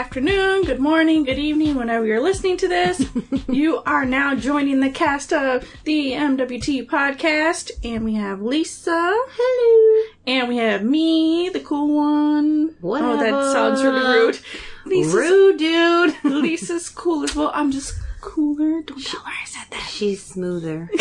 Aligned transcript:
afternoon, 0.00 0.64
good 0.64 0.80
morning, 0.80 1.24
good 1.24 1.38
evening, 1.38 1.74
whenever 1.74 2.06
you're 2.06 2.22
listening 2.22 2.56
to 2.56 2.66
this. 2.66 3.04
you 3.50 3.82
are 3.84 4.06
now 4.06 4.34
joining 4.34 4.80
the 4.80 4.88
cast 4.88 5.30
of 5.30 5.68
the 5.84 6.12
MWT 6.12 6.86
podcast, 6.86 7.70
and 7.84 8.02
we 8.02 8.14
have 8.14 8.40
Lisa. 8.40 8.90
Hello. 8.94 10.10
And 10.26 10.48
we 10.48 10.56
have 10.56 10.82
me, 10.82 11.50
the 11.50 11.60
cool 11.60 11.94
one. 11.94 12.74
Whatever. 12.80 13.12
Oh, 13.12 13.16
that 13.18 13.52
sounds 13.52 13.82
really 13.82 14.00
rude. 14.00 14.38
Lisa's, 14.86 15.12
Rude 15.14 15.58
dude. 15.58 16.14
Lisa's 16.24 16.88
cool 16.88 17.22
as 17.24 17.36
well. 17.36 17.50
I'm 17.52 17.70
just 17.70 17.94
cooler. 18.22 18.80
Don't 18.80 19.04
tell 19.04 19.20
her 19.20 19.30
I 19.30 19.44
said 19.44 19.66
that. 19.70 19.86
She's 19.90 20.22
smoother. 20.24 20.88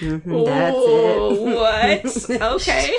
Mhm, 0.00 0.44
That's 0.46 0.76
it. 0.76 1.16
Oh, 1.18 1.54
what? 1.56 2.52
okay. 2.60 2.94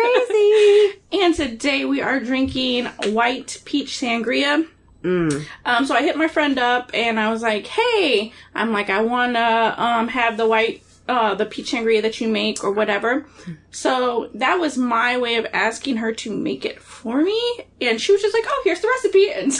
Crazy. 0.00 0.92
And 1.12 1.34
today 1.34 1.84
we 1.84 2.02
are 2.02 2.20
drinking 2.20 2.86
white 3.12 3.60
peach 3.64 3.90
sangria. 3.98 4.66
Mm. 5.02 5.44
Um, 5.64 5.86
so 5.86 5.94
I 5.94 6.02
hit 6.02 6.16
my 6.16 6.28
friend 6.28 6.58
up 6.58 6.90
and 6.92 7.18
I 7.18 7.30
was 7.30 7.42
like, 7.42 7.66
"Hey, 7.66 8.32
I'm 8.54 8.72
like, 8.72 8.90
I 8.90 9.00
wanna 9.02 9.74
um 9.78 10.08
have 10.08 10.36
the 10.36 10.46
white 10.46 10.82
uh 11.08 11.34
the 11.36 11.46
peach 11.46 11.70
sangria 11.72 12.02
that 12.02 12.20
you 12.20 12.28
make 12.28 12.62
or 12.64 12.72
whatever." 12.72 13.26
So 13.70 14.30
that 14.34 14.56
was 14.58 14.76
my 14.76 15.16
way 15.16 15.36
of 15.36 15.46
asking 15.52 15.98
her 15.98 16.12
to 16.14 16.36
make 16.36 16.64
it 16.64 16.80
for 16.82 17.22
me, 17.22 17.40
and 17.80 18.00
she 18.00 18.12
was 18.12 18.20
just 18.20 18.34
like, 18.34 18.44
"Oh, 18.46 18.60
here's 18.64 18.80
the 18.80 18.88
recipe," 18.88 19.30
and 19.34 19.52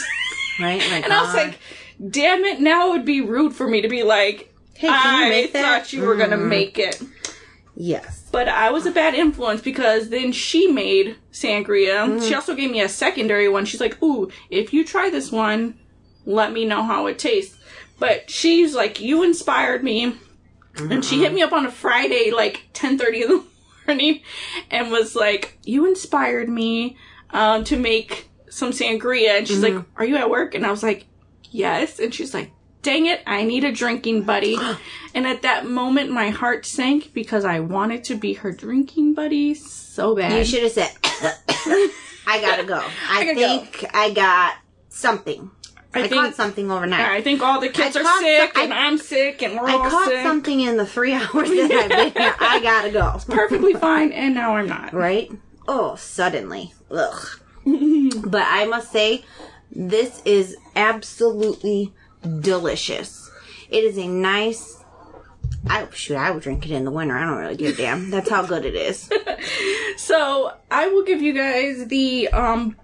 Right? 0.59 0.81
And 0.81 1.11
I 1.13 1.21
was 1.21 1.33
like, 1.33 1.59
"Damn 2.09 2.43
it! 2.45 2.59
Now 2.59 2.89
it 2.89 2.91
would 2.91 3.05
be 3.05 3.21
rude 3.21 3.53
for 3.55 3.67
me 3.67 3.81
to 3.81 3.87
be 3.89 4.03
like." 4.03 4.53
Hey, 4.75 4.89
can 4.89 5.19
you 5.19 5.25
I 5.25 5.29
make 5.29 5.53
that? 5.53 5.63
thought 5.83 5.93
you 5.93 6.03
were 6.03 6.15
gonna 6.15 6.37
Mm. 6.37 6.47
make 6.49 6.77
it. 6.77 7.01
yes. 7.75 8.16
But 8.37 8.49
I 8.49 8.69
was 8.69 8.85
a 8.85 8.91
bad 8.91 9.15
influence 9.15 9.61
because 9.61 10.09
then 10.09 10.31
she 10.31 10.67
made 10.67 11.15
sangria. 11.31 12.05
Mm-hmm. 12.05 12.23
She 12.23 12.35
also 12.35 12.53
gave 12.53 12.69
me 12.69 12.81
a 12.81 12.87
secondary 12.87 13.49
one. 13.49 13.65
She's 13.65 13.81
like, 13.81 13.99
"Ooh, 14.03 14.29
if 14.51 14.73
you 14.73 14.85
try 14.85 15.09
this 15.09 15.31
one, 15.31 15.79
let 16.23 16.51
me 16.53 16.63
know 16.63 16.83
how 16.83 17.07
it 17.07 17.17
tastes." 17.17 17.57
But 17.97 18.29
she's 18.29 18.75
like, 18.75 19.01
"You 19.01 19.23
inspired 19.23 19.83
me," 19.83 20.17
and 20.75 21.03
she 21.03 21.23
hit 21.23 21.33
me 21.33 21.41
up 21.41 21.51
on 21.51 21.65
a 21.65 21.71
Friday, 21.71 22.29
like 22.29 22.69
ten 22.73 22.99
thirty 22.99 23.23
in 23.23 23.29
the 23.29 23.43
morning, 23.87 24.21
and 24.69 24.91
was 24.91 25.15
like, 25.15 25.57
"You 25.63 25.87
inspired 25.87 26.47
me 26.47 26.95
um, 27.31 27.63
to 27.63 27.75
make 27.75 28.29
some 28.51 28.69
sangria." 28.69 29.39
And 29.39 29.47
she's 29.47 29.63
like, 29.63 29.83
"Are 29.95 30.05
you 30.05 30.15
at 30.15 30.29
work?" 30.29 30.53
And 30.53 30.63
I 30.63 30.69
was 30.69 30.83
like, 30.83 31.07
"Yes." 31.49 31.97
And 31.97 32.13
she's 32.13 32.35
like. 32.35 32.51
Dang 32.83 33.05
it, 33.07 33.21
I 33.27 33.43
need 33.43 33.63
a 33.63 33.71
drinking 33.71 34.23
buddy. 34.23 34.57
and 35.13 35.27
at 35.27 35.41
that 35.41 35.65
moment, 35.65 36.11
my 36.11 36.29
heart 36.29 36.65
sank 36.65 37.13
because 37.13 37.43
I 37.45 37.59
wanted 37.59 38.03
to 38.05 38.15
be 38.15 38.33
her 38.33 38.51
drinking 38.51 39.13
buddy 39.13 39.53
so 39.53 40.15
bad. 40.15 40.37
You 40.37 40.45
should 40.45 40.63
have 40.63 40.71
said, 40.71 40.91
I 41.03 42.39
gotta 42.41 42.63
go. 42.63 42.81
I, 43.09 43.25
gotta 43.25 43.35
go. 43.35 43.59
think 43.59 43.85
I 43.95 44.11
got 44.11 44.55
something. 44.89 45.51
I, 45.93 46.01
think- 46.01 46.13
caught 46.13 46.35
something 46.35 46.69
overnight. 46.69 46.99
I 47.01 47.21
think 47.21 47.41
all 47.41 47.59
the 47.59 47.69
kids 47.69 47.95
I 47.97 48.01
are 48.01 48.19
sick, 48.21 48.53
some- 48.53 48.63
and 48.65 48.73
I- 48.73 48.85
I'm 48.87 48.97
sick, 48.97 49.41
and 49.41 49.55
we're 49.55 49.67
I 49.67 49.73
all 49.73 49.89
caught 49.89 50.09
sick. 50.09 50.21
something 50.23 50.61
in 50.61 50.77
the 50.77 50.85
three 50.85 51.13
hours 51.13 51.49
that 51.49 51.71
I've 51.71 51.89
been 52.13 52.21
here. 52.21 52.35
I 52.39 52.59
gotta 52.61 52.91
go. 52.91 53.19
Perfectly 53.27 53.73
fine, 53.73 54.11
and 54.11 54.35
now 54.35 54.55
I'm 54.55 54.67
not. 54.67 54.93
Right? 54.93 55.31
Oh, 55.67 55.95
suddenly. 55.95 56.73
Ugh. 56.91 57.39
but 57.65 58.43
I 58.45 58.65
must 58.69 58.91
say, 58.91 59.25
this 59.71 60.21
is 60.23 60.55
absolutely 60.75 61.93
delicious. 62.21 63.29
It 63.69 63.83
is 63.83 63.97
a 63.97 64.07
nice. 64.07 64.83
I 65.69 65.87
shoot. 65.93 66.15
I 66.15 66.31
would 66.31 66.43
drink 66.43 66.65
it 66.65 66.71
in 66.71 66.85
the 66.85 66.91
winter. 66.91 67.17
I 67.17 67.25
don't 67.25 67.37
really 67.37 67.55
give 67.57 67.73
a 67.73 67.81
damn. 67.81 68.09
That's 68.09 68.29
how 68.29 68.45
good 68.45 68.65
it 68.65 68.75
is. 68.75 69.09
So 69.97 70.53
I 70.69 70.87
will 70.87 71.03
give 71.03 71.21
you 71.21 71.33
guys 71.33 71.87
the 71.87 72.29
um 72.29 72.77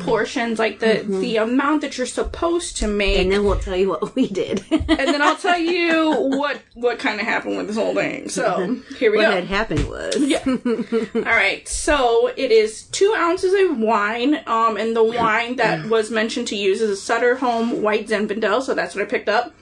portions, 0.00 0.58
like 0.58 0.80
the 0.80 1.04
the 1.06 1.36
amount 1.36 1.82
that 1.82 1.96
you're 1.96 2.06
supposed 2.06 2.76
to 2.78 2.88
make, 2.88 3.16
Mm-hmm. 3.16 3.22
And 3.22 3.32
then 3.32 3.44
we'll 3.44 3.58
tell 3.58 3.76
you 3.76 3.88
what 3.88 4.14
we 4.14 4.28
did. 4.28 4.64
and 4.70 4.88
then 4.88 5.22
I'll 5.22 5.36
tell 5.36 5.58
you 5.58 6.10
what 6.36 6.60
what 6.74 6.98
kind 6.98 7.20
of 7.20 7.26
happened 7.26 7.56
with 7.56 7.68
this 7.68 7.76
whole 7.76 7.94
thing. 7.94 8.28
So 8.28 8.80
here 8.98 9.10
we 9.10 9.18
what 9.18 9.26
go. 9.26 9.30
had 9.32 9.44
happened 9.44 9.88
was. 9.88 10.16
Yeah. 10.16 10.42
All 11.14 11.22
right. 11.22 11.66
So 11.68 12.32
it 12.36 12.50
is 12.50 12.84
two 12.84 13.14
ounces 13.16 13.54
of 13.54 13.78
wine, 13.78 14.42
um, 14.46 14.76
and 14.76 14.94
the 14.94 15.04
wine 15.04 15.56
that 15.56 15.86
was 15.86 16.10
mentioned 16.10 16.48
to 16.48 16.56
use 16.56 16.80
is 16.80 16.90
a 16.90 16.96
Sutter 16.96 17.36
Home 17.36 17.82
White 17.82 18.08
Zinfandel. 18.08 18.62
So 18.62 18.74
that's 18.74 18.94
what 18.94 19.02
I 19.02 19.06
picked 19.06 19.28
up. 19.28 19.54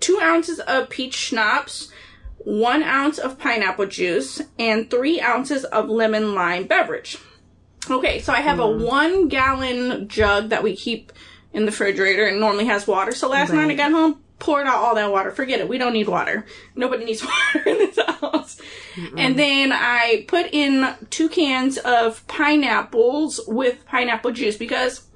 Two 0.00 0.18
ounces 0.22 0.58
of 0.60 0.88
peach 0.90 1.14
schnapps, 1.14 1.90
one 2.38 2.82
ounce 2.82 3.18
of 3.18 3.38
pineapple 3.38 3.86
juice, 3.86 4.42
and 4.58 4.90
three 4.90 5.20
ounces 5.20 5.64
of 5.64 5.88
lemon 5.88 6.34
lime 6.34 6.66
beverage. 6.66 7.18
Okay, 7.90 8.20
so 8.20 8.32
I 8.32 8.40
have 8.40 8.58
a 8.58 8.66
hmm. 8.66 8.82
one 8.82 9.28
gallon 9.28 10.08
jug 10.08 10.50
that 10.50 10.62
we 10.62 10.76
keep 10.76 11.12
in 11.52 11.64
the 11.64 11.70
refrigerator 11.70 12.26
and 12.26 12.40
normally 12.40 12.66
has 12.66 12.86
water. 12.86 13.12
So 13.12 13.28
last 13.28 13.52
night 13.52 13.70
I 13.70 13.74
got 13.74 13.92
home, 13.92 14.20
poured 14.38 14.66
out 14.66 14.76
all 14.76 14.94
that 14.94 15.10
water. 15.10 15.30
Forget 15.30 15.60
it. 15.60 15.68
We 15.68 15.78
don't 15.78 15.92
need 15.92 16.08
water. 16.08 16.44
Nobody 16.74 17.04
needs 17.04 17.24
water 17.54 17.68
in 17.68 17.78
this 17.78 17.98
house. 17.98 18.60
And 19.16 19.38
then 19.38 19.72
I 19.72 20.24
put 20.28 20.52
in 20.52 20.94
two 21.10 21.28
cans 21.28 21.78
of 21.78 22.26
pineapples 22.26 23.40
with 23.46 23.84
pineapple 23.86 24.32
juice 24.32 24.56
because 24.56 25.06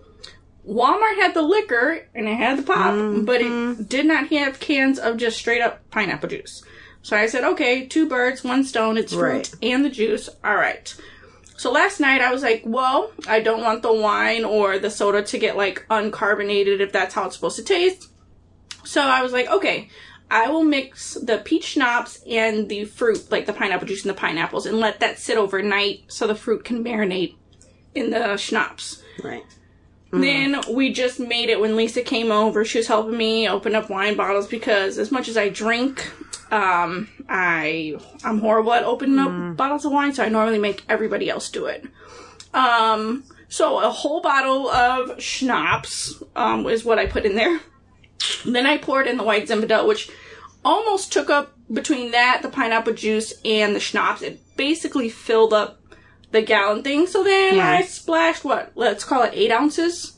Walmart 0.66 1.16
had 1.16 1.34
the 1.34 1.42
liquor 1.42 2.06
and 2.14 2.28
it 2.28 2.36
had 2.36 2.58
the 2.58 2.62
pop, 2.62 2.94
but 3.24 3.40
it 3.40 3.50
mm-hmm. 3.50 3.82
did 3.84 4.06
not 4.06 4.28
have 4.28 4.60
cans 4.60 4.98
of 4.98 5.16
just 5.16 5.38
straight 5.38 5.62
up 5.62 5.88
pineapple 5.90 6.28
juice. 6.28 6.62
So 7.02 7.16
I 7.16 7.26
said, 7.26 7.44
okay, 7.44 7.86
two 7.86 8.08
birds, 8.08 8.44
one 8.44 8.64
stone. 8.64 8.98
It's 8.98 9.14
fruit 9.14 9.22
Right. 9.22 9.54
and 9.62 9.84
the 9.84 9.90
juice. 9.90 10.28
All 10.44 10.56
right. 10.56 10.94
So 11.60 11.70
last 11.70 12.00
night 12.00 12.22
I 12.22 12.32
was 12.32 12.42
like, 12.42 12.62
well, 12.64 13.12
I 13.28 13.40
don't 13.40 13.62
want 13.62 13.82
the 13.82 13.92
wine 13.92 14.46
or 14.46 14.78
the 14.78 14.90
soda 14.90 15.22
to 15.24 15.36
get 15.36 15.58
like 15.58 15.84
uncarbonated 15.90 16.80
if 16.80 16.90
that's 16.90 17.12
how 17.12 17.26
it's 17.26 17.36
supposed 17.36 17.56
to 17.56 17.62
taste. 17.62 18.08
So 18.82 19.02
I 19.02 19.20
was 19.20 19.34
like, 19.34 19.46
okay, 19.46 19.90
I 20.30 20.48
will 20.48 20.64
mix 20.64 21.18
the 21.22 21.36
peach 21.36 21.64
schnapps 21.64 22.22
and 22.26 22.66
the 22.70 22.86
fruit, 22.86 23.30
like 23.30 23.44
the 23.44 23.52
pineapple 23.52 23.86
juice 23.86 24.06
and 24.06 24.08
the 24.08 24.18
pineapples, 24.18 24.64
and 24.64 24.78
let 24.78 25.00
that 25.00 25.18
sit 25.18 25.36
overnight 25.36 26.10
so 26.10 26.26
the 26.26 26.34
fruit 26.34 26.64
can 26.64 26.82
marinate 26.82 27.36
in 27.94 28.08
the 28.08 28.38
schnapps. 28.38 29.02
Right. 29.22 29.44
Then 30.12 30.60
we 30.68 30.92
just 30.92 31.20
made 31.20 31.50
it 31.50 31.60
when 31.60 31.76
Lisa 31.76 32.02
came 32.02 32.32
over. 32.32 32.64
She 32.64 32.78
was 32.78 32.88
helping 32.88 33.16
me 33.16 33.48
open 33.48 33.74
up 33.74 33.88
wine 33.88 34.16
bottles 34.16 34.48
because 34.48 34.98
as 34.98 35.12
much 35.12 35.28
as 35.28 35.36
I 35.36 35.48
drink, 35.48 36.10
um, 36.50 37.08
I 37.28 37.96
I'm 38.24 38.40
horrible 38.40 38.72
at 38.72 38.82
opening 38.82 39.18
up 39.20 39.56
bottles 39.56 39.84
of 39.84 39.92
wine, 39.92 40.12
so 40.12 40.24
I 40.24 40.28
normally 40.28 40.58
make 40.58 40.84
everybody 40.88 41.30
else 41.30 41.48
do 41.48 41.66
it. 41.66 41.84
Um, 42.52 43.24
so 43.48 43.78
a 43.78 43.90
whole 43.90 44.20
bottle 44.20 44.68
of 44.68 45.22
schnapps 45.22 46.22
um, 46.34 46.66
is 46.66 46.84
what 46.84 46.98
I 46.98 47.06
put 47.06 47.24
in 47.24 47.36
there. 47.36 47.60
Then 48.44 48.66
I 48.66 48.78
poured 48.78 49.06
in 49.06 49.16
the 49.16 49.24
white 49.24 49.46
Zinfandel, 49.46 49.86
which 49.86 50.10
almost 50.64 51.12
took 51.12 51.30
up 51.30 51.52
between 51.72 52.10
that, 52.10 52.40
the 52.42 52.48
pineapple 52.48 52.94
juice, 52.94 53.32
and 53.44 53.74
the 53.74 53.80
schnapps. 53.80 54.22
It 54.22 54.40
basically 54.56 55.08
filled 55.08 55.52
up 55.52 55.79
the 56.30 56.42
gallon 56.42 56.82
thing. 56.82 57.06
So 57.06 57.22
then 57.24 57.56
Yeah. 57.56 57.70
I 57.70 57.82
splashed 57.82 58.44
what? 58.44 58.72
Let's 58.74 59.04
call 59.04 59.22
it 59.22 59.32
eight 59.34 59.50
ounces. 59.52 60.16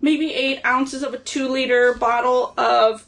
Maybe 0.00 0.32
eight 0.34 0.64
ounces 0.64 1.02
of 1.02 1.14
a 1.14 1.18
two 1.18 1.48
liter 1.48 1.94
bottle 1.94 2.54
of 2.58 3.06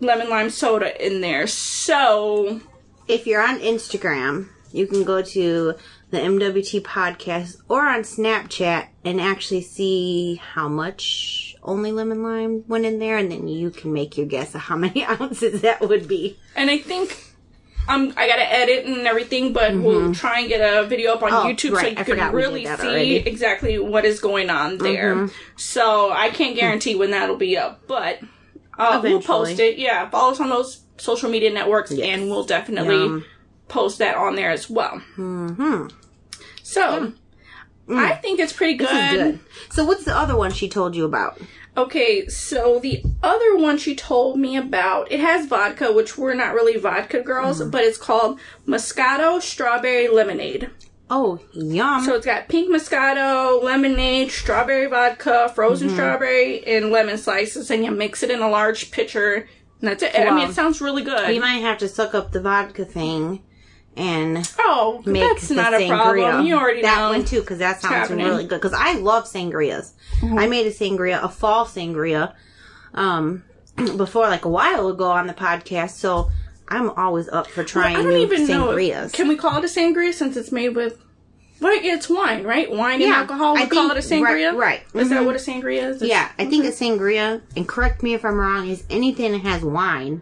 lemon 0.00 0.28
lime 0.28 0.50
soda 0.50 1.04
in 1.04 1.20
there. 1.20 1.46
So 1.46 2.60
If 3.06 3.26
you're 3.26 3.46
on 3.46 3.60
Instagram, 3.60 4.48
you 4.72 4.86
can 4.86 5.04
go 5.04 5.20
to 5.22 5.74
the 6.10 6.18
MWT 6.18 6.80
podcast 6.82 7.56
or 7.68 7.86
on 7.86 8.00
Snapchat 8.00 8.88
and 9.04 9.20
actually 9.20 9.60
see 9.60 10.36
how 10.36 10.68
much 10.68 11.54
only 11.62 11.92
lemon 11.92 12.22
lime 12.22 12.64
went 12.66 12.84
in 12.86 12.98
there, 12.98 13.16
and 13.18 13.30
then 13.30 13.46
you 13.48 13.70
can 13.70 13.92
make 13.92 14.16
your 14.16 14.26
guess 14.26 14.54
of 14.54 14.62
how 14.62 14.76
many 14.76 15.04
ounces 15.20 15.60
that 15.62 15.80
would 15.86 16.08
be. 16.08 16.38
And 16.56 16.70
I 16.70 16.78
think 16.78 17.33
um, 17.88 18.12
I 18.16 18.26
gotta 18.28 18.50
edit 18.52 18.86
and 18.86 19.06
everything, 19.06 19.52
but 19.52 19.74
we'll 19.74 20.14
try 20.14 20.40
and 20.40 20.48
get 20.48 20.60
a 20.60 20.86
video 20.86 21.12
up 21.12 21.22
on 21.22 21.30
Mm-hmm. 21.30 21.46
Oh, 21.48 21.52
YouTube 21.52 21.76
so 21.80 21.86
you 21.86 21.92
I 21.92 21.94
can 21.94 22.04
forgot 22.04 22.32
we 22.34 22.40
did 22.42 22.46
really 22.48 22.64
see 22.64 22.70
already. 22.70 23.18
Mm-hmm. 23.18 23.28
exactly 23.28 23.78
what 23.78 24.04
is 24.04 24.20
going 24.20 24.50
on 24.50 24.78
there. 24.78 25.28
So 25.56 26.10
I 26.12 26.30
can't 26.30 26.56
guarantee 26.56 26.94
when 26.94 27.10
that'll 27.10 27.36
be 27.36 27.56
up, 27.58 27.86
but 27.86 28.20
uh, 28.78 29.00
we'll 29.02 29.20
post 29.22 29.58
it. 29.60 29.78
Yeah, 29.78 30.08
follow 30.10 30.32
us 30.32 30.40
on 30.40 30.48
those 30.48 30.82
social 30.96 31.28
media 31.30 31.52
networks, 31.52 31.92
and 31.92 32.28
we'll 32.30 32.44
definitely 32.44 32.96
Yum. 32.96 33.24
post 33.68 33.98
that 33.98 34.16
on 34.16 34.34
there 34.36 34.50
as 34.50 34.68
well. 34.70 34.98
Hmm. 35.16 35.86
So 36.62 37.12
I 37.88 38.14
think 38.14 38.40
it's 38.40 38.52
pretty 38.52 38.74
good. 38.74 38.88
Good. 38.88 39.40
So, 39.70 39.84
what's 39.84 40.04
the 40.04 40.16
other 40.16 40.36
one 40.36 40.50
she 40.52 40.68
told 40.68 40.96
you 40.96 41.04
about? 41.04 41.38
Okay, 41.76 42.28
so 42.28 42.78
the 42.78 43.02
other 43.22 43.56
one 43.56 43.78
she 43.78 43.96
told 43.96 44.38
me 44.38 44.56
about, 44.56 45.10
it 45.10 45.18
has 45.20 45.46
vodka, 45.46 45.92
which 45.92 46.16
we're 46.16 46.34
not 46.34 46.54
really 46.54 46.78
vodka 46.78 47.20
girls, 47.20 47.60
Mm-hmm. 47.60 47.70
but 47.70 47.82
it's 47.82 47.98
called 47.98 48.38
Moscato 48.66 49.42
Strawberry 49.42 50.06
Lemonade. 50.08 50.70
Oh, 51.10 51.38
yum. 51.52 52.02
So 52.04 52.14
it's 52.14 52.24
got 52.26 52.48
pink 52.48 52.70
Moscato, 52.74 53.62
lemonade, 53.62 54.30
strawberry 54.30 54.86
vodka, 54.86 55.50
frozen 55.54 55.88
Mm-hmm. 55.88 55.96
strawberry, 55.96 56.64
and 56.66 56.90
lemon 56.90 57.18
slices, 57.18 57.70
and 57.70 57.84
you 57.84 57.90
mix 57.90 58.22
it 58.22 58.30
in 58.30 58.40
a 58.40 58.48
large 58.48 58.90
pitcher, 58.90 59.46
and 59.80 59.90
that's 59.90 60.02
it. 60.02 60.14
I 60.16 60.30
mean, 60.34 60.48
it 60.48 60.54
sounds 60.54 60.80
really 60.80 61.02
good. 61.02 61.28
we 61.28 61.40
might 61.40 61.58
have 61.58 61.78
to 61.78 61.88
suck 61.88 62.14
up 62.14 62.30
the 62.32 62.40
vodka 62.40 62.84
thing 62.84 63.42
and 63.96 64.48
Oh, 64.58 65.02
that's 65.06 65.50
not 65.50 65.72
a 65.74 65.78
sangria. 65.78 65.88
problem. 65.88 66.46
You 66.46 66.56
already 66.56 66.82
know 66.82 66.88
that 66.88 66.98
know. 66.98 67.10
one 67.10 67.24
too, 67.24 67.40
because 67.40 67.58
that 67.58 67.80
sounds 67.80 67.94
happening. 67.94 68.20
Mm-hmm. 68.26 68.28
really 68.28 68.46
good. 68.46 68.60
Because 68.60 68.72
I 68.78 68.94
love 68.94 69.24
sangrias. 69.24 69.92
I 70.22 70.46
made 70.46 70.66
a 70.66 70.70
sangria, 70.70 71.22
a 71.22 71.28
fall 71.28 71.64
sangria, 71.66 72.34
um, 72.94 73.44
before 73.96 74.28
like 74.28 74.44
a 74.44 74.48
while 74.48 74.88
ago 74.88 75.10
on 75.10 75.26
the 75.26 75.34
podcast. 75.34 75.90
So 75.90 76.30
I'm 76.68 76.90
always 76.90 77.28
up 77.28 77.46
for 77.46 77.62
trying 77.64 77.96
I 77.96 78.02
don't 78.02 78.12
even 78.12 78.46
sangrias. 78.46 79.02
know. 79.04 79.08
Can 79.12 79.28
we 79.28 79.36
call 79.36 79.58
it 79.58 79.64
a 79.64 79.68
sangria 79.68 80.12
since 80.12 80.36
it's 80.36 80.50
made 80.52 80.70
with? 80.70 80.98
Well, 81.60 81.72
it's 81.82 82.10
wine, 82.10 82.42
right? 82.44 82.70
Wine 82.70 83.00
and 83.00 83.12
alcohol. 83.12 83.54
We 83.54 83.62
I 83.62 83.66
call 83.66 83.88
think- 83.88 83.98
it 83.98 84.04
a 84.04 84.08
sangria, 84.14 84.52
right, 84.54 84.82
right. 84.92 85.00
Is 85.02 85.08
that 85.10 85.22
Mhm. 85.22 85.26
what 85.26 85.36
a 85.36 85.38
sangria 85.38 85.90
is? 85.94 86.02
yeah, 86.02 86.28
I 86.38 86.46
think 86.46 86.64
a 86.64 86.68
sangria, 86.72 87.42
and 87.56 87.66
correct 87.66 88.02
me 88.02 88.12
if 88.12 88.24
I'm 88.24 88.34
wrong, 88.34 88.68
is 88.68 88.82
anything 88.90 89.32
that 89.32 89.42
has 89.42 89.62
wine 89.62 90.20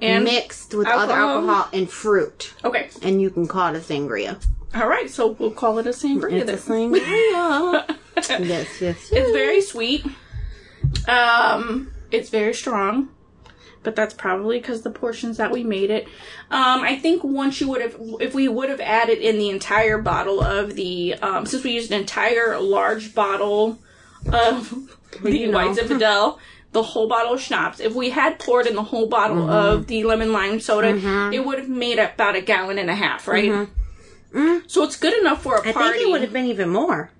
and 0.00 0.24
mixed 0.24 0.74
with 0.74 0.86
other 0.86 1.12
alcohol? 1.12 1.50
alcohol 1.50 1.68
and 1.72 1.90
fruit, 1.90 2.54
okay, 2.64 2.88
and 3.02 3.20
you 3.20 3.30
can 3.30 3.46
call 3.46 3.74
it 3.74 3.78
a 3.78 3.80
sangria. 3.80 4.44
all 4.74 4.88
right. 4.88 5.08
So 5.10 5.28
we'll 5.28 5.50
call 5.50 5.78
it 5.78 5.86
a 5.86 5.90
sangria. 5.90 6.40
It's 6.46 6.50
a 6.50 6.70
sangria. 6.70 7.96
yes, 8.46 8.80
yes. 8.80 9.10
It's 9.12 9.30
very 9.30 9.60
sweet. 9.60 10.04
Um, 11.08 11.92
it's 12.10 12.30
very 12.30 12.54
strong, 12.54 13.08
but 13.82 13.96
that's 13.96 14.14
probably 14.14 14.58
because 14.58 14.82
the 14.82 14.90
portions 14.90 15.36
that 15.36 15.50
we 15.50 15.64
made 15.64 15.90
it. 15.90 16.04
Um, 16.50 16.82
I 16.82 16.96
think 16.96 17.24
once 17.24 17.60
you 17.60 17.68
would 17.68 17.82
have, 17.82 17.96
if 18.20 18.34
we 18.34 18.48
would 18.48 18.70
have 18.70 18.80
added 18.80 19.18
in 19.18 19.38
the 19.38 19.50
entire 19.50 19.98
bottle 19.98 20.40
of 20.40 20.74
the, 20.74 21.14
um, 21.14 21.46
since 21.46 21.64
we 21.64 21.72
used 21.72 21.90
an 21.92 22.00
entire 22.00 22.58
large 22.60 23.14
bottle 23.14 23.78
of 24.32 24.74
the 25.22 25.38
you 25.38 25.50
know. 25.50 25.58
White 25.58 25.76
Zinfandel, 25.76 26.38
the 26.74 26.82
whole 26.82 27.08
bottle 27.08 27.32
of 27.32 27.40
schnapps. 27.40 27.80
If 27.80 27.94
we 27.94 28.10
had 28.10 28.38
poured 28.38 28.66
in 28.66 28.74
the 28.74 28.82
whole 28.82 29.06
bottle 29.08 29.36
Mm-hmm. 29.38 29.50
of 29.50 29.86
the 29.86 30.04
lemon 30.04 30.32
lime 30.32 30.60
soda, 30.60 30.88
it 31.32 31.44
would 31.44 31.58
have 31.58 31.68
made 31.68 31.98
about 31.98 32.36
a 32.36 32.42
gallon 32.42 32.78
and 32.78 32.90
a 32.90 32.94
half, 32.94 33.26
right? 33.26 33.68
So 34.66 34.82
it's 34.84 34.96
good 34.96 35.14
enough 35.18 35.42
for 35.42 35.54
a 35.56 35.60
Mm-hmm. 35.60 35.68
I 35.68 35.72
party. 35.72 35.98
think 35.98 36.08
it 36.08 36.12
would 36.12 36.20
have 36.20 36.32
been 36.32 36.46
even 36.46 36.68
more. 36.68 37.10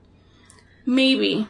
Maybe. 0.87 1.49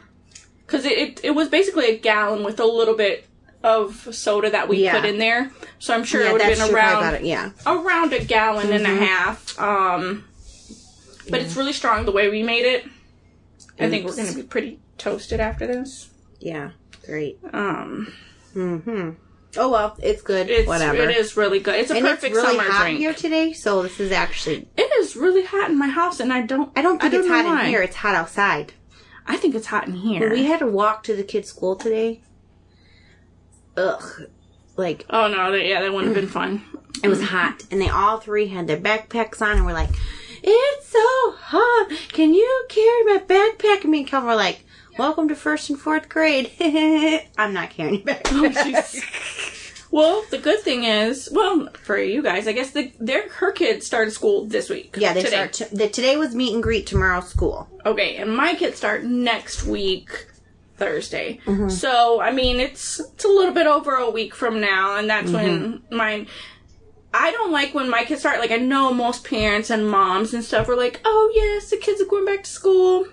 Because 0.65 0.85
it, 0.85 0.93
it, 0.97 1.19
it 1.23 1.31
was 1.31 1.49
basically 1.49 1.85
a 1.87 1.97
gallon 1.97 2.43
with 2.43 2.59
a 2.59 2.65
little 2.65 2.95
bit 2.95 3.27
of 3.63 4.07
soda 4.15 4.49
that 4.51 4.67
we 4.69 4.83
Yeah. 4.83 4.99
put 4.99 5.05
in 5.09 5.17
there. 5.17 5.51
So 5.79 5.93
I'm 5.93 6.03
sure 6.03 6.21
Yeah, 6.21 6.29
it 6.29 6.33
would 6.33 6.41
have 6.41 6.57
been 6.57 6.73
around 6.75 7.13
it. 7.15 7.23
Yeah. 7.23 7.49
around 7.65 8.13
a 8.13 8.23
gallon 8.23 8.71
and 8.71 8.85
Mm-hmm. 8.85 9.03
a 9.03 9.05
half. 9.05 9.59
Um, 9.59 10.25
but 11.29 11.41
it's 11.41 11.55
really 11.55 11.73
strong 11.73 12.05
the 12.05 12.11
way 12.11 12.29
we 12.29 12.43
made 12.43 12.65
it. 12.65 12.85
I 13.79 13.89
think 13.89 14.05
we're 14.05 14.15
going 14.15 14.27
to 14.29 14.35
be 14.35 14.43
pretty 14.43 14.79
toasted 14.99 15.39
after 15.39 15.65
this. 15.67 16.09
Yeah. 16.39 16.71
Great. 17.05 17.39
Um, 17.53 18.11
Mm-hmm. 18.55 19.09
Oh 19.57 19.69
well, 19.69 19.97
it's 20.01 20.21
good. 20.21 20.49
it's 20.49 20.67
Whatever. 20.67 20.97
it 21.09 21.15
is 21.15 21.35
really 21.37 21.59
good. 21.59 21.75
It's 21.75 21.91
a 21.91 21.95
and 21.95 22.05
perfect 22.05 22.35
it's 22.35 22.43
really 22.43 22.57
summer 22.57 22.69
hot 22.71 22.81
drink. 22.83 22.99
here 22.99 23.13
today, 23.13 23.51
so 23.53 23.83
this 23.83 23.99
is 23.99 24.11
actually. 24.11 24.67
It 24.77 24.91
is 25.01 25.15
really 25.15 25.43
hot 25.45 25.69
in 25.69 25.77
my 25.77 25.87
house, 25.87 26.19
and 26.19 26.31
I 26.33 26.41
don't. 26.41 26.71
I 26.77 26.81
don't 26.81 27.01
think 27.01 27.13
it's 27.13 27.27
know 27.27 27.33
hot 27.33 27.45
why. 27.45 27.63
in 27.63 27.69
here. 27.69 27.81
It's 27.81 27.95
hot 27.97 28.15
outside. 28.15 28.73
I 29.27 29.37
think 29.37 29.55
it's 29.55 29.67
hot 29.67 29.87
in 29.87 29.93
here. 29.95 30.29
We 30.31 30.43
had 30.45 30.59
to 30.59 30.67
walk 30.67 31.03
to 31.03 31.15
the 31.15 31.23
kids' 31.23 31.49
school 31.49 31.75
today. 31.75 32.21
Ugh. 33.77 34.03
Like 34.77 35.05
oh 35.09 35.27
no, 35.29 35.51
that, 35.53 35.65
yeah, 35.65 35.81
that 35.81 35.93
wouldn't 35.93 36.13
have 36.15 36.21
been 36.21 36.31
fun. 36.31 36.63
it 37.03 37.07
was 37.07 37.21
hot, 37.23 37.63
and 37.71 37.79
they 37.81 37.87
all 37.89 38.19
three 38.19 38.47
had 38.47 38.67
their 38.67 38.77
backpacks 38.79 39.41
on, 39.41 39.55
and 39.57 39.65
we're 39.65 39.71
like, 39.73 39.89
"It's 40.43 40.87
so 40.87 41.31
hot. 41.37 41.87
Can 42.11 42.33
you 42.33 42.65
carry 42.67 43.03
my 43.05 43.19
backpack?" 43.25 43.83
And 43.83 43.91
me 43.91 43.99
and 43.99 44.07
Kelvin 44.07 44.27
were 44.29 44.35
like, 44.35 44.64
"Welcome 44.97 45.27
to 45.29 45.35
first 45.35 45.69
and 45.69 45.79
fourth 45.79 46.09
grade." 46.09 46.51
I'm 47.37 47.53
not 47.53 47.69
carrying 47.71 48.03
your 48.05 48.15
Oh, 48.25 48.49
jeez. 48.49 49.87
well, 49.91 50.23
the 50.31 50.37
good 50.37 50.59
thing 50.61 50.83
is, 50.83 51.29
well, 51.31 51.69
for 51.83 51.97
you 51.97 52.21
guys, 52.21 52.47
I 52.47 52.51
guess 52.53 52.71
the, 52.71 52.91
their 52.99 53.29
her 53.29 53.51
kids 53.51 53.85
started 53.85 54.11
school 54.11 54.45
this 54.45 54.69
week. 54.69 54.95
yeah, 54.97 55.13
they 55.13 55.23
today. 55.23 55.35
start. 55.49 55.53
T- 55.53 55.65
the, 55.75 55.87
today 55.89 56.17
was 56.17 56.33
meet 56.35 56.53
and 56.53 56.63
greet. 56.63 56.87
Tomorrow 56.87 57.21
school. 57.21 57.69
Okay, 57.85 58.17
and 58.17 58.35
my 58.35 58.55
kids 58.55 58.77
start 58.77 59.03
next 59.03 59.63
week, 59.65 60.27
Thursday. 60.77 61.39
Mm-hmm. 61.45 61.69
So 61.69 62.21
I 62.21 62.31
mean, 62.31 62.59
it's 62.59 62.99
it's 62.99 63.25
a 63.25 63.29
little 63.29 63.53
bit 63.53 63.67
over 63.67 63.95
a 63.95 64.09
week 64.09 64.33
from 64.35 64.59
now, 64.61 64.97
and 64.97 65.09
that's 65.09 65.31
when 65.31 65.73
Mm-hmm. 65.85 65.95
mine. 65.95 66.27
I 67.17 67.31
don't 67.31 67.53
like 67.53 67.73
when 67.73 67.89
my 67.89 68.03
kids 68.03 68.19
start. 68.19 68.39
Like 68.39 68.51
I 68.51 68.57
know 68.57 68.93
most 68.93 69.23
parents 69.23 69.69
and 69.69 69.89
moms 69.89 70.33
and 70.33 70.43
stuff 70.43 70.67
are 70.67 70.75
like, 70.75 70.99
"Oh 71.05 71.31
yes, 71.33 71.69
the 71.69 71.77
kids 71.77 72.01
are 72.01 72.05
going 72.05 72.25
back 72.25 72.43
to 72.43 72.49
school." 72.49 73.07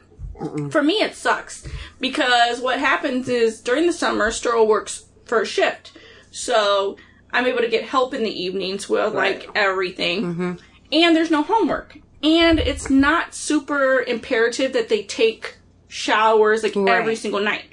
For 0.71 0.83
me, 0.83 0.95
it 0.95 1.15
sucks 1.15 1.67
because 2.01 2.61
what 2.61 2.79
happens 2.79 3.29
is 3.29 3.61
during 3.61 3.87
the 3.87 3.93
summer, 3.93 4.31
Sterl 4.31 4.67
works 4.67 5.05
first 5.25 5.53
shift, 5.53 5.93
so 6.31 6.97
I'm 7.33 7.47
able 7.47 7.61
to 7.61 7.69
get 7.69 7.85
help 7.85 8.15
in 8.15 8.23
the 8.23 8.43
evenings 8.43 8.89
with 8.89 9.15
like 9.15 9.49
everything, 9.55 10.23
mm-hmm. 10.23 10.53
and 10.93 11.17
there's 11.17 11.31
no 11.31 11.43
homework, 11.43 11.99
and 12.23 12.59
it's 12.59 12.91
not 12.91 13.35
super 13.35 14.03
imperative 14.03 14.73
that 14.73 14.89
they 14.89 15.03
take 15.05 15.57
showers 15.89 16.63
like 16.63 16.77
every 16.77 17.17
single 17.17 17.41
night. 17.41 17.65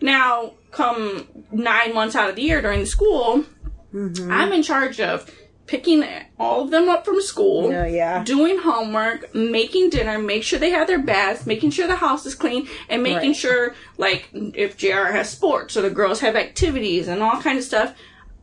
Now, 0.00 0.54
come 0.70 1.28
nine 1.50 1.94
months 1.94 2.16
out 2.16 2.30
of 2.30 2.36
the 2.36 2.42
year 2.42 2.62
during 2.62 2.80
the 2.80 2.86
school, 2.86 3.44
mm-hmm. 3.92 4.30
I'm 4.30 4.52
in 4.52 4.62
charge 4.62 5.00
of 5.00 5.30
picking 5.70 6.04
all 6.36 6.62
of 6.62 6.72
them 6.72 6.88
up 6.88 7.04
from 7.04 7.22
school, 7.22 7.72
Oh, 7.72 7.84
yeah. 7.84 8.24
doing 8.24 8.58
homework, 8.58 9.32
making 9.32 9.90
dinner, 9.90 10.18
make 10.18 10.42
sure 10.42 10.58
they 10.58 10.70
have 10.70 10.88
their 10.88 10.98
baths, 10.98 11.46
making 11.46 11.70
sure 11.70 11.86
the 11.86 11.94
house 11.94 12.26
is 12.26 12.34
clean, 12.34 12.66
and 12.88 13.04
making 13.04 13.30
Right. 13.30 13.36
sure 13.36 13.74
like 13.96 14.28
if 14.32 14.76
JR 14.76 15.12
has 15.12 15.30
sports 15.30 15.76
or 15.76 15.82
the 15.82 15.90
girls 15.90 16.18
have 16.20 16.34
activities 16.34 17.06
and 17.06 17.22
all 17.22 17.40
kind 17.40 17.56
of 17.56 17.62
stuff. 17.62 17.94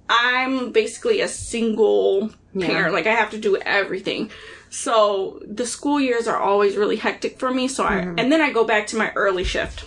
I'm 0.10 0.72
basically 0.72 1.20
a 1.20 1.28
single 1.28 2.32
parent. 2.58 2.94
Like 2.94 3.08
I 3.08 3.14
have 3.14 3.32
to 3.32 3.38
do 3.38 3.58
everything. 3.58 4.32
So 4.70 5.42
the 5.46 5.66
school 5.66 6.00
years 6.00 6.30
are 6.30 6.40
always 6.40 6.78
really 6.78 6.96
hectic 6.96 7.40
for 7.40 7.52
me. 7.54 7.68
So 7.68 7.84
I 7.84 7.96
mm-hmm. 7.96 8.20
and 8.20 8.32
then 8.32 8.40
I 8.40 8.54
go 8.54 8.64
back 8.64 8.88
to 8.88 8.96
my 8.98 9.12
early 9.18 9.44
shift, 9.44 9.84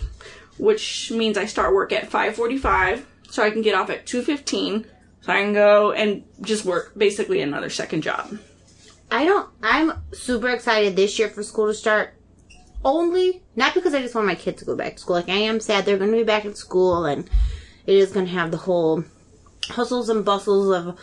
which 0.59 1.09
means 1.09 1.39
I 1.39 1.47
start 1.47 1.73
work 1.73 1.91
at 1.91 2.11
5:45 2.11 3.01
so 3.31 3.41
I 3.41 3.49
can 3.49 3.63
get 3.63 3.73
off 3.73 3.89
at 3.89 4.05
2:15 4.05 4.85
so 5.21 5.31
I 5.31 5.41
can 5.43 5.53
go 5.53 5.91
and 5.91 6.23
just 6.41 6.65
work 6.65 6.93
basically 6.97 7.41
another 7.41 7.69
second 7.69 8.01
job. 8.01 8.37
I 9.11 9.25
don't. 9.25 9.49
I'm 9.61 9.93
super 10.13 10.49
excited 10.49 10.95
this 10.95 11.19
year 11.19 11.29
for 11.29 11.43
school 11.43 11.67
to 11.67 11.73
start. 11.73 12.15
Only 12.83 13.43
not 13.55 13.75
because 13.75 13.93
I 13.93 14.01
just 14.01 14.15
want 14.15 14.25
my 14.25 14.35
kids 14.35 14.59
to 14.59 14.65
go 14.65 14.75
back 14.75 14.95
to 14.95 14.99
school. 14.99 15.17
Like 15.17 15.29
I 15.29 15.33
am 15.33 15.59
sad 15.59 15.85
they're 15.85 15.97
going 15.97 16.11
to 16.11 16.17
be 16.17 16.23
back 16.23 16.45
in 16.45 16.55
school, 16.55 17.05
and 17.05 17.29
it 17.85 17.95
is 17.95 18.11
going 18.11 18.25
to 18.25 18.31
have 18.31 18.51
the 18.51 18.57
whole 18.57 19.03
hustles 19.67 20.09
and 20.09 20.25
bustles 20.25 20.75
of 20.75 20.97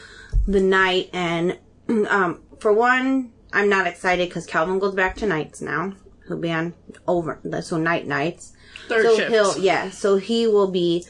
the 0.47 0.61
night. 0.61 1.11
And 1.13 1.59
um, 2.09 2.43
for 2.59 2.73
one, 2.73 3.33
I'm 3.53 3.69
not 3.69 3.87
excited 3.87 4.29
because 4.29 4.47
Calvin 4.47 4.79
goes 4.79 4.95
back 4.95 5.17
to 5.17 5.27
nights 5.27 5.61
now. 5.61 5.93
He'll 6.27 6.39
be 6.39 6.51
on 6.53 6.75
over 7.07 7.41
so 7.63 7.77
night 7.77 8.07
nights. 8.07 8.53
Third 8.89 9.05
so 9.05 9.17
shift. 9.17 9.31
he'll 9.31 9.59
yeah. 9.59 9.91
So 9.91 10.17
he 10.17 10.47
will 10.47 10.71
be 10.71 11.07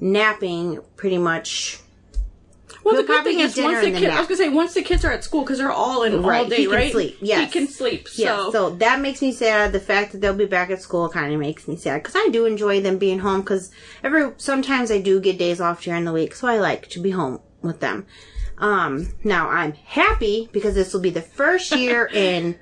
napping 0.00 0.80
pretty 0.96 1.18
much 1.18 1.81
Well, 2.84 2.94
He'll 2.94 3.02
the 3.02 3.06
good 3.06 3.24
thing 3.24 3.40
is 3.40 3.56
once 3.56 3.80
the 3.80 3.92
kids, 3.92 4.12
I 4.14 4.18
was 4.18 4.26
gonna 4.26 4.36
say 4.36 4.48
once 4.48 4.74
the 4.74 4.82
kids 4.82 5.04
are 5.04 5.12
at 5.12 5.22
school 5.22 5.42
because 5.42 5.58
they're 5.58 5.70
all 5.70 6.02
in 6.02 6.14
all 6.14 6.20
Right, 6.28 6.48
day, 6.48 6.56
he 6.56 6.64
can 6.66 6.74
right? 6.74 6.92
sleep, 6.92 7.16
yes. 7.20 7.40
he 7.52 7.58
can 7.58 7.68
sleep. 7.68 8.08
So, 8.08 8.22
Yeah, 8.22 8.50
so 8.50 8.70
that 8.70 9.00
makes 9.00 9.22
me 9.22 9.32
sad. 9.32 9.72
The 9.72 9.80
fact 9.80 10.12
that 10.12 10.20
they'll 10.20 10.34
be 10.34 10.46
back 10.46 10.70
at 10.70 10.82
school 10.82 11.08
kind 11.08 11.32
of 11.32 11.38
makes 11.38 11.68
me 11.68 11.76
sad 11.76 12.02
because 12.02 12.16
I 12.16 12.28
do 12.32 12.44
enjoy 12.44 12.80
them 12.80 12.98
being 12.98 13.20
home. 13.20 13.40
Because 13.42 13.70
every 14.02 14.32
sometimes 14.36 14.90
I 14.90 15.00
do 15.00 15.20
get 15.20 15.38
days 15.38 15.60
off 15.60 15.82
during 15.82 16.04
the 16.04 16.12
week, 16.12 16.34
so 16.34 16.48
I 16.48 16.58
like 16.58 16.88
to 16.90 17.00
be 17.00 17.10
home 17.10 17.40
with 17.62 17.80
them. 17.80 18.06
Um, 18.58 19.08
now 19.24 19.48
I'm 19.48 19.72
happy 19.74 20.48
because 20.52 20.74
this 20.74 20.92
will 20.92 21.00
be 21.00 21.10
the 21.10 21.22
first 21.22 21.74
year 21.76 22.08
in 22.12 22.58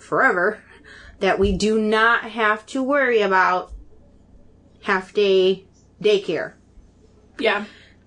forever 0.00 0.62
that 1.20 1.38
we 1.38 1.56
do 1.56 1.78
not 1.80 2.24
have 2.30 2.66
to 2.66 2.82
worry 2.82 3.22
about 3.22 3.72
half 4.82 5.12
day 5.14 5.64
daycare 6.02 6.52
yeah, 7.38 7.64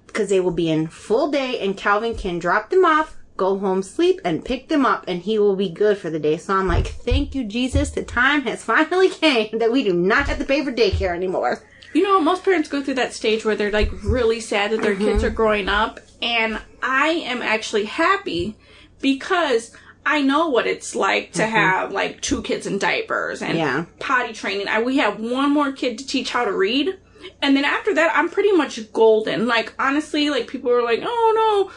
because 0.09 0.29
they 0.29 0.39
will 0.39 0.51
be 0.51 0.69
in 0.69 0.87
full 0.87 1.31
day 1.31 1.59
and 1.59 1.77
Calvin 1.77 2.15
can 2.15 2.39
drop 2.39 2.69
them 2.69 2.83
off, 2.85 3.15
go 3.37 3.57
home, 3.59 3.81
sleep, 3.83 4.19
and 4.25 4.43
pick 4.43 4.67
them 4.67 4.85
up, 4.85 5.05
and 5.07 5.21
he 5.21 5.39
will 5.39 5.55
be 5.55 5.69
good 5.69 5.97
for 5.97 6.09
the 6.09 6.19
day. 6.19 6.35
So 6.37 6.53
I'm 6.53 6.67
like, 6.67 6.87
thank 6.87 7.33
you, 7.35 7.45
Jesus. 7.45 7.91
The 7.91 8.03
time 8.03 8.41
has 8.41 8.63
finally 8.73 9.09
came 9.09 9.59
that 9.59 9.71
we 9.71 9.83
do 9.83 9.93
not 9.93 10.27
have 10.27 10.39
to 10.39 10.45
pay 10.45 10.63
for 10.63 10.71
daycare 10.71 11.15
anymore. 11.15 11.63
you 11.93 12.03
know, 12.03 12.19
most 12.21 12.43
parents 12.43 12.69
go 12.69 12.83
through 12.83 12.93
that 12.95 13.13
stage 13.13 13.45
where 13.45 13.55
they're 13.55 13.71
like 13.71 13.89
really 14.03 14.39
sad 14.39 14.71
that 14.71 14.81
their 14.81 14.93
Mm-hmm. 14.95 15.05
kids 15.05 15.23
are 15.23 15.29
growing 15.29 15.69
up, 15.69 15.99
and 16.21 16.59
I 16.83 17.07
am 17.09 17.41
actually 17.41 17.85
happy 17.85 18.55
because. 19.01 19.75
I 20.05 20.21
know 20.21 20.47
what 20.49 20.65
it's 20.65 20.95
like 20.95 21.33
to 21.33 21.45
have 21.45 21.91
like 21.91 22.19
two 22.21 22.41
kids 22.41 22.65
in 22.65 22.79
diapers 22.79 23.41
and 23.43 23.51
Mm-hmm. 23.51 23.59
Yeah. 23.59 23.85
potty 23.99 24.33
training. 24.33 24.67
I, 24.67 24.81
we 24.81 24.97
have 24.97 25.19
one 25.19 25.51
more 25.51 25.71
kid 25.73 25.99
to 25.99 26.07
teach 26.07 26.31
how 26.31 26.45
to 26.45 26.51
read. 26.53 26.97
And 27.41 27.55
then 27.55 27.65
after 27.65 27.93
that, 27.95 28.11
I'm 28.15 28.29
pretty 28.29 28.51
much 28.51 28.91
golden. 28.93 29.47
Like, 29.47 29.73
honestly, 29.79 30.29
like 30.29 30.47
people 30.47 30.71
are 30.71 30.83
like, 30.83 31.01
oh 31.03 31.33
no, 31.35 31.71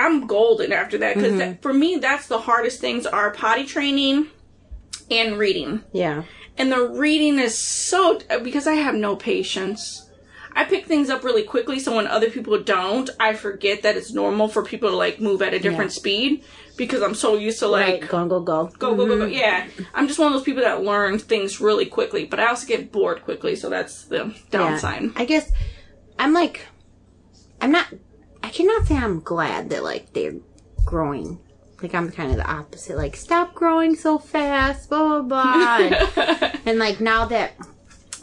I'm 0.00 0.26
golden 0.26 0.72
after 0.72 0.98
that. 0.98 1.16
Because 1.16 1.32
Mm-hmm. 1.32 1.60
for 1.62 1.72
me, 1.72 1.96
that's 1.96 2.26
the 2.28 2.38
hardest 2.38 2.80
things 2.80 3.06
are 3.06 3.30
potty 3.32 3.64
training 3.64 4.28
and 5.10 5.38
reading. 5.38 5.82
Yeah. 5.92 6.22
And 6.56 6.70
the 6.70 6.88
reading 6.88 7.38
is 7.38 7.56
so, 7.58 8.20
because 8.42 8.66
I 8.66 8.74
have 8.74 8.94
no 8.94 9.16
patience. 9.16 10.06
I 10.52 10.64
pick 10.64 10.86
things 10.86 11.10
up 11.10 11.22
really 11.24 11.44
quickly, 11.44 11.78
so 11.78 11.94
when 11.94 12.08
other 12.08 12.28
people 12.28 12.60
don't, 12.60 13.08
I 13.20 13.34
forget 13.34 13.82
that 13.82 13.96
it's 13.96 14.12
normal 14.12 14.48
for 14.48 14.64
people 14.64 14.90
to 14.90 14.96
like 14.96 15.20
move 15.20 15.42
at 15.42 15.54
a 15.54 15.60
different 15.60 15.92
Yeah. 15.92 15.96
speed 15.98 16.44
because 16.80 17.02
I'm 17.02 17.14
so 17.14 17.36
used 17.36 17.58
to 17.58 17.68
like 17.68 18.00
Right, 18.00 18.08
go 18.08 18.26
go 18.26 18.40
go. 18.40 18.66
go 18.78 18.94
go 18.96 19.06
go 19.06 19.18
go. 19.18 19.24
Yeah, 19.26 19.66
I'm 19.94 20.08
just 20.08 20.18
one 20.18 20.28
of 20.28 20.32
those 20.32 20.44
people 20.44 20.62
that 20.62 20.82
learn 20.82 21.18
things 21.18 21.60
really 21.60 21.84
quickly, 21.84 22.24
but 22.24 22.40
I 22.40 22.46
also 22.46 22.66
get 22.66 22.90
bored 22.90 23.22
quickly, 23.22 23.54
so 23.54 23.68
that's 23.68 24.04
the 24.06 24.34
downside. 24.50 25.02
Yeah. 25.02 25.10
I 25.16 25.26
guess 25.26 25.52
I'm 26.18 26.32
like, 26.32 26.66
I'm 27.60 27.70
not. 27.70 27.86
I 28.42 28.48
cannot 28.48 28.86
say 28.86 28.96
I'm 28.96 29.20
glad 29.20 29.68
that 29.70 29.84
like 29.84 30.14
they're 30.14 30.36
growing. 30.86 31.38
Like 31.82 31.94
I'm 31.94 32.10
kind 32.10 32.30
of 32.30 32.38
the 32.38 32.50
opposite. 32.50 32.96
Like 32.96 33.14
stop 33.14 33.54
growing 33.54 33.94
so 33.94 34.18
fast, 34.18 34.88
blah 34.88 35.20
blah 35.20 35.22
blah. 35.22 35.76
and, 35.76 36.60
and, 36.66 36.78
like 36.78 37.00
now 37.00 37.26
that 37.26 37.52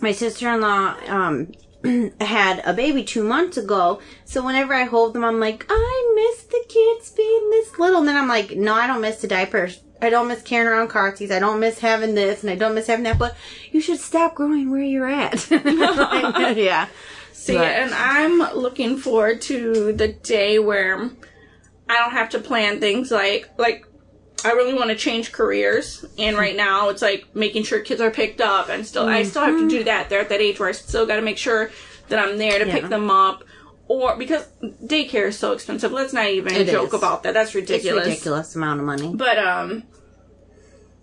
my 0.02 0.12
sister 0.12 0.52
in 0.52 0.62
law 0.62 0.96
um 1.08 1.52
had 2.22 2.62
a 2.66 2.74
baby 2.74 3.04
two 3.04 3.24
months 3.24 3.58
ago, 3.58 4.00
so 4.26 4.44
whenever 4.46 4.74
I 4.74 4.84
hold 4.84 5.14
them, 5.14 5.24
I'm 5.24 5.40
like, 5.40 5.66
I 5.70 6.14
miss 6.16 6.44
the 6.44 6.64
kids 6.68 7.12
being 7.12 7.50
this 7.52 7.78
little. 7.80 8.00
And 8.00 8.08
then 8.08 8.16
I'm 8.18 8.28
like, 8.28 8.52
no, 8.56 8.74
I 8.74 8.88
don't 8.88 9.02
miss 9.02 9.22
the 9.22 9.28
diapers. 9.28 9.82
I 10.02 10.10
don't 10.12 10.28
miss 10.28 10.44
carrying 10.44 10.68
around 10.72 10.90
car 10.90 11.16
seats. 11.16 11.32
I 11.32 11.40
don't 11.40 11.60
miss 11.60 11.80
having 11.80 12.14
this, 12.14 12.44
and 12.44 12.52
I 12.52 12.56
don't 12.56 12.76
miss 12.76 12.86
having 12.88 13.04
that. 13.06 13.18
But 13.18 13.36
you 13.72 13.82
should 13.82 14.00
stop 14.00 14.36
growing 14.36 14.70
where 14.70 14.84
you're 14.84 15.10
at. 15.10 15.50
Yeah. 16.58 16.88
See, 17.32 17.56
But- 17.56 17.66
and 17.68 17.94
I'm 17.94 18.40
looking 18.56 18.98
forward 18.98 19.42
to 19.44 19.94
the 19.94 20.10
day 20.10 20.60
where 20.60 21.10
I 21.90 21.98
don't 22.00 22.12
have 22.12 22.30
to 22.30 22.40
plan 22.40 22.80
things 22.80 23.10
like 23.12 23.50
like 23.58 23.87
I 24.46 24.52
really 24.52 24.74
want 24.74 24.90
to 24.90 24.96
change 24.96 25.32
careers, 25.32 26.06
and 26.18 26.38
right 26.38 26.56
now 26.68 26.90
it's 26.90 27.02
like 27.02 27.26
making 27.36 27.64
sure 27.64 27.80
kids 27.80 28.02
are 28.02 28.12
picked 28.12 28.42
up, 28.42 28.70
and 28.70 28.86
still 28.86 29.08
I 29.08 29.24
still 29.24 29.44
have 29.44 29.58
to 29.58 29.68
do 29.70 29.84
that. 29.86 30.10
They're 30.10 30.22
at 30.22 30.30
that 30.30 30.42
age 30.42 30.60
where 30.60 30.70
I 30.70 30.74
still 30.74 31.06
got 31.06 31.16
to 31.18 31.22
make 31.22 31.38
sure 31.38 31.72
that 32.10 32.20
I'm 32.20 32.38
there 32.38 32.60
to 32.60 32.66
Yeah. 32.68 32.74
pick 32.80 32.90
them 32.90 33.10
up, 33.10 33.44
or 33.88 34.16
because 34.16 34.46
daycare 34.64 35.28
is 35.28 35.38
so 35.40 35.52
expensive. 35.54 35.92
Let's 35.92 36.14
not 36.14 36.28
even 36.28 36.54
It 36.54 36.68
joke 36.70 36.90
is. 36.90 36.94
about 36.94 37.24
that. 37.24 37.34
That's 37.34 37.50
It's 37.50 37.56
ridiculous. 37.56 38.06
ridiculous 38.06 38.56
amount 38.56 38.80
of 38.80 38.86
money. 38.86 39.12
But 39.14 39.38
um, 39.40 39.84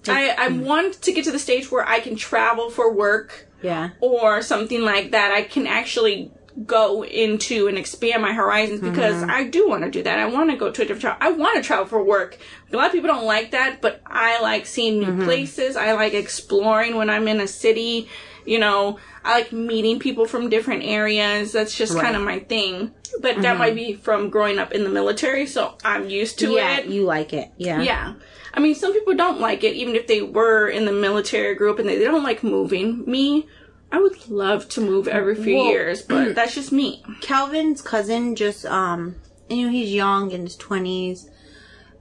I 0.09 0.35
I 0.39 0.49
want 0.49 1.01
to 1.03 1.13
get 1.13 1.25
to 1.25 1.31
the 1.33 1.39
stage 1.39 1.71
where 1.71 1.87
I 1.87 2.01
can 2.01 2.17
travel 2.17 2.71
for 2.71 2.93
work 2.93 3.47
Yeah. 3.63 3.91
or 4.01 4.43
something 4.43 4.83
like 4.83 5.11
that, 5.13 5.33
I 5.33 5.43
can 5.43 5.67
actually 5.67 6.31
go 6.67 7.05
into 7.05 7.67
and 7.67 7.77
expand 7.77 8.23
my 8.23 8.33
horizons 8.33 8.81
because 8.81 9.17
Mm-hmm. 9.17 9.31
I 9.31 9.45
do 9.49 9.69
want 9.69 9.83
to 9.85 9.91
do 9.91 10.03
that. 10.05 10.19
I 10.19 10.27
want 10.27 10.51
to 10.51 10.57
go 10.57 10.71
to 10.71 10.83
a 10.83 10.85
different 10.85 11.01
travel. 11.01 11.19
I 11.21 11.31
want 11.33 11.57
to 11.57 11.63
travel 11.63 11.87
for 11.87 12.03
work. 12.03 12.39
A 12.73 12.77
lot 12.77 12.87
of 12.87 12.93
people 12.93 13.09
don't 13.09 13.25
like 13.27 13.51
that, 13.51 13.81
but 13.81 14.01
I 14.07 14.41
like 14.41 14.67
seeing 14.67 15.01
new 15.01 15.07
Mm-hmm. 15.07 15.25
places. 15.25 15.77
I 15.77 15.93
like 15.93 16.15
exploring 16.15 16.97
when 16.97 17.11
I'm 17.11 17.27
in 17.29 17.41
a 17.41 17.49
city. 17.49 18.09
You 18.47 18.59
know, 18.59 18.99
I 19.25 19.33
like 19.41 19.53
meeting 19.53 19.99
people 19.99 20.27
from 20.27 20.51
different 20.51 20.85
areas. 20.85 21.53
That's 21.53 21.77
just 21.77 21.99
kind 21.99 22.15
of 22.15 22.23
my 22.23 22.41
thing. 22.41 22.93
But 23.21 23.41
that 23.43 23.57
might 23.59 23.75
be 23.75 23.95
from 23.95 24.29
growing 24.29 24.59
up 24.59 24.73
in 24.73 24.85
the 24.85 24.91
military, 24.91 25.47
so 25.47 25.77
I'm 25.85 26.09
used 26.11 26.39
to 26.41 26.47
Mm-hmm. 26.49 26.57
yeah, 26.57 26.77
it. 26.79 26.87
you 26.87 27.05
like 27.05 27.33
it. 27.33 27.51
Yeah. 27.57 27.81
Yeah. 27.81 28.15
I 28.53 28.61
mean, 28.61 28.75
some 28.77 28.93
people 28.93 29.15
don't 29.17 29.41
like 29.41 29.65
it, 29.65 29.75
even 29.75 29.97
if 29.97 30.07
they 30.07 30.21
were 30.23 30.69
in 30.69 30.85
the 30.85 30.93
military 30.93 31.55
group 31.57 31.79
and 31.81 31.89
they 31.89 31.99
don't 32.05 32.23
like 32.23 32.45
moving. 32.45 33.05
Me, 33.11 33.49
I 33.95 33.99
would 33.99 34.29
love 34.29 34.69
to 34.71 34.81
move 34.81 35.07
every 35.07 35.37
few 35.37 35.55
Well, 35.57 35.67
years, 35.67 36.03
but 36.03 36.35
that's 36.39 36.55
just 36.55 36.73
me. 36.73 37.05
Calvin's 37.21 37.81
cousin 37.81 38.35
just 38.35 38.67
um 38.67 39.15
you 39.49 39.67
know, 39.67 39.73
he's 39.73 39.93
young 39.95 40.31
in 40.33 40.43
his 40.43 40.57
twenties. 40.57 41.31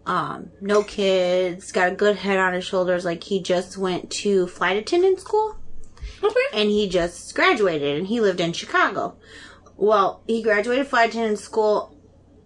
Um, 0.05 0.50
no 0.59 0.83
kids, 0.83 1.71
got 1.71 1.91
a 1.93 1.95
good 1.95 2.17
head 2.17 2.38
on 2.39 2.53
his 2.53 2.65
shoulders, 2.65 3.05
like 3.05 3.23
he 3.23 3.41
just 3.41 3.77
went 3.77 4.09
to 4.23 4.47
flight 4.47 4.75
attendant 4.75 5.19
school 5.21 5.55
Okay. 6.21 6.39
and 6.53 6.69
he 6.69 6.89
just 6.89 7.33
graduated 7.35 7.97
and 8.00 8.07
he 8.07 8.19
lived 8.19 8.41
in 8.41 8.53
Chicago. 8.53 9.15
Well, 9.77 10.21
he 10.27 10.41
graduated 10.41 10.88
flight 10.88 11.09
attendant 11.12 11.39
school. 11.39 11.92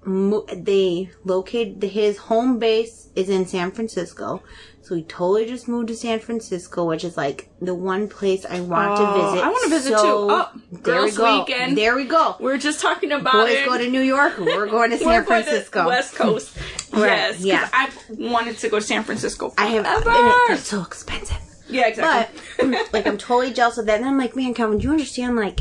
Mo- 0.08 0.46
They 0.54 1.10
located 1.26 1.84
his 1.84 2.18
home 2.18 2.60
base 2.60 3.10
is 3.16 3.30
in 3.30 3.46
San 3.46 3.72
Francisco, 3.72 4.42
so 4.82 4.96
he 4.96 5.04
totally 5.04 5.46
just 5.46 5.68
moved 5.68 5.90
to 5.90 5.96
San 5.96 6.20
Francisco, 6.20 6.86
which 6.86 7.04
is 7.04 7.18
like 7.18 7.50
the 7.62 7.76
one 7.76 8.08
place 8.08 8.46
I 8.46 8.62
want 8.62 8.98
Oh, 9.00 9.06
to 9.06 9.22
visit. 9.34 9.46
I 9.46 9.50
wanna 9.52 9.70
visit 9.70 9.94
So, 9.98 10.04
too. 10.04 10.34
Oh, 10.34 10.50
there 10.72 10.96
we 11.04 11.12
girls' 11.12 11.18
go. 11.18 11.40
weekend. 11.40 11.78
There 11.78 11.96
we 11.96 12.06
go. 12.06 12.36
We're 12.40 12.58
just 12.58 12.80
talking 12.80 13.12
about 13.12 13.34
Boys 13.34 13.52
it. 13.58 13.66
go 13.66 13.78
to 13.78 13.90
New 13.90 14.02
York. 14.02 14.38
We're 14.40 14.68
going 14.68 14.92
to 14.92 14.98
San 15.00 15.08
going 15.08 15.20
to 15.22 15.26
Francisco. 15.26 15.88
West 15.88 16.16
Coast. 16.22 16.58
Yes. 16.96 17.42
yeah. 17.42 17.68
I've 17.74 17.98
wanted 18.18 18.58
to 18.60 18.70
go 18.70 18.80
to 18.80 18.86
San 18.86 19.04
Francisco. 19.04 19.54
I 19.58 19.66
have. 19.68 20.04
They're 20.48 20.58
so 20.58 20.82
expensive. 20.84 21.38
Yeah, 21.70 21.88
exactly. 21.88 22.40
But 22.72 22.94
like, 22.94 23.06
I'm 23.08 23.18
totally 23.18 23.52
jealous 23.54 23.78
of 23.78 23.88
that. 23.88 23.98
And 24.00 24.06
I'm 24.08 24.18
like, 24.18 24.38
man, 24.38 24.54
Calvin, 24.54 24.78
do 24.78 24.86
you 24.86 24.92
understand? 24.92 25.36
Like, 25.36 25.60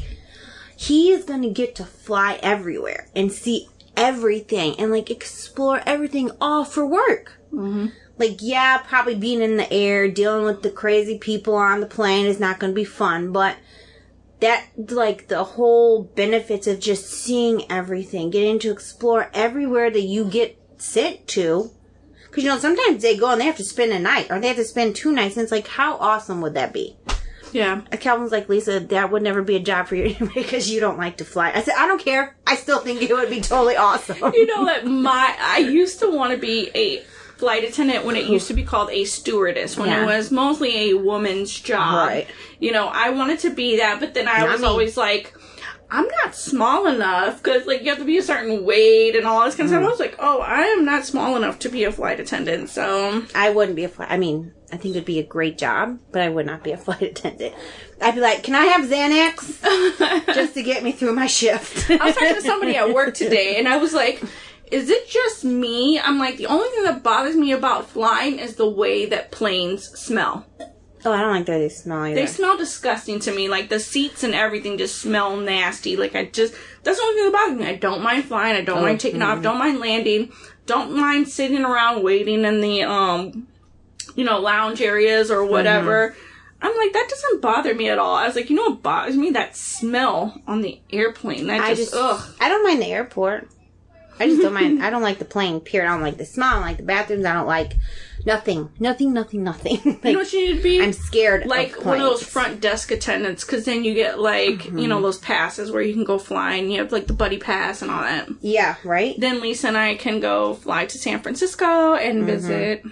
he 0.76 1.10
is 1.10 1.24
gonna 1.24 1.50
get 1.50 1.74
to 1.76 1.84
fly 1.84 2.38
everywhere 2.44 3.08
and 3.16 3.32
see 3.32 3.68
everything 3.96 4.78
and 4.78 4.90
like 4.90 5.10
explore 5.10 5.82
everything 5.86 6.30
all 6.40 6.64
for 6.64 6.86
work. 6.86 7.40
Mm-hmm. 7.52 7.86
Like, 8.18 8.38
yeah, 8.40 8.78
probably 8.78 9.14
being 9.14 9.42
in 9.42 9.56
the 9.56 9.70
air, 9.70 10.08
dealing 10.08 10.44
with 10.44 10.62
the 10.62 10.70
crazy 10.70 11.18
people 11.18 11.54
on 11.54 11.80
the 11.80 11.86
plane 11.86 12.26
is 12.26 12.40
not 12.40 12.58
gonna 12.58 12.72
be 12.72 12.84
fun, 12.84 13.32
but 13.32 13.56
that 14.40 14.66
like 14.76 15.28
the 15.28 15.44
whole 15.44 16.02
benefits 16.02 16.66
of 16.66 16.80
just 16.80 17.10
seeing 17.10 17.70
everything, 17.70 18.30
getting 18.30 18.58
to 18.60 18.70
explore 18.70 19.30
everywhere 19.34 19.90
that 19.90 20.02
you 20.02 20.24
get 20.24 20.58
sent 20.78 21.26
to. 21.28 21.70
Because 22.26 22.44
you 22.44 22.50
know 22.50 22.58
sometimes 22.58 23.02
they 23.02 23.16
go 23.16 23.30
and 23.30 23.40
they 23.40 23.46
have 23.46 23.56
to 23.56 23.64
spend 23.64 23.92
a 23.92 23.98
night 23.98 24.30
or 24.30 24.38
they 24.40 24.48
have 24.48 24.56
to 24.56 24.64
spend 24.64 24.94
two 24.94 25.12
nights, 25.12 25.36
and 25.36 25.42
it's 25.42 25.52
like 25.52 25.68
how 25.68 25.96
awesome 25.96 26.40
would 26.40 26.54
that 26.54 26.72
be? 26.72 26.96
Yeah. 27.52 27.80
Calvin's 28.00 28.32
like 28.32 28.48
Lisa, 28.48 28.80
that 28.80 29.10
would 29.10 29.22
never 29.22 29.42
be 29.42 29.56
a 29.56 29.60
job 29.60 29.86
for 29.86 29.94
you 29.96 30.14
because 30.34 30.70
you 30.70 30.80
don't 30.80 30.98
like 30.98 31.18
to 31.18 31.24
fly. 31.24 31.52
I 31.54 31.62
said 31.62 31.74
I 31.76 31.86
don't 31.86 32.00
care. 32.02 32.36
I 32.46 32.56
still 32.56 32.80
think 32.80 33.02
it 33.02 33.12
would 33.12 33.30
be 33.30 33.40
totally 33.40 33.76
awesome. 33.76 34.16
You 34.34 34.46
know 34.46 34.64
that 34.66 34.86
my 34.86 35.36
I 35.40 35.58
used 35.58 36.00
to 36.00 36.10
want 36.10 36.32
to 36.32 36.38
be 36.38 36.70
a 36.74 37.02
flight 37.38 37.64
attendant 37.64 38.04
when 38.04 38.16
it 38.16 38.24
used 38.26 38.48
to 38.48 38.54
be 38.54 38.62
called 38.64 38.90
a 38.90 39.04
stewardess 39.04 39.76
when 39.76 39.88
Yeah. 39.90 40.02
it 40.02 40.06
was 40.06 40.30
mostly 40.30 40.90
a 40.90 40.94
woman's 40.94 41.58
job. 41.58 42.08
Right. 42.08 42.26
You 42.60 42.72
know, 42.72 42.86
I 42.86 43.10
wanted 43.10 43.40
to 43.40 43.50
be 43.50 43.76
that, 43.78 44.00
but 44.00 44.14
then 44.14 44.26
I 44.26 44.40
Not 44.40 44.50
was 44.52 44.60
me. 44.62 44.66
always 44.66 44.96
like. 44.96 45.34
I'm 45.88 46.08
not 46.24 46.34
small 46.34 46.88
enough 46.88 47.40
because 47.40 47.64
like 47.64 47.82
you 47.82 47.90
have 47.90 47.98
to 47.98 48.04
be 48.04 48.18
a 48.18 48.22
certain 48.22 48.64
weight 48.64 49.14
and 49.14 49.24
all 49.24 49.44
this 49.44 49.54
kind 49.54 49.68
of 49.68 49.72
Mm. 49.72 49.78
stuff. 49.78 49.86
I 49.86 49.90
was 49.90 50.00
like, 50.00 50.16
oh, 50.18 50.40
I 50.40 50.62
am 50.62 50.84
not 50.84 51.04
small 51.04 51.36
enough 51.36 51.60
to 51.60 51.68
be 51.68 51.84
a 51.84 51.92
flight 51.92 52.18
attendant. 52.18 52.70
So 52.70 53.22
I 53.36 53.50
wouldn't 53.50 53.76
be 53.76 53.84
a 53.84 53.88
flight. 53.88 54.08
I 54.10 54.16
mean, 54.18 54.52
I 54.72 54.76
think 54.76 54.94
it'd 54.96 55.04
be 55.04 55.18
a 55.20 55.24
great 55.24 55.58
job, 55.58 55.98
but 56.12 56.22
I 56.22 56.28
would 56.28 56.46
not 56.46 56.64
be 56.64 56.72
a 56.72 56.76
flight 56.84 57.02
attendant. 57.02 57.54
I'd 58.00 58.14
be 58.14 58.20
like, 58.20 58.42
can 58.42 58.54
I 58.54 58.64
have 58.66 58.88
Xanax 58.88 60.26
just 60.34 60.54
to 60.54 60.62
get 60.62 60.82
me 60.82 60.92
through 60.92 61.14
my 61.14 61.26
shift? 61.26 61.90
I 61.90 62.04
was 62.06 62.14
talking 62.14 62.34
to 62.34 62.42
somebody 62.42 62.76
at 62.76 62.92
work 62.92 63.14
today, 63.14 63.56
and 63.58 63.68
I 63.68 63.76
was 63.76 63.94
like, 63.94 64.22
"Is 64.70 64.90
it 64.90 65.08
just 65.08 65.44
me?" 65.44 65.98
I'm 66.00 66.18
like, 66.18 66.36
the 66.36 66.46
only 66.46 66.68
thing 66.70 66.84
that 66.84 67.02
bothers 67.02 67.36
me 67.36 67.52
about 67.52 67.88
flying 67.88 68.38
is 68.38 68.56
the 68.56 68.68
way 68.68 69.06
that 69.06 69.30
planes 69.30 69.84
smell. 69.98 70.44
oh, 71.04 71.12
I 71.12 71.20
don't 71.20 71.30
like 71.30 71.46
that 71.46 71.58
they 71.58 71.68
smell 71.68 72.02
either. 72.04 72.16
They 72.16 72.26
smell 72.26 72.56
disgusting 72.58 73.20
to 73.20 73.32
me. 73.32 73.48
Like 73.48 73.68
the 73.68 73.78
seats 73.80 74.24
and 74.24 74.34
everything 74.34 74.76
just 74.76 74.98
smell 75.00 75.36
nasty. 75.36 75.96
Like 75.96 76.14
I 76.16 76.24
just 76.26 76.52
that's 76.82 76.98
the 76.98 77.04
only 77.04 77.14
thing 77.22 77.32
that 77.32 77.38
bothers 77.38 77.58
me. 77.60 77.66
I 77.66 77.76
don't 77.76 78.02
mind 78.02 78.24
flying. 78.24 78.56
I 78.56 78.62
don't 78.62 78.82
mind 78.82 78.98
taking 79.00 79.22
off. 79.22 79.40
Don't 79.42 79.58
mind 79.58 79.78
landing. 79.78 80.32
Don't 80.66 80.96
mind 80.96 81.28
sitting 81.28 81.64
around 81.64 82.02
waiting 82.02 82.44
in 82.44 82.60
the 82.60 82.82
um, 82.82 83.46
you 84.16 84.24
know, 84.24 84.40
lounge 84.40 84.80
areas 84.82 85.30
or 85.30 85.44
whatever. 85.44 86.16
I'm 86.60 86.74
like 86.76 86.92
that 86.94 87.06
doesn't 87.08 87.42
bother 87.42 87.74
me 87.74 87.88
at 87.90 87.98
all. 87.98 88.14
I 88.16 88.26
was 88.26 88.34
like, 88.34 88.48
you 88.50 88.56
know 88.56 88.70
what 88.70 88.82
bothers 88.82 89.16
me? 89.16 89.30
That 89.30 89.56
smell 89.56 90.40
on 90.46 90.62
the 90.62 90.80
airplane. 90.90 91.46
That 91.48 91.60
I 91.60 91.74
just, 91.74 91.92
just, 91.92 91.94
ugh. 91.94 92.34
I 92.40 92.48
don't 92.48 92.64
mind 92.64 92.80
the 92.82 92.86
airport. 92.86 93.48
I 94.18 94.26
just 94.28 94.40
don't 94.40 94.54
mind. 94.54 94.82
I 94.82 94.88
don't 94.88 95.02
like 95.02 95.18
the 95.18 95.26
plane. 95.26 95.60
Period. 95.60 95.90
I 95.90 95.92
don't 95.92 96.02
like 96.02 96.16
the 96.16 96.24
smell. 96.24 96.48
I 96.48 96.52
don't 96.54 96.62
like 96.62 96.76
the 96.78 96.82
bathrooms. 96.84 97.26
I 97.26 97.34
don't 97.34 97.46
like 97.46 97.74
nothing. 98.24 98.70
Nothing. 98.80 99.12
Nothing. 99.12 99.44
Nothing. 99.44 99.78
like, 99.84 100.04
You 100.04 100.12
know 100.14 100.18
what 100.20 100.32
you 100.32 100.46
need 100.46 100.56
to 100.56 100.62
be? 100.62 100.82
I'm 100.82 100.94
scared. 100.94 101.44
like 101.44 101.76
of 101.76 101.84
one 101.84 102.00
of 102.00 102.06
those. 102.06 102.20
Mm-hmm. 102.22 102.30
front 102.30 102.60
desk 102.62 102.90
attendants 102.90 103.44
because 103.44 103.66
then 103.66 103.84
you 103.84 103.92
get 103.92 104.18
like 104.18 104.64
you 104.72 104.88
know 104.88 105.02
those 105.02 105.18
passes 105.18 105.70
where 105.70 105.82
you 105.82 105.92
can 105.92 106.04
go 106.04 106.18
flying 106.18 106.70
you 106.70 106.78
have 106.80 106.92
like 106.92 107.06
the 107.08 107.12
buddy 107.12 107.36
pass 107.36 107.82
and 107.82 107.90
all 107.90 108.00
that 108.00 108.26
Yeah. 108.40 108.76
Right. 108.84 109.14
then 109.20 109.42
lisa 109.42 109.68
and 109.68 109.76
i 109.76 109.94
can 109.96 110.20
go 110.20 110.54
fly 110.54 110.86
to 110.86 110.96
san 110.98 111.20
francisco 111.20 111.94
and 111.94 112.20
Mm-hmm. 112.20 112.26
visit 112.26 112.82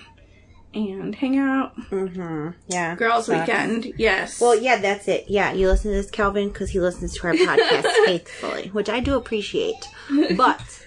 and 0.74 1.14
hang 1.14 1.38
out 1.38 1.76
Mm-hmm. 1.90 2.50
Yeah. 2.68 2.94
girls 2.96 3.26
Sucks. 3.26 3.48
weekend 3.48 3.92
yes 3.96 4.40
Well, 4.40 4.54
yeah, 4.58 4.76
that's 4.80 5.08
it. 5.08 5.24
Yeah, 5.28 5.52
you 5.52 5.68
listen 5.68 5.90
to 5.92 5.96
this, 5.96 6.10
Calvin, 6.10 6.48
because 6.48 6.70
he 6.70 6.80
listens 6.80 7.14
to 7.14 7.26
our 7.28 7.34
podcast 7.34 7.86
faithfully, 8.06 8.68
which 8.68 8.88
I 8.88 9.00
do 9.00 9.16
appreciate. 9.16 9.76
But 10.36 10.86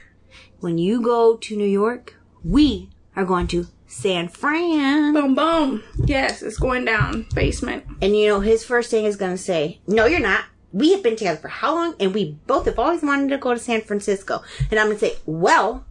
when 0.59 0.77
you 0.77 1.01
go 1.01 1.37
to 1.37 1.55
New 1.55 1.67
York, 1.67 2.15
we 2.43 2.89
are 3.15 3.25
going 3.25 3.47
to 3.47 3.67
San 3.87 4.27
Fran. 4.27 5.13
boom 5.13 5.33
boom 5.33 5.81
yes 6.05 6.41
it's 6.41 6.57
going 6.57 6.83
down 6.85 7.25
basement 7.33 7.85
And 8.01 8.15
you 8.15 8.27
know, 8.27 8.41
his 8.41 8.63
first 8.65 8.91
thing 8.91 9.05
is 9.05 9.15
going 9.15 9.31
to 9.31 9.37
say, 9.41 9.79
No, 9.87 10.05
you're 10.05 10.19
not. 10.19 10.43
We 10.73 10.91
have 10.91 11.01
been 11.01 11.15
together 11.15 11.39
for 11.39 11.47
how 11.47 11.73
long? 11.75 11.95
And 11.99 12.13
we 12.13 12.37
both 12.45 12.65
have 12.65 12.77
always 12.77 13.01
wanted 13.01 13.29
to 13.29 13.37
go 13.37 13.53
to 13.53 13.59
San 13.59 13.81
Francisco. 13.81 14.43
And 14.69 14.77
I'm 14.79 14.87
going 14.87 14.99
to 14.99 15.05
say, 15.05 15.15
Well, 15.25 15.85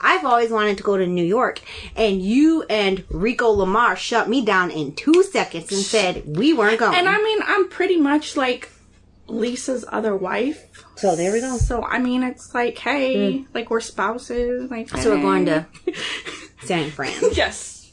I've 0.00 0.24
always 0.24 0.50
wanted 0.50 0.76
to 0.78 0.82
go 0.82 0.96
to 0.96 1.06
New 1.06 1.24
York. 1.24 1.60
And 1.96 2.20
you 2.22 2.62
and 2.64 3.04
Rico 3.10 3.48
Lamar 3.48 3.96
shut 3.96 4.28
me 4.28 4.44
down 4.44 4.70
in 4.70 4.94
two 4.94 5.22
seconds 5.22 5.72
and 5.72 5.80
said 5.80 6.22
we 6.26 6.52
weren't 6.52 6.78
going. 6.78 6.94
and 6.96 7.08
i 7.08 7.16
mean 7.18 7.38
i'm 7.46 7.68
pretty 7.68 7.96
much 7.96 8.36
like 8.36 8.70
lisa's 9.26 9.84
other 9.90 10.14
wife 10.16 10.66
So 10.96 11.14
there 11.16 11.32
we 11.32 11.40
go. 11.40 11.58
So 11.58 11.82
I 11.82 11.98
mean, 11.98 12.22
it's 12.22 12.54
like, 12.54 12.78
hey, 12.78 13.14
mm. 13.16 13.46
like 13.52 13.68
we're 13.70 13.80
spouses. 13.82 14.70
Like, 14.70 14.88
So 14.88 15.10
we're 15.14 15.20
going 15.20 15.44
to 15.46 15.66
San 16.62 16.90
Fran. 16.90 17.12
yes, 17.32 17.92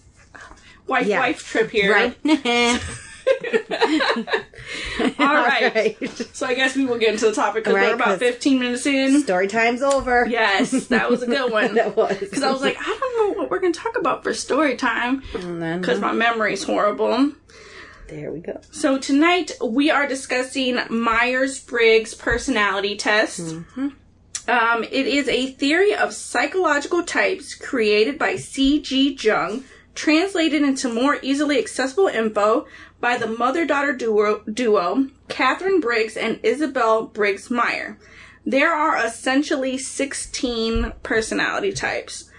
wife 0.87 1.05
Yeah. 1.07 1.19
wife 1.19 1.43
trip 1.45 1.69
here. 1.69 1.91
Right. 1.91 2.15
All 5.19 5.33
right. 5.35 5.97
So 6.33 6.45
I 6.45 6.53
guess 6.53 6.75
we 6.75 6.85
will 6.85 6.97
get 6.97 7.13
into 7.13 7.25
the 7.25 7.33
topic 7.33 7.63
because 7.63 7.75
Right, 7.75 7.89
we're 7.89 7.95
about 7.95 8.19
15 8.19 8.59
minutes 8.59 8.85
in. 8.85 9.21
Story 9.23 9.47
time's 9.47 9.81
over. 9.81 10.25
Yes, 10.27 10.87
that 10.87 11.09
was 11.09 11.21
a 11.23 11.27
good 11.27 11.51
one. 11.51 11.75
that 11.75 11.95
was. 11.95 12.17
Because 12.17 12.43
I 12.43 12.51
was 12.51 12.61
like, 12.61 12.77
I 12.79 12.97
don't 12.99 13.17
know 13.35 13.41
what 13.41 13.49
we're 13.51 13.59
going 13.59 13.73
to 13.73 13.79
talk 13.79 13.97
about 13.97 14.23
for 14.23 14.33
story 14.33 14.75
time 14.75 15.21
because 15.31 15.99
my 15.99 16.11
memory's 16.11 16.63
horrible. 16.63 17.31
there 18.09 18.31
we 18.31 18.39
go. 18.39 18.59
So 18.71 18.97
tonight 18.97 19.51
we 19.63 19.89
are 19.89 20.07
discussing 20.07 20.79
Myers 20.89 21.59
Briggs 21.59 22.13
personality 22.13 22.95
test. 22.95 23.55
Um, 24.45 24.83
it 24.83 25.07
is 25.07 25.29
a 25.29 25.47
theory 25.51 25.95
of 25.95 26.13
psychological 26.13 27.01
types 27.03 27.55
created 27.55 28.19
by 28.19 28.35
C.G. 28.35 29.17
Jung, 29.19 29.63
translated 29.95 30.61
into 30.63 30.91
more 30.93 31.17
easily 31.21 31.57
accessible 31.59 32.07
info 32.07 32.67
by 33.03 33.17
the 33.17 33.27
mother 33.27 33.65
daughter 33.65 33.91
duo, 33.91 34.39
duo 34.51 35.09
Catherine 35.27 35.81
Briggs 35.81 36.15
and 36.15 36.39
Isabel 36.41 37.05
Briggs 37.05 37.51
Meyer. 37.51 37.99
There 38.45 38.73
are 38.73 39.05
essentially 39.05 39.77
16 39.77 40.93
personality 41.03 41.73
types. 41.73 42.31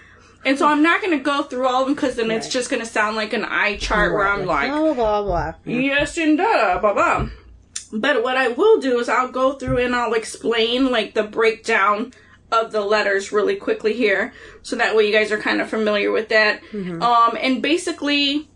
And 0.43 0.57
so 0.57 0.67
I'm 0.67 0.81
not 0.81 1.01
going 1.01 1.15
to 1.15 1.23
go 1.23 1.43
through 1.43 1.67
all 1.67 1.81
of 1.81 1.87
them 1.87 1.93
because 1.95 2.15
then 2.15 2.31
it's 2.31 2.49
just 2.49 2.71
going 2.71 2.81
to 2.81 2.87
sound 2.87 3.15
like 3.15 3.33
an 3.33 3.45
eye 3.45 3.77
chart 3.77 4.13
where 4.13 4.27
I'm 4.27 4.47
like, 4.47 4.71
blah 4.71 4.93
blah 4.95 5.21
blah. 5.21 5.53
yes 5.65 6.17
and 6.17 6.35
da 6.35 6.79
blah 6.79 6.93
blah. 6.93 7.29
But 7.93 8.23
what 8.23 8.35
I 8.35 8.47
will 8.47 8.79
do 8.79 8.99
is 8.99 9.07
I'll 9.07 9.31
go 9.31 9.53
through 9.53 9.77
and 9.77 9.95
I'll 9.95 10.13
explain 10.13 10.89
like 10.89 11.13
the 11.13 11.23
breakdown 11.23 12.11
of 12.51 12.71
the 12.71 12.81
letters 12.81 13.31
really 13.31 13.55
quickly 13.55 13.93
here, 13.93 14.33
so 14.63 14.75
that 14.77 14.95
way 14.95 15.05
you 15.07 15.13
guys 15.13 15.31
are 15.31 15.39
kind 15.39 15.61
of 15.61 15.69
familiar 15.69 16.11
with 16.11 16.29
that. 16.29 16.61
Um, 17.01 17.37
and 17.39 17.61
basically, 17.61 18.47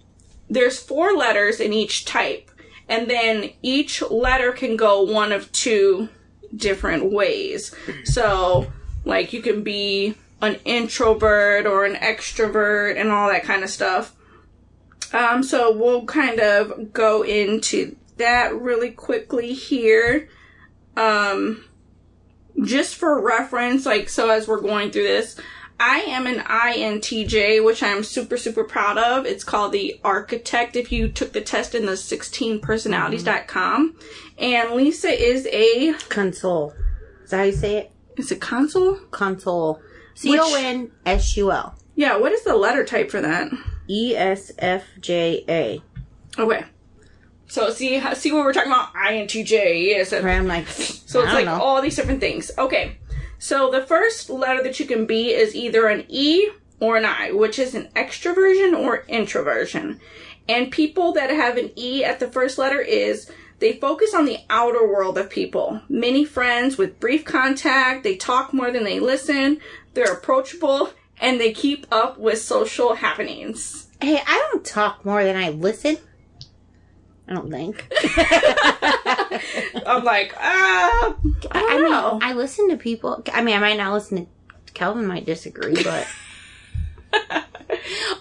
there's 0.50 0.80
four 0.80 1.14
letters 1.16 1.60
in 1.60 1.74
each 1.74 2.06
type, 2.06 2.50
and 2.88 3.10
then 3.10 3.52
each 3.62 4.02
letter 4.02 4.52
can 4.52 4.76
go 4.76 5.02
one 5.04 5.32
of 5.32 5.52
two 5.52 6.10
different 6.56 7.12
ways. 7.12 7.74
So, 8.04 8.72
like 9.06 9.34
you 9.34 9.42
can 9.42 9.64
be 9.64 10.16
an 10.42 10.58
introvert 10.66 11.66
or 11.66 11.86
an 11.86 11.96
extrovert 11.96 13.00
and 13.00 13.10
all 13.10 13.30
that 13.30 13.44
kind 13.44 13.64
of 13.64 13.70
stuff. 13.70 14.16
Um, 15.14 15.44
so 15.44 15.72
we'll 15.76 16.06
kind 16.06 16.40
of 16.40 16.94
go 16.94 17.24
into 17.24 17.96
that 18.18 18.56
really 18.60 18.92
quickly 18.92 19.54
here. 19.54 20.30
Um, 20.96 21.66
just 22.64 22.96
for 22.96 23.22
reference, 23.22 23.86
like, 23.86 24.10
so 24.10 24.30
as 24.30 24.48
we're 24.48 24.62
going 24.62 24.92
through 24.92 25.04
this, 25.04 25.40
I 25.80 26.00
am 26.00 26.28
an 26.28 26.40
INTJ, 26.40 27.64
which 27.64 27.82
I'm 27.82 28.04
super, 28.04 28.38
super 28.38 28.64
proud 28.64 28.98
of. 28.98 29.26
It's 29.26 29.44
called 29.44 29.72
the 29.72 30.00
Architect 30.04 30.76
if 30.76 30.92
you 30.92 31.10
took 31.10 31.34
the 31.34 31.42
test 31.42 31.74
in 31.74 31.86
the 31.86 31.94
16personalities.com. 31.94 33.98
And 34.38 34.72
Lisa 34.72 35.10
is 35.10 35.48
a, 35.52 35.94
Console. 36.10 36.74
Is 37.24 37.32
that 37.32 37.38
how 37.38 37.44
you 37.44 37.52
say 37.54 37.78
it? 37.78 37.92
is 38.20 38.32
it 38.32 38.42
console? 38.42 38.96
Console. 39.12 39.82
C 40.14 40.38
O 40.38 40.56
N 40.56 40.92
S 41.06 41.38
U 41.38 41.52
L. 41.52 41.76
Yeah, 41.96 42.18
what 42.18 42.34
is 42.34 42.44
the 42.44 42.56
letter 42.56 42.84
type 42.84 43.10
for 43.10 43.22
that? 43.22 43.50
E 43.88 44.16
S 44.16 44.52
F 44.60 44.84
J 45.00 45.44
A. 45.48 45.82
Okay. 46.38 46.66
So 47.48 47.72
see, 47.72 48.00
see 48.14 48.32
what 48.32 48.44
we're 48.44 48.54
talking 48.54 48.72
about? 48.72 48.94
INTJ, 48.94 49.88
yes. 49.88 50.12
Where 50.12 50.30
I'm 50.30 50.48
like, 50.48 50.68
So 50.68 51.24
it's 51.24 51.34
like 51.34 51.46
know. 51.46 51.60
all 51.60 51.82
these 51.82 51.96
different 51.96 52.20
things. 52.20 52.52
Okay. 52.58 52.98
So 53.40 53.72
the 53.72 53.86
first 53.86 54.30
letter 54.30 54.62
that 54.64 54.80
you 54.80 54.86
can 54.86 55.06
be 55.06 55.34
is 55.34 55.56
either 55.56 55.88
an 55.88 56.06
E 56.10 56.50
or 56.80 56.98
an 56.98 57.06
I, 57.06 57.32
which 57.32 57.58
is 57.58 57.74
an 57.74 57.90
extroversion 57.96 58.78
or 58.78 59.06
introversion. 59.08 60.00
And 60.48 60.72
people 60.72 61.14
that 61.14 61.30
have 61.30 61.58
an 61.58 61.72
E 61.78 62.04
at 62.04 62.20
the 62.20 62.30
first 62.30 62.58
letter 62.58 62.82
is 62.82 63.32
they 63.60 63.74
focus 63.74 64.14
on 64.14 64.26
the 64.26 64.40
outer 64.50 64.86
world 64.86 65.18
of 65.18 65.30
people. 65.30 65.82
Many 65.88 66.26
friends 66.26 66.78
with 66.78 67.00
brief 67.00 67.24
contact, 67.26 68.04
they 68.04 68.16
talk 68.16 68.54
more 68.54 68.72
than 68.72 68.84
they 68.84 69.00
listen, 69.00 69.60
they're 69.94 70.14
approachable, 70.14 70.92
and 71.20 71.40
they 71.40 71.52
keep 71.52 71.86
up 71.92 72.18
with 72.18 72.42
social 72.42 72.96
happenings. 72.96 73.88
Hey, 74.02 74.22
I 74.26 74.50
don't 74.52 74.66
talk 74.66 75.06
more 75.06 75.24
than 75.24 75.36
I 75.36 75.50
listen. 75.50 75.98
I 77.30 77.34
don't 77.34 77.52
think. 77.52 77.88
I'm 79.86 80.04
like, 80.04 80.34
ah, 80.38 81.16
I 81.52 81.60
don't 81.60 81.72
I 81.72 81.78
mean, 81.78 81.92
know. 81.92 82.20
I 82.22 82.34
listen 82.34 82.70
to 82.70 82.78
people. 82.78 83.24
I 83.32 83.44
mean, 83.44 83.56
I 83.56 83.60
might 83.60 83.78
not 83.78 83.94
listen 83.94 84.26
to. 84.26 84.74
Kelvin. 84.74 85.06
might 85.06 85.26
disagree, 85.26 85.84
but 85.84 86.08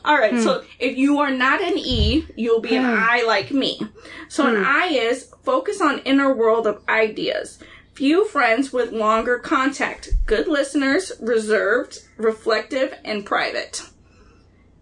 All 0.05 0.19
right, 0.19 0.39
so 0.41 0.61
hmm. 0.61 0.67
if 0.79 0.97
you 0.97 1.21
are 1.21 1.31
not 1.31 1.63
an 1.63 1.79
E, 1.79 2.27
you'll 2.37 2.61
be 2.61 2.77
an 2.77 2.85
hmm. 2.85 2.97
I 2.97 3.25
like 3.27 3.51
me. 3.51 3.81
So 4.29 4.47
an 4.47 4.57
hmm. 4.57 4.65
I 4.67 4.87
is 4.89 5.33
focus 5.43 5.81
on 5.81 6.01
inner 6.01 6.33
world 6.33 6.67
of 6.67 6.83
ideas. 6.89 7.59
Few 7.95 8.27
friends 8.29 8.73
with 8.73 8.93
longer 8.93 9.39
contact. 9.39 10.11
Good 10.27 10.47
listeners, 10.47 11.13
reserved, 11.21 12.01
reflective, 12.17 12.95
and 13.05 13.27
private. 13.27 13.83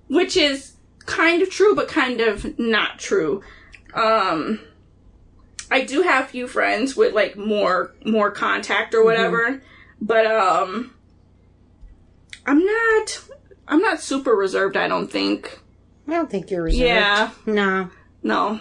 Which 0.08 0.36
is 0.36 0.74
kind 1.06 1.42
of 1.42 1.50
true, 1.50 1.74
but 1.74 1.88
kind 1.88 2.20
of 2.20 2.58
not 2.58 2.98
true. 2.98 3.42
Um, 3.96 4.60
I 5.70 5.82
do 5.84 6.02
have 6.02 6.28
few 6.28 6.46
friends 6.46 6.94
with 6.96 7.14
like 7.14 7.36
more 7.36 7.94
more 8.04 8.30
contact 8.30 8.94
or 8.94 9.04
whatever, 9.04 9.62
but 10.00 10.26
um, 10.26 10.94
I'm 12.46 12.64
not. 12.64 13.24
I'm 13.68 13.80
not 13.80 14.00
super 14.00 14.32
reserved. 14.34 14.76
I 14.76 14.86
don't 14.86 15.10
think. 15.10 15.58
I 16.06 16.12
don't 16.12 16.30
think 16.30 16.50
you're 16.50 16.62
reserved. 16.62 16.86
Yeah. 16.86 17.30
No. 17.46 17.90
No. 18.22 18.60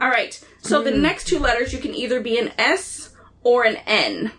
All 0.00 0.08
right. 0.08 0.42
So 0.62 0.82
the 0.82 0.90
next 0.90 1.28
two 1.28 1.38
letters, 1.38 1.72
you 1.72 1.78
can 1.78 1.94
either 1.94 2.20
be 2.20 2.38
an 2.38 2.52
S 2.58 3.10
or 3.42 3.64
an 3.64 3.76
N. 3.86 4.32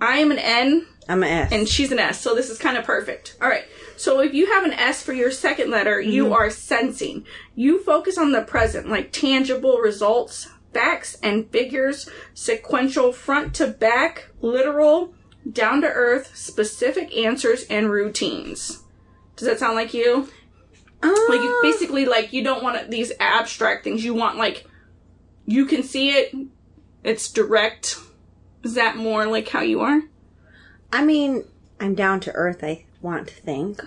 I 0.00 0.18
am 0.18 0.30
an 0.30 0.38
N 0.38 0.86
I'm 1.08 1.22
an 1.22 1.28
S. 1.30 1.52
and 1.52 1.68
she's 1.68 1.90
an 1.92 1.98
S, 1.98 2.20
so 2.20 2.34
this 2.34 2.50
is 2.50 2.58
kind 2.58 2.76
of 2.76 2.84
perfect. 2.84 3.36
All 3.40 3.48
right. 3.48 3.64
So 3.96 4.20
if 4.20 4.34
you 4.34 4.46
have 4.52 4.64
an 4.64 4.72
S 4.72 5.02
for 5.02 5.12
your 5.12 5.30
second 5.30 5.70
letter, 5.70 6.00
you 6.00 6.34
are 6.34 6.50
sensing. 6.50 7.24
You 7.54 7.82
focus 7.82 8.18
on 8.18 8.32
the 8.32 8.42
present, 8.42 8.88
like 8.88 9.10
tangible 9.10 9.78
results, 9.78 10.48
facts 10.72 11.16
and 11.22 11.50
figures, 11.50 12.08
sequential 12.34 13.12
front 13.12 13.54
to 13.54 13.66
back, 13.66 14.28
literal, 14.40 15.14
down 15.50 15.80
to 15.80 15.88
earth, 15.88 16.36
specific 16.36 17.16
answers 17.16 17.64
and 17.64 17.90
routines. 17.90 18.82
Does 19.36 19.48
that 19.48 19.58
sound 19.58 19.76
like 19.76 19.94
you? 19.94 20.28
Uh, 21.02 21.14
Like 21.28 21.40
you 21.40 21.58
basically 21.62 22.04
like 22.04 22.32
you 22.32 22.44
don't 22.44 22.62
want 22.62 22.90
these 22.90 23.12
abstract 23.18 23.82
things. 23.84 24.04
You 24.04 24.14
want 24.14 24.36
like 24.36 24.66
you 25.46 25.64
can 25.64 25.82
see 25.82 26.10
it. 26.10 26.34
It's 27.02 27.30
direct. 27.30 27.96
Is 28.62 28.74
that 28.74 28.96
more 28.96 29.26
like 29.26 29.48
how 29.48 29.62
you 29.62 29.80
are? 29.80 30.02
I 30.92 31.04
mean, 31.04 31.44
I'm 31.80 31.94
down 31.94 32.20
to 32.20 32.32
earth. 32.32 32.62
I 32.64 32.84
want 33.00 33.28
to 33.28 33.34
think, 33.34 33.80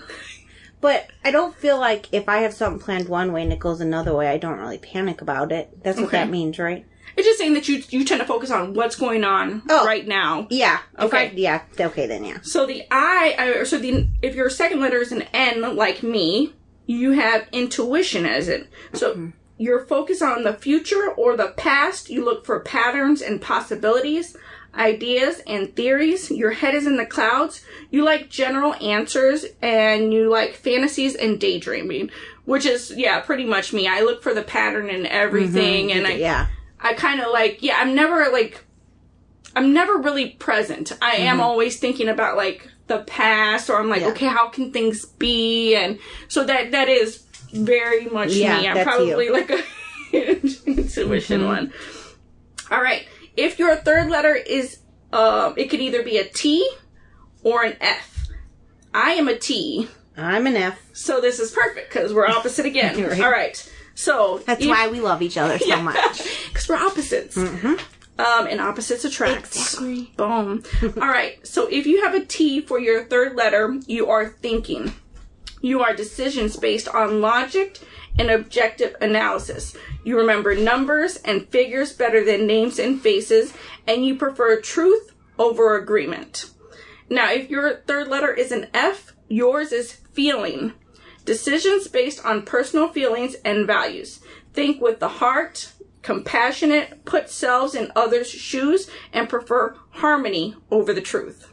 but 0.80 1.08
I 1.26 1.32
don't 1.32 1.56
feel 1.56 1.80
like 1.80 2.08
if 2.12 2.30
I 2.30 2.40
have 2.40 2.54
something 2.54 2.80
planned 2.80 3.10
one 3.10 3.32
way 3.34 3.44
and 3.44 3.52
it 3.54 3.60
goes 3.60 3.82
another 3.82 4.16
way, 4.16 4.28
I 4.28 4.38
don't 4.38 4.60
really 4.60 4.78
panic 4.78 5.22
about 5.22 5.52
it. 5.52 5.84
That's 5.84 5.98
what 5.98 6.08
Okay. 6.08 6.18
that 6.18 6.30
means, 6.30 6.58
right? 6.60 6.86
It's 7.18 7.28
just 7.28 7.40
saying 7.40 7.56
that 7.56 7.68
you 7.68 7.84
you 7.90 8.06
tend 8.06 8.22
to 8.22 8.28
focus 8.28 8.52
on 8.52 8.74
what's 8.74 8.96
going 8.96 9.24
on 9.26 9.64
Oh. 9.70 9.86
right 9.86 10.08
now. 10.08 10.48
Yeah. 10.50 10.80
If 10.98 11.14
I- 11.14 11.26
Okay. 11.28 11.32
yeah. 11.36 11.62
Okay 11.78 12.08
then. 12.08 12.24
Yeah. 12.24 12.38
So 12.42 12.66
the 12.66 12.84
I, 12.90 13.36
I 13.38 13.64
so 13.66 13.78
the 13.78 14.08
if 14.22 14.34
your 14.34 14.50
second 14.50 14.80
letter 14.80 14.98
is 14.98 15.12
an 15.12 15.24
N 15.34 15.76
like 15.76 16.04
me, 16.04 16.54
you 16.86 17.12
have 17.12 17.48
intuition 17.52 18.26
as 18.26 18.48
it. 18.48 18.70
So 18.94 19.12
mm-hmm. 19.12 19.30
you're 19.58 19.86
focused 19.86 20.22
on 20.22 20.44
the 20.44 20.54
future 20.54 21.10
or 21.18 21.36
the 21.36 21.50
past. 21.58 22.10
You 22.10 22.24
look 22.24 22.46
for 22.46 22.62
patterns 22.62 23.22
and 23.22 23.42
possibilities, 23.42 24.38
ideas 24.76 25.42
and 25.48 25.76
theories. 25.76 26.32
Your 26.32 26.52
head 26.52 26.74
is 26.76 26.88
in 26.88 26.98
the 26.98 27.06
clouds. 27.06 27.64
You 27.90 28.04
like 28.04 28.30
general 28.30 28.74
answers 28.76 29.46
and 29.62 30.14
you 30.14 30.30
like 30.30 30.54
fantasies 30.56 31.16
and 31.16 31.40
daydreaming, 31.40 32.10
which 32.46 32.66
is 32.66 32.94
yeah, 32.96 33.20
pretty 33.20 33.46
much 33.46 33.74
me. 33.74 33.88
I 33.88 34.02
look 34.02 34.24
for 34.24 34.34
the 34.34 34.44
pattern 34.44 34.90
in 34.90 35.06
everything 35.06 35.92
and 35.92 36.08
I 36.08 36.12
yeah. 36.14 36.48
I 36.80 36.94
kind 36.94 37.22
of 37.22 37.32
like, 37.32 37.62
yeah, 37.62 37.76
I'm 37.78 37.94
never 37.94 38.30
like, 38.32 38.64
I'm 39.56 39.74
never 39.74 39.98
really 39.98 40.30
present. 40.32 40.94
I 41.02 41.12
am 41.18 41.40
always 41.42 41.78
thinking 41.80 42.08
about 42.10 42.38
like 42.38 42.68
the 42.88 43.00
past, 43.00 43.70
or 43.70 43.80
I'm 43.80 43.88
like, 43.90 44.00
Mm-hmm. 44.00 44.08
Yeah. 44.08 44.14
okay, 44.14 44.26
how 44.28 44.50
can 44.50 44.72
things 44.72 45.06
be? 45.06 45.76
And 45.76 46.00
so 46.28 46.44
that 46.46 46.72
that 46.72 46.90
is 46.90 47.24
very 47.54 48.06
much 48.06 48.32
Yeah, 48.34 48.60
me. 48.62 48.68
I'm 48.70 48.84
probably 48.86 49.26
you. 49.26 49.34
like 49.34 49.50
a 50.14 50.38
intuition 50.38 51.42
Mm-hmm. 51.42 51.48
one. 51.48 51.74
All 52.72 52.82
right, 52.82 53.06
if 53.38 53.60
your 53.60 53.76
third 53.76 54.10
letter 54.10 54.36
is, 54.36 54.80
um, 55.14 55.54
it 55.58 55.70
could 55.70 55.80
either 55.82 56.04
be 56.04 56.18
a 56.18 56.24
T 56.26 56.70
or 57.44 57.64
an 57.64 57.76
F. 57.82 58.28
I 58.94 59.12
am 59.12 59.28
a 59.28 59.38
T, 59.38 59.88
I'm 60.18 60.46
an 60.48 60.56
F. 60.58 60.80
so 60.94 61.22
this 61.22 61.40
is 61.40 61.52
perfect 61.52 61.90
because 61.92 62.14
we're 62.14 62.28
opposite 62.28 62.66
again. 62.66 63.02
Right. 63.10 63.22
All 63.22 63.32
right, 63.32 63.72
so 63.96 64.42
That's 64.46 64.62
if- 64.64 64.70
why 64.70 64.88
we 64.90 65.00
love 65.00 65.22
each 65.22 65.38
other 65.38 65.58
so 65.60 65.82
much. 65.82 66.24
because 66.50 66.68
we're 66.68 66.76
opposites. 66.76 67.38
Mm-hmm. 67.38 67.76
Um, 68.20 68.46
and 68.48 68.62
opposites 68.62 69.04
attract. 69.06 69.48
Exactly. 69.48 70.12
Boom. 70.16 70.64
All 70.84 71.08
right. 71.08 71.46
So 71.48 71.66
if 71.68 71.88
you 71.88 72.04
have 72.04 72.14
a 72.14 72.24
T 72.24 72.62
for 72.62 72.78
your 72.80 73.06
third 73.06 73.36
letter, 73.36 73.80
you 73.88 74.10
are 74.10 74.28
thinking. 74.28 74.94
You 75.62 75.82
are 75.82 75.96
decisions 75.96 76.56
based 76.58 76.88
on 76.90 77.22
logic 77.22 77.80
and 78.22 78.30
objective 78.30 78.96
analysis. 79.02 79.76
You 80.04 80.18
remember 80.18 80.54
numbers 80.56 81.16
and 81.18 81.48
figures 81.50 81.92
better 81.92 82.24
than 82.24 82.46
names 82.46 82.78
and 82.78 83.02
faces, 83.02 83.54
and 83.88 84.06
you 84.06 84.16
prefer 84.16 84.62
truth 84.62 85.12
over 85.40 85.76
agreement. 85.76 86.52
Now, 87.10 87.32
if 87.32 87.50
your 87.50 87.78
third 87.88 88.08
letter 88.08 88.32
is 88.32 88.52
an 88.52 88.68
F, 88.76 89.14
yours 89.28 89.72
is 89.72 89.94
feeling. 90.14 90.74
Decisions 91.26 91.88
based 91.88 92.24
on 92.24 92.44
personal 92.44 92.90
feelings 92.90 93.36
and 93.44 93.66
values. 93.66 94.22
Think 94.54 94.82
with 94.82 95.00
the 95.00 95.10
heart, 95.10 95.72
compassionate, 96.04 97.06
put 97.06 97.30
selves 97.30 97.74
in 97.74 97.92
others' 97.96 98.30
shoes, 98.30 98.90
and 99.12 99.28
prefer 99.28 99.76
harmony 99.90 100.56
over 100.70 100.94
the 100.94 101.02
truth. 101.02 101.52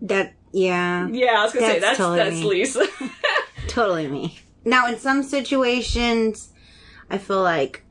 That 0.00 0.34
yeah, 0.52 1.08
Yeah, 1.08 1.40
I 1.40 1.44
was 1.44 1.52
gonna 1.52 1.66
say 1.66 1.80
That's 1.80 1.98
that's 1.98 1.98
totally 1.98 2.18
that's 2.18 2.36
me. 2.36 2.44
Lisa. 2.44 2.86
totally 3.66 4.06
me. 4.06 4.38
Now, 4.66 4.88
in 4.88 4.98
some 4.98 5.22
situations, 5.22 6.52
I 7.08 7.16
feel 7.18 7.42
like 7.42 7.84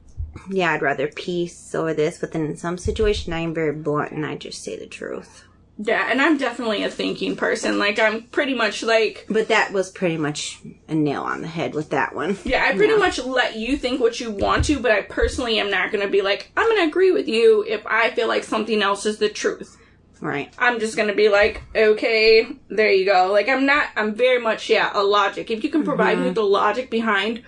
yeah, 0.49 0.73
I'd 0.73 0.81
rather 0.81 1.07
peace 1.07 1.73
over 1.73 1.93
this, 1.93 2.19
but 2.19 2.33
then 2.33 2.45
in 2.45 2.57
some 2.57 2.77
situation, 2.77 3.31
I 3.33 3.39
am 3.39 3.53
very 3.53 3.71
blunt 3.71 4.11
and 4.11 4.25
I 4.25 4.35
just 4.35 4.61
say 4.61 4.77
the 4.77 4.85
truth. 4.85 5.45
yeah, 5.77 6.11
and 6.11 6.21
I'm 6.21 6.37
definitely 6.37 6.83
a 6.83 6.89
thinking 6.89 7.37
person. 7.37 7.79
Like 7.79 7.97
I'm 7.99 8.23
pretty 8.23 8.53
much 8.53 8.83
like 8.83 9.25
But 9.29 9.47
that 9.47 9.71
was 9.71 9.89
pretty 9.89 10.17
much 10.17 10.59
a 10.89 10.93
nail 10.93 11.23
on 11.23 11.41
the 11.41 11.47
head 11.47 11.73
with 11.73 11.91
that 11.91 12.13
one. 12.13 12.37
Yeah, 12.43 12.65
I 12.65 12.75
pretty 12.75 12.97
much 12.97 13.17
let 13.19 13.55
you 13.55 13.77
think 13.77 14.01
what 14.01 14.19
you 14.19 14.29
want 14.31 14.65
to, 14.65 14.79
but 14.81 14.91
I 14.91 15.01
personally 15.03 15.57
am 15.59 15.71
not 15.71 15.91
going 15.93 16.03
to 16.05 16.11
be 16.11 16.21
like, 16.21 16.51
I'm 16.57 16.67
going 16.67 16.81
to 16.81 16.87
agree 16.89 17.11
with 17.11 17.29
you 17.29 17.63
if 17.67 17.87
I 17.87 18.11
feel 18.11 18.27
like 18.27 18.43
something 18.43 18.81
else 18.81 19.05
is 19.05 19.17
the 19.17 19.29
truth. 19.29 19.77
Right. 20.21 20.53
I'm 20.57 20.79
just 20.79 20.95
going 20.95 21.09
to 21.09 21.15
be 21.15 21.29
like, 21.29 21.61
okay, 21.75 22.47
there 22.69 22.91
you 22.91 23.05
go. 23.05 23.31
Like, 23.31 23.49
I'm 23.49 23.65
not, 23.65 23.87
I'm 23.95 24.15
very 24.15 24.39
much, 24.39 24.69
yeah, 24.69 24.91
a 24.93 25.03
logic. 25.03 25.51
If 25.51 25.63
you 25.63 25.69
can 25.69 25.83
provide 25.83 26.17
me 26.17 26.25
mm-hmm. 26.25 26.33
the 26.33 26.43
logic 26.43 26.89
behind 26.89 27.43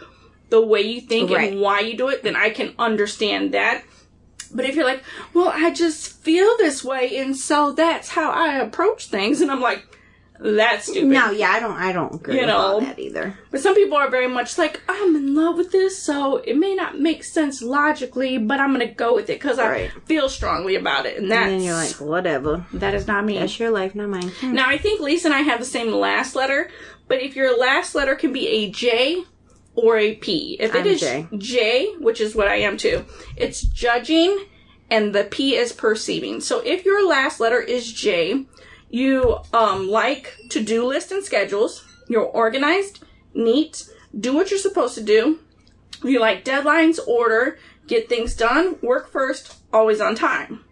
the 0.49 0.61
way 0.61 0.81
you 0.81 1.01
think 1.01 1.31
Right. 1.31 1.51
and 1.51 1.61
why 1.61 1.81
you 1.81 1.97
do 1.97 2.09
it, 2.09 2.23
then 2.23 2.35
I 2.35 2.49
can 2.49 2.73
understand 2.77 3.53
that. 3.53 3.83
But 4.53 4.65
if 4.65 4.75
you're 4.75 4.85
like, 4.85 5.03
well, 5.33 5.51
I 5.53 5.71
just 5.71 6.21
feel 6.21 6.55
this 6.57 6.83
way, 6.83 7.17
and 7.17 7.35
so 7.35 7.73
that's 7.73 8.09
how 8.09 8.31
I 8.31 8.55
approach 8.55 9.07
things, 9.07 9.41
and 9.41 9.51
I'm 9.51 9.61
like, 9.61 9.85
that's 10.39 10.85
stupid. 10.85 11.09
No, 11.09 11.31
yeah, 11.31 11.49
I 11.51 11.59
don't. 11.59 11.75
I 11.75 11.91
don't 11.91 12.15
agree 12.15 12.35
You 12.35 12.41
with 12.41 12.49
all 12.49 12.81
that 12.81 12.99
either. 12.99 13.37
But 13.51 13.61
some 13.61 13.75
people 13.75 13.97
are 13.97 14.09
very 14.09 14.27
much 14.27 14.57
like, 14.57 14.81
I'm 14.87 15.15
in 15.15 15.33
love 15.35 15.57
with 15.57 15.71
this, 15.71 16.01
so 16.01 16.37
it 16.37 16.57
may 16.57 16.75
not 16.75 16.99
make 16.99 17.23
sense 17.23 17.61
logically, 17.61 18.37
but 18.37 18.59
I'm 18.59 18.71
gonna 18.71 18.87
go 18.93 19.15
with 19.15 19.29
it 19.29 19.39
because 19.39 19.59
I 19.59 19.89
feel 20.05 20.29
strongly 20.29 20.75
about 20.75 21.05
it, 21.05 21.17
and 21.17 21.31
that's 21.31 21.43
And 21.51 21.53
then 21.53 21.61
you're 21.63 21.73
like, 21.75 21.91
whatever. 21.99 22.65
that 22.73 22.93
is 22.93 23.07
not 23.07 23.25
me. 23.25 23.37
That's 23.39 23.59
your 23.59 23.71
life, 23.71 23.95
not 23.95 24.09
mine. 24.09 24.29
Hmm. 24.41 24.53
Now 24.53 24.67
I 24.67 24.77
think 24.77 24.99
Lisa 25.01 25.27
and 25.27 25.35
I 25.35 25.41
have 25.41 25.59
the 25.59 25.65
same 25.65 25.91
last 25.91 26.35
letter, 26.35 26.69
but 27.07 27.21
if 27.21 27.35
your 27.35 27.57
last 27.57 27.95
letter 27.95 28.15
can 28.15 28.33
be 28.33 28.47
a 28.47 28.69
J 28.69 29.23
or 29.75 29.97
a 29.97 30.15
P, 30.15 30.57
if 30.59 30.73
it 30.75 30.79
I'm 30.81 30.87
is 30.87 30.99
J. 30.99 31.27
J, 31.37 31.93
which 31.99 32.19
is 32.21 32.35
what 32.35 32.47
I 32.47 32.57
am 32.57 32.77
too, 32.77 33.05
it's 33.35 33.61
judging, 33.61 34.45
and 34.89 35.13
the 35.13 35.23
P 35.23 35.55
is 35.55 35.71
perceiving. 35.73 36.41
So 36.41 36.59
if 36.59 36.85
your 36.85 37.07
last 37.07 37.39
letter 37.39 37.59
is 37.61 37.91
J, 37.91 38.45
you 38.89 39.37
um, 39.53 39.89
like 39.89 40.35
to 40.49 40.63
do 40.63 40.85
lists 40.85 41.11
and 41.11 41.23
schedules. 41.23 41.83
You're 42.07 42.23
organized, 42.23 43.03
neat, 43.33 43.89
do 44.17 44.33
what 44.33 44.49
you're 44.49 44.59
supposed 44.59 44.95
to 44.95 45.03
do. 45.03 45.39
You 46.03 46.19
like 46.19 46.45
deadlines, 46.45 46.99
order, 47.07 47.57
get 47.87 48.07
things 48.07 48.35
done, 48.35 48.77
work 48.81 49.11
first, 49.11 49.55
always 49.73 49.99
on 49.99 50.15
time. 50.15 50.63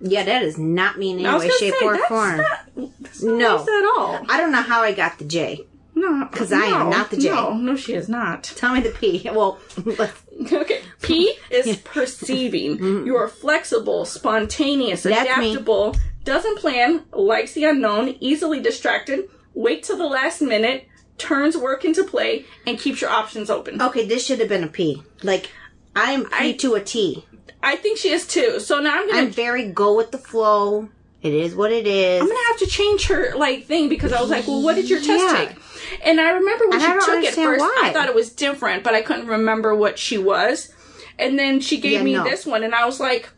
Yeah, 0.00 0.24
that 0.24 0.42
is 0.42 0.58
not 0.58 0.98
me 0.98 1.12
in 1.12 1.24
I 1.24 1.28
any 1.28 1.32
was 1.34 1.42
way, 1.42 1.48
gonna 1.48 1.58
shape, 1.58 1.74
say, 1.78 1.86
or 1.86 1.92
that's 1.96 2.08
form. 2.08 2.36
Not, 2.38 2.90
that's 3.00 3.22
not 3.22 3.36
No. 3.38 3.56
nice 3.58 3.68
at 3.68 3.84
all. 3.96 4.26
I 4.28 4.36
don't 4.38 4.52
know 4.52 4.62
how 4.62 4.82
I 4.82 4.92
got 4.92 5.18
the 5.18 5.24
J. 5.24 5.64
No, 5.94 6.10
No, 6.10 6.26
'Cause 6.26 6.52
I 6.52 6.64
am 6.66 6.90
no, 6.90 6.96
not 6.98 7.10
the 7.10 7.16
J. 7.16 7.30
No, 7.30 7.54
no, 7.54 7.76
she 7.76 7.94
is 7.94 8.06
not. 8.08 8.42
Tell 8.44 8.74
me 8.74 8.80
the 8.80 8.90
P. 8.90 9.28
Well, 9.32 9.58
let's- 9.84 10.22
Okay. 10.52 10.82
P 11.00 11.34
is 11.50 11.78
perceiving. 11.78 13.06
You 13.06 13.16
are 13.16 13.28
flexible, 13.28 14.04
spontaneous, 14.04 15.04
That's 15.04 15.38
me. 15.38 15.52
adaptable, 15.52 15.96
doesn't 16.26 16.58
plan, 16.58 17.04
likes 17.12 17.52
the 17.54 17.64
unknown, 17.64 18.16
easily 18.20 18.60
distracted, 18.60 19.30
wait 19.54 19.82
till 19.84 19.96
the 19.96 20.04
last 20.06 20.42
minute, 20.42 20.86
turns 21.16 21.56
work 21.56 21.84
into 21.84 22.04
play, 22.04 22.44
and 22.66 22.78
keeps 22.78 23.00
your 23.00 23.08
options 23.10 23.48
open. 23.48 23.80
okay, 23.80 24.06
this 24.06 24.26
should 24.26 24.40
have 24.40 24.48
been 24.50 24.64
a 24.64 24.68
P. 24.68 25.02
Like, 25.22 25.48
I'm 25.94 26.24
P 26.26 26.30
I- 26.50 26.52
to 26.52 26.74
a 26.74 26.82
T. 26.82 27.24
I 27.62 27.76
think 27.76 27.96
she 27.98 28.10
is 28.10 28.26
too. 28.26 28.60
So 28.60 28.80
now 28.80 28.98
I'm 29.00 29.08
gonna 29.08 29.22
I'm 29.22 29.30
very 29.30 29.70
go 29.70 29.96
with 29.96 30.10
the 30.12 30.18
flow. 30.18 30.90
It 31.22 31.32
is 31.32 31.54
what 31.56 31.72
it 31.72 31.86
is. 31.86 32.20
I'm 32.20 32.28
gonna 32.28 32.46
have 32.48 32.58
to 32.58 32.66
change 32.66 33.06
her 33.08 33.34
like 33.34 33.64
thing 33.64 33.88
because 33.88 34.12
I 34.12 34.20
was 34.20 34.30
like, 34.30 34.46
well, 34.46 34.62
what 34.62 34.76
did 34.76 34.88
your 34.90 35.00
test 35.00 35.24
Yeah. 35.24 35.46
take? 35.46 35.56
And 36.04 36.20
I 36.20 36.30
remember 36.30 36.68
when 36.68 36.80
And 36.80 37.02
she 37.02 37.10
took 37.10 37.24
it 37.24 37.34
first, 37.34 37.60
why. 37.60 37.80
I 37.84 37.92
thought 37.92 38.08
it 38.08 38.14
was 38.14 38.30
different, 38.30 38.84
but 38.84 38.94
I 38.94 39.02
couldn't 39.02 39.26
remember 39.26 39.74
what 39.74 39.98
she 39.98 40.18
was. 40.18 40.72
And 41.18 41.38
then 41.38 41.58
she 41.60 41.80
gave 41.80 41.92
Yeah, 41.92 42.02
me 42.02 42.12
no. 42.12 42.24
this 42.24 42.44
one, 42.46 42.62
and 42.62 42.74
I 42.74 42.84
was 42.84 43.00
like, 43.00 43.30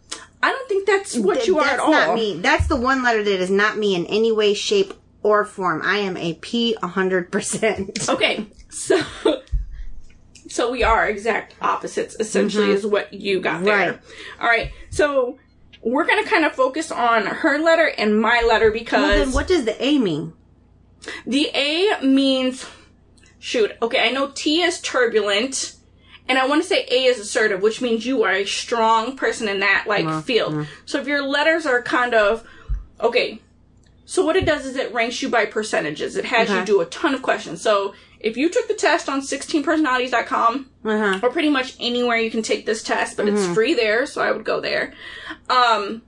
I 0.42 0.50
don't 0.52 0.68
think 0.68 0.86
that's 0.86 1.16
what 1.16 1.36
Th- 1.36 1.48
you 1.48 1.58
are 1.58 1.66
at 1.66 1.80
all. 1.80 1.90
That's 1.90 2.06
not 2.08 2.14
me. 2.14 2.38
That's 2.40 2.66
the 2.68 2.76
one 2.76 3.02
letter 3.02 3.22
that 3.24 3.40
is 3.40 3.50
not 3.50 3.76
me 3.76 3.94
in 3.96 4.06
any 4.06 4.30
way, 4.32 4.54
shape, 4.54 4.94
or 5.22 5.44
form. 5.44 5.82
I 5.84 5.98
am 5.98 6.16
a 6.16 6.34
P 6.34 6.76
100%. 6.82 8.08
Okay, 8.08 8.46
so 8.68 9.02
so 10.48 10.70
we 10.70 10.82
are 10.82 11.06
exact 11.08 11.54
opposites. 11.60 12.16
Essentially, 12.20 12.70
is 12.70 12.86
what 12.86 13.12
you 13.12 13.40
got 13.40 13.64
there. 13.64 13.74
Mm-hmm. 13.74 13.90
Right. 13.90 14.00
All 14.40 14.48
right, 14.48 14.72
so 14.90 15.38
we're 15.82 16.06
gonna 16.06 16.24
kind 16.24 16.44
of 16.44 16.52
focus 16.54 16.90
on 16.90 17.26
her 17.26 17.58
letter 17.58 17.86
and 17.98 18.20
my 18.20 18.42
letter 18.48 18.70
because 18.70 19.02
Well, 19.02 19.18
then 19.24 19.32
what 19.32 19.46
does 19.46 19.64
the 19.64 19.82
A 19.82 19.98
mean? 19.98 20.32
the 21.26 21.50
A 21.54 22.00
means 22.02 22.66
shoot. 23.38 23.72
Okay, 23.82 24.06
I 24.08 24.10
know 24.10 24.30
T 24.34 24.62
is 24.62 24.80
turbulent. 24.80 25.74
And 26.28 26.38
I 26.38 26.46
want 26.46 26.62
to 26.62 26.68
say 26.68 26.86
A 26.90 27.04
is 27.04 27.18
assertive, 27.18 27.62
which 27.62 27.80
means 27.80 28.04
you 28.04 28.22
are 28.24 28.32
a 28.32 28.44
strong 28.44 29.16
person 29.16 29.48
in 29.48 29.60
that 29.60 29.84
like 29.86 30.24
field. 30.24 30.66
So 30.84 31.00
if 31.00 31.06
your 31.06 31.22
letters 31.22 31.64
are 31.66 31.80
kind 31.82 32.12
of 32.14 32.46
okay, 33.00 33.40
so 34.04 34.24
what 34.24 34.36
it 34.36 34.44
does 34.46 34.66
is 34.66 34.76
it 34.76 34.92
ranks 34.92 35.22
you 35.22 35.28
by 35.28 35.46
percentages. 35.46 36.16
It 36.16 36.24
has 36.26 36.48
you 36.50 36.64
do 36.64 36.80
a 36.80 36.86
ton 36.86 37.14
of 37.14 37.22
questions. 37.22 37.60
So 37.62 37.94
if 38.20 38.36
you 38.36 38.48
took 38.50 38.66
the 38.68 38.74
test 38.74 39.08
on 39.08 39.20
16personalities.com, 39.20 40.68
Uh-huh. 40.84 41.20
or 41.22 41.30
pretty 41.30 41.50
much 41.50 41.76
anywhere 41.80 42.16
you 42.16 42.30
can 42.30 42.42
take 42.42 42.66
this 42.66 42.82
test, 42.82 43.16
but 43.16 43.28
it's 43.28 43.46
free 43.54 43.74
there, 43.74 44.06
so 44.06 44.20
I 44.22 44.32
would 44.32 44.44
go 44.44 44.60
there. 44.60 44.92
Um, 45.48 46.02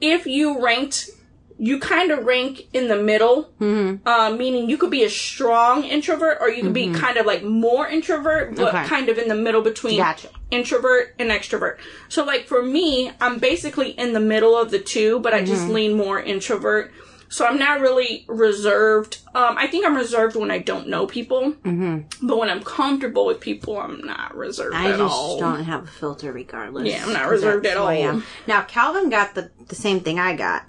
if 0.00 0.26
you 0.26 0.62
ranked, 0.64 1.10
you 1.58 1.78
kind 1.78 2.10
of 2.10 2.24
rank 2.24 2.62
in 2.72 2.88
the 2.88 3.00
middle, 3.00 3.50
uh, 3.60 4.34
meaning 4.36 4.68
you 4.68 4.76
could 4.76 4.90
be 4.90 5.04
a 5.04 5.10
strong 5.10 5.84
introvert 5.84 6.38
or 6.40 6.50
you 6.50 6.62
could 6.62 6.72
be 6.72 6.92
kind 6.92 7.16
of 7.16 7.26
like 7.26 7.44
more 7.44 7.86
introvert, 7.86 8.56
but 8.56 8.74
Okay. 8.74 8.84
kind 8.86 9.08
of 9.08 9.18
in 9.18 9.28
the 9.28 9.34
middle 9.36 9.62
between 9.62 9.98
Gotcha. 9.98 10.28
introvert 10.50 11.14
and 11.18 11.30
extrovert. 11.30 11.76
So 12.08 12.24
like 12.24 12.46
for 12.46 12.62
me, 12.62 13.12
I'm 13.20 13.38
basically 13.38 13.90
in 13.90 14.12
the 14.14 14.20
middle 14.20 14.56
of 14.56 14.70
the 14.72 14.80
two, 14.80 15.20
but 15.20 15.32
I 15.32 15.44
just 15.44 15.68
lean 15.68 15.94
more 15.96 16.20
introvert. 16.20 16.92
So 17.28 17.44
I'm 17.44 17.58
not 17.58 17.80
really 17.80 18.24
reserved. 18.28 19.18
Um, 19.34 19.56
I 19.58 19.66
think 19.66 19.84
I'm 19.84 19.96
reserved 19.96 20.36
when 20.36 20.50
I 20.50 20.58
don't 20.58 20.88
know 20.88 21.06
people, 21.06 21.52
mm-hmm. 21.64 22.26
but 22.26 22.38
when 22.38 22.48
I'm 22.48 22.62
comfortable 22.62 23.26
with 23.26 23.40
people, 23.40 23.76
I'm 23.78 24.00
not 24.02 24.36
reserved 24.36 24.76
I 24.76 24.92
at 24.92 24.98
just 24.98 25.38
don't 25.40 25.64
have 25.64 25.84
a 25.84 25.86
filter 25.86 26.32
regardless. 26.32 26.86
Yeah, 26.88 27.04
I'm 27.04 27.12
not 27.12 27.28
reserved 27.28 27.66
at 27.66 27.76
all. 27.76 28.22
Now, 28.46 28.62
Calvin 28.62 29.08
got 29.10 29.34
the, 29.34 29.50
the 29.66 29.74
same 29.74 30.00
thing 30.00 30.18
I 30.20 30.36
got. 30.36 30.64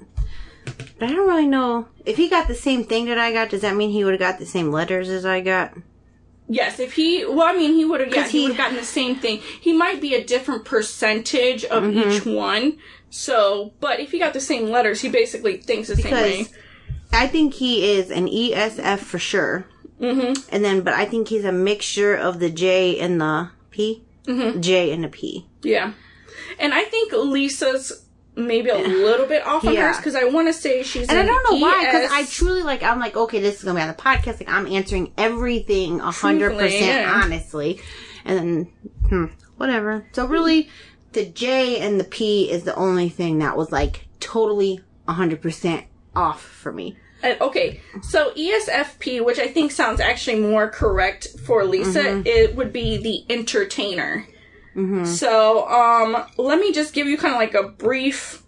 But 1.00 1.10
I 1.10 1.14
don't 1.14 1.28
really 1.28 1.48
know. 1.48 1.88
If 2.06 2.18
he 2.18 2.30
got 2.30 2.48
the 2.48 2.56
same 2.56 2.84
thing 2.84 3.06
that 3.06 3.18
I 3.18 3.32
got, 3.34 3.50
does 3.50 3.62
that 3.62 3.76
mean 3.76 3.90
he 3.92 4.04
would 4.04 4.14
have 4.14 4.20
got 4.20 4.40
the 4.40 4.46
same 4.46 4.72
letters 4.72 5.10
as 5.10 5.26
I 5.26 5.42
got? 5.42 5.74
Yes, 6.48 6.80
if 6.80 6.94
he, 6.94 7.26
well, 7.26 7.42
I 7.48 7.54
mean, 7.54 7.74
he 7.74 7.86
would 7.86 8.02
have, 8.02 8.14
yeah, 8.14 8.28
he, 8.28 8.38
he- 8.40 8.44
would 8.44 8.52
have 8.56 8.58
gotten 8.58 8.78
the 8.78 8.84
same 8.84 9.16
thing. 9.16 9.40
He 9.40 9.74
might 9.74 10.00
be 10.00 10.14
a 10.14 10.24
different 10.24 10.64
percentage 10.66 11.66
of 11.66 11.84
Mm-hmm. 11.84 12.12
each 12.12 12.26
one. 12.26 12.78
So, 13.10 13.74
but 13.80 14.00
if 14.00 14.12
he 14.12 14.20
got 14.20 14.34
the 14.34 14.40
same 14.42 14.70
letters, 14.70 15.02
he 15.02 15.10
basically 15.10 15.58
thinks 15.58 15.88
the 15.88 15.96
same 15.96 16.14
way. 16.14 16.46
I 17.12 17.28
think 17.28 17.54
he 17.56 17.92
is 17.98 18.12
an 18.12 18.28
ESF 18.28 19.00
for 19.00 19.18
sure. 19.20 19.66
Mm-hmm. 20.00 20.34
And 20.54 20.64
then, 20.64 20.82
but 20.82 20.94
I 20.94 21.06
think 21.06 21.30
he's 21.30 21.46
a 21.46 21.52
mixture 21.52 22.14
of 22.16 22.40
the 22.40 22.50
J 22.50 23.00
and 23.00 23.20
the 23.22 23.50
P. 23.72 24.04
Mm-hmm. 24.26 24.60
J 24.62 24.92
and 24.92 25.04
the 25.04 25.08
P. 25.08 25.48
Yeah. 25.64 25.94
And 26.60 26.74
I 26.74 26.84
think 26.84 27.12
Lisa's 27.14 28.05
maybe 28.36 28.70
a 28.70 28.78
little 28.78 29.26
bit 29.26 29.46
off 29.46 29.66
on 29.66 29.74
Yeah. 29.74 29.88
hers 29.88 29.98
because 29.98 30.16
I 30.16 30.26
want 30.26 30.48
to 30.48 30.54
say 30.54 30.84
she's 30.84 31.08
And 31.10 31.18
I 31.20 31.26
don't 31.26 31.52
know 31.52 31.58
why, 31.66 31.86
because 31.86 32.12
I 32.12 32.26
truly 32.26 32.64
like. 32.64 32.84
I'm 32.84 33.00
like, 33.00 33.16
okay, 33.16 33.40
this 33.40 33.58
is 33.58 33.64
gonna 33.64 33.80
be 33.80 33.82
on 33.82 33.88
the 33.88 33.94
podcast. 33.94 34.40
Like, 34.40 34.50
I'm 34.50 34.68
answering 34.68 35.14
everything 35.18 36.00
a 36.02 36.12
hundred 36.12 36.58
percent 36.58 37.08
honestly, 37.10 37.80
and 38.26 38.38
then 38.38 38.74
hmm, 39.10 39.26
whatever. 39.58 40.08
So 40.14 40.26
really, 40.26 40.70
the 41.14 41.26
J 41.26 41.80
and 41.80 42.00
the 42.00 42.04
P 42.04 42.52
is 42.52 42.64
the 42.64 42.76
only 42.76 43.10
thing 43.10 43.40
that 43.40 43.56
was 43.58 43.72
like 43.72 44.08
totally 44.20 44.82
a 45.08 45.14
hundred 45.14 45.42
percent 45.42 45.86
off 46.16 46.42
for 46.42 46.72
me. 46.72 46.98
Uh, 47.24 47.34
okay, 47.42 47.80
so 48.04 48.32
ESFP, 48.34 49.24
which 49.24 49.40
I 49.40 49.48
think 49.48 49.72
sounds 49.72 50.00
actually 50.00 50.40
more 50.42 50.70
correct 50.70 51.28
for 51.46 51.64
Lisa, 51.64 52.04
Mm-hmm. 52.04 52.22
it 52.28 52.56
would 52.56 52.72
be 52.74 52.98
the 52.98 53.34
entertainer. 53.34 54.28
So, 55.06 55.68
um, 55.70 56.26
let 56.38 56.60
me 56.60 56.72
just 56.72 56.94
give 56.94 57.08
you 57.08 57.18
kind 57.18 57.34
of 57.34 57.40
like 57.40 57.54
a 57.54 57.70
brief 57.70 58.44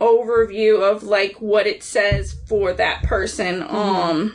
overview 0.00 0.82
of 0.82 1.02
like 1.02 1.36
what 1.40 1.66
it 1.66 1.82
says 1.82 2.36
for 2.46 2.72
that 2.72 3.02
person. 3.02 3.62
Um, 3.62 4.34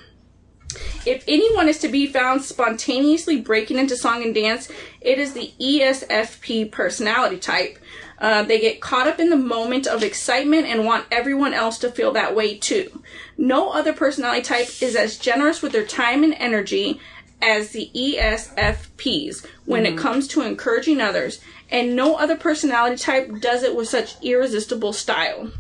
if 1.05 1.23
anyone 1.27 1.67
is 1.67 1.79
to 1.79 1.87
be 1.87 2.07
found 2.07 2.43
spontaneously 2.43 3.41
breaking 3.41 3.79
into 3.79 3.97
song 3.97 4.23
and 4.23 4.35
dance, 4.35 4.69
it 5.01 5.17
is 5.17 5.33
the 5.33 5.51
ESFP 5.59 6.71
personality 6.71 7.37
type. 7.37 7.79
Uh, 8.19 8.43
they 8.43 8.59
get 8.59 8.81
caught 8.81 9.07
up 9.07 9.19
in 9.19 9.29
the 9.29 9.37
moment 9.37 9.87
of 9.87 10.03
excitement 10.03 10.67
and 10.67 10.85
want 10.85 11.05
everyone 11.09 11.53
else 11.53 11.79
to 11.79 11.89
feel 11.89 12.11
that 12.11 12.35
way 12.35 12.57
too. 12.57 13.01
No 13.37 13.71
other 13.71 13.93
personality 13.93 14.41
type 14.41 14.67
is 14.81 14.95
as 14.95 15.17
generous 15.17 15.61
with 15.61 15.71
their 15.71 15.85
time 15.85 16.23
and 16.23 16.33
energy 16.33 16.99
as 17.41 17.71
the 17.71 17.89
ESFPs 17.95 19.45
when 19.65 19.85
it 19.85 19.89
mm-hmm. 19.89 19.99
comes 19.99 20.27
to 20.29 20.41
encouraging 20.41 21.01
others, 21.01 21.39
and 21.69 21.95
no 21.95 22.15
other 22.15 22.35
personality 22.35 22.97
type 22.97 23.31
does 23.39 23.63
it 23.63 23.75
with 23.75 23.87
such 23.87 24.21
irresistible 24.23 24.93
style. 24.93 25.51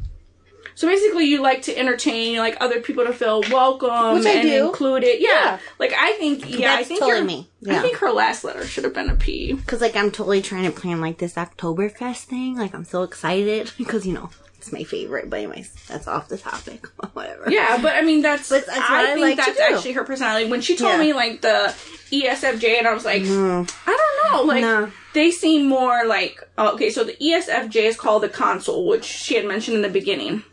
So 0.79 0.87
basically, 0.87 1.25
you 1.25 1.41
like 1.41 1.63
to 1.63 1.77
entertain, 1.77 2.31
you 2.31 2.39
like 2.39 2.55
other 2.61 2.79
people 2.79 3.05
to 3.05 3.11
feel 3.11 3.41
welcome 3.51 4.15
Which 4.15 4.25
I 4.25 4.35
and 4.35 4.43
do. 4.43 4.67
included. 4.67 5.17
Yeah. 5.19 5.29
Yeah. 5.29 5.59
like 5.77 5.93
I 5.93 6.13
think, 6.13 6.49
yeah, 6.49 6.73
I 6.73 6.85
think 6.85 7.01
totally 7.01 7.25
me. 7.25 7.49
I 7.67 7.79
think 7.79 7.97
her 7.97 8.11
last 8.11 8.45
letter 8.45 8.65
should 8.65 8.85
have 8.85 8.93
been 8.93 9.09
a 9.09 9.15
P. 9.15 9.57
Cause 9.67 9.81
like 9.81 9.97
I'm 9.97 10.09
totally 10.09 10.41
trying 10.41 10.63
to 10.63 10.71
plan 10.71 11.01
like 11.01 11.17
this 11.17 11.33
Oktoberfest 11.33 12.23
thing. 12.23 12.55
Like 12.55 12.73
I'm 12.73 12.85
so 12.85 13.03
excited 13.03 13.73
because 13.77 14.07
you 14.07 14.13
know 14.13 14.29
my 14.71 14.83
favorite. 14.83 15.29
But 15.29 15.37
anyways, 15.37 15.71
that's 15.87 16.07
off 16.07 16.27
the 16.29 16.37
topic. 16.37 16.85
Whatever. 17.13 17.49
Yeah, 17.51 17.79
but 17.81 17.95
I 17.95 18.01
mean 18.01 18.21
that's, 18.21 18.49
But 18.49 18.65
that's 18.65 18.77
I 18.79 19.03
I 19.03 19.13
think 19.13 19.21
like 19.21 19.37
that's 19.37 19.59
actually 19.59 19.93
her 19.93 20.03
personality. 20.03 20.49
When 20.49 20.61
she 20.61 20.75
told 20.75 20.93
Yeah. 20.93 20.99
me 20.99 21.13
like 21.13 21.41
the 21.41 21.73
ESFJ, 22.11 22.79
and 22.79 22.87
I 22.87 22.93
was 22.93 23.05
like, 23.05 23.21
I 23.23 23.25
don't 23.27 24.31
know, 24.33 24.43
like 24.43 24.61
No. 24.61 24.91
they 25.13 25.31
seem 25.31 25.67
more 25.67 26.05
like 26.05 26.39
oh, 26.57 26.73
okay. 26.73 26.89
So 26.89 27.03
the 27.03 27.13
ESFJ 27.21 27.75
is 27.83 27.95
called 27.97 28.23
the 28.23 28.29
consul, 28.29 28.87
which 28.87 29.05
she 29.05 29.35
had 29.35 29.45
mentioned 29.45 29.75
in 29.77 29.81
the 29.83 29.89
beginning, 29.89 30.43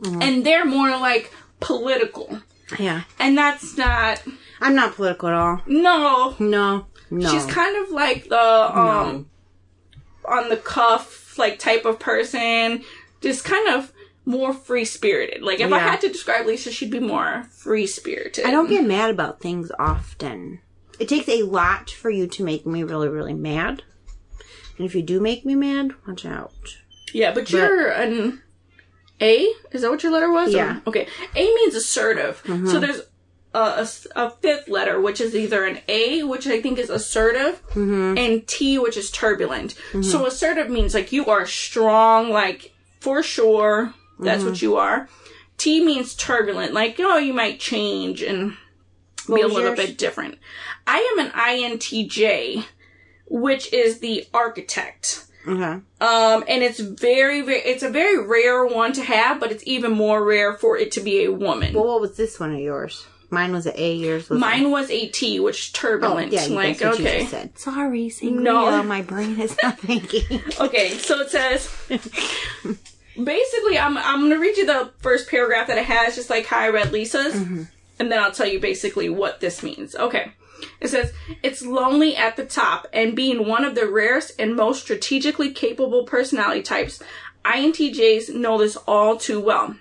Mm-hmm. 0.00 0.20
and 0.22 0.44
they're 0.44 0.66
more 0.66 0.90
like 0.98 1.32
political, 1.60 2.40
Yeah. 2.78 3.02
and 3.18 3.36
that's 3.38 3.76
not 3.78 4.22
I'm 4.60 4.74
not 4.74 4.94
political 4.94 5.28
at 5.28 5.34
all. 5.34 5.62
no. 5.66 6.34
No. 6.38 6.86
No. 7.10 7.30
She's 7.30 7.46
kind 7.46 7.76
of 7.84 7.90
like 7.92 8.28
the 8.28 8.38
um 8.78 9.30
on 10.24 10.48
the 10.48 10.56
cuff 10.56 11.38
like 11.38 11.58
type 11.58 11.84
of 11.84 11.98
person, 11.98 12.82
just 13.20 13.44
kind 13.44 13.68
of 13.68 13.92
more 14.24 14.52
free 14.52 14.84
spirited. 14.84 15.42
Like 15.42 15.60
if 15.60 15.72
I 15.72 15.78
had 15.78 16.00
to 16.02 16.08
describe 16.08 16.46
Lisa, 16.46 16.70
she'd 16.72 16.90
be 16.90 17.00
more 17.00 17.44
free 17.50 17.86
spirited. 17.86 18.44
I 18.44 18.50
don't 18.50 18.68
get 18.68 18.84
mad 18.84 19.10
about 19.10 19.40
things 19.40 19.70
often. 19.78 20.60
It 20.98 21.08
takes 21.08 21.28
a 21.28 21.42
lot 21.42 21.90
for 21.90 22.10
you 22.10 22.26
to 22.26 22.42
make 22.44 22.66
me 22.66 22.82
really, 22.82 23.08
really 23.08 23.34
mad. 23.34 23.82
And 24.78 24.86
if 24.86 24.94
you 24.94 25.02
do 25.02 25.20
make 25.20 25.44
me 25.44 25.54
mad, 25.54 25.92
watch 26.06 26.24
out. 26.26 26.52
Yeah, 27.12 27.32
but 27.32 27.50
you're 27.50 27.88
an 27.90 28.42
A. 29.20 29.46
Is 29.72 29.82
that 29.82 29.90
what 29.90 30.02
your 30.02 30.12
letter 30.12 30.30
was? 30.30 30.52
Yeah. 30.52 30.74
Mm-hmm. 30.76 30.88
okay. 30.88 31.06
A 31.34 31.44
means 31.44 31.74
assertive. 31.74 32.42
So 32.44 32.80
there's 32.80 33.02
a 33.54 34.30
fifth 34.42 34.68
letter, 34.68 35.00
which 35.00 35.20
is 35.20 35.34
either 35.34 35.64
an 35.64 35.78
A, 35.88 36.22
which 36.24 36.46
I 36.46 36.60
think 36.60 36.78
is 36.78 36.90
assertive, 36.90 37.62
Mm-hmm. 37.68 38.18
and 38.18 38.46
T, 38.46 38.78
which 38.78 38.96
is 38.96 39.10
turbulent. 39.10 39.74
So 40.02 40.26
assertive 40.26 40.68
means 40.68 40.94
like 40.94 41.12
you 41.12 41.26
are 41.26 41.46
strong, 41.46 42.30
like 42.30 42.72
for 43.06 43.22
sure. 43.22 43.94
That's 44.18 44.40
Mm-hmm. 44.42 44.50
what 44.50 44.62
you 44.62 44.76
are. 44.76 45.08
T 45.58 45.84
means 45.84 46.14
turbulent, 46.14 46.72
like 46.74 46.96
oh, 46.98 47.18
you 47.18 47.32
might 47.32 47.60
change 47.60 48.20
and 48.22 48.56
be 49.28 49.40
a 49.42 49.46
little 49.46 49.60
yours? 49.74 49.78
bit 49.78 49.96
different. 49.98 50.38
I 50.86 50.98
am 51.12 51.26
an 51.26 51.30
INTJ, 51.32 52.64
which 53.28 53.72
is 53.72 54.00
the 54.00 54.26
architect. 54.34 55.24
Okay. 55.46 55.62
Um, 56.00 56.44
and 56.48 56.62
it's 56.64 56.80
very, 56.80 57.42
very, 57.42 57.60
it's 57.60 57.84
a 57.84 57.88
very 57.90 58.18
rare 58.26 58.66
one 58.66 58.92
to 58.94 59.02
have, 59.04 59.38
but 59.38 59.52
it's 59.52 59.62
even 59.66 59.92
more 59.92 60.24
rare 60.24 60.54
for 60.54 60.76
it 60.76 60.90
to 60.92 61.00
be 61.00 61.24
a 61.24 61.30
woman. 61.32 61.74
Well, 61.74 61.86
what 61.86 62.00
was 62.00 62.16
this 62.16 62.40
one 62.40 62.52
of 62.52 62.58
yours? 62.60 63.06
Mine 63.30 63.52
was 63.52 63.66
an 63.66 63.74
A. 63.76 63.94
Yours 63.94 64.28
was 64.28 64.38
Mine 64.40 64.70
was 64.70 64.90
a 64.90 65.08
T, 65.08 65.38
which 65.40 65.68
is 65.68 65.72
Oh, 65.74 65.78
turbulent. 65.80 66.32
yeah, 66.32 66.46
like, 66.46 66.78
that's 66.78 66.96
what 66.96 66.98
you 67.00 67.06
okay. 67.06 67.18
just 67.20 67.30
said. 67.30 67.58
Sorry. 67.58 68.12
No. 68.22 68.82
my 68.82 69.02
brain 69.02 69.40
is 69.40 69.56
not 69.62 69.78
thinking. 69.78 70.40
Okay, 70.60 70.90
so 70.90 71.20
it 71.20 71.30
says, 71.30 71.70
basically, 73.22 73.78
I'm, 73.78 73.96
I'm 73.96 74.22
gonna 74.22 74.38
read 74.38 74.56
you 74.56 74.66
the 74.66 74.92
first 74.98 75.28
paragraph 75.28 75.68
that 75.68 75.78
it 75.78 75.84
has, 75.84 76.14
just 76.14 76.30
like 76.30 76.46
how 76.46 76.60
I 76.60 76.68
read 76.68 76.92
Lisa's, 76.92 77.34
mm-hmm. 77.34 77.64
and 77.98 78.12
then 78.12 78.18
I'll 78.18 78.32
tell 78.32 78.46
you 78.46 78.60
basically 78.60 79.08
what 79.08 79.40
this 79.40 79.62
means. 79.62 79.94
Okay. 79.94 80.32
It 80.80 80.88
says, 80.88 81.12
it's 81.42 81.62
lonely 81.62 82.16
at 82.16 82.36
the 82.36 82.44
top, 82.44 82.86
and 82.92 83.14
being 83.14 83.46
one 83.46 83.64
of 83.64 83.74
the 83.74 83.86
rarest 83.86 84.32
and 84.38 84.56
most 84.56 84.82
strategically 84.82 85.52
capable 85.52 86.04
personality 86.04 86.62
types, 86.62 87.02
INTJs 87.44 88.34
know 88.34 88.58
this 88.58 88.76
all 88.76 89.16
too 89.16 89.40
well. 89.40 89.76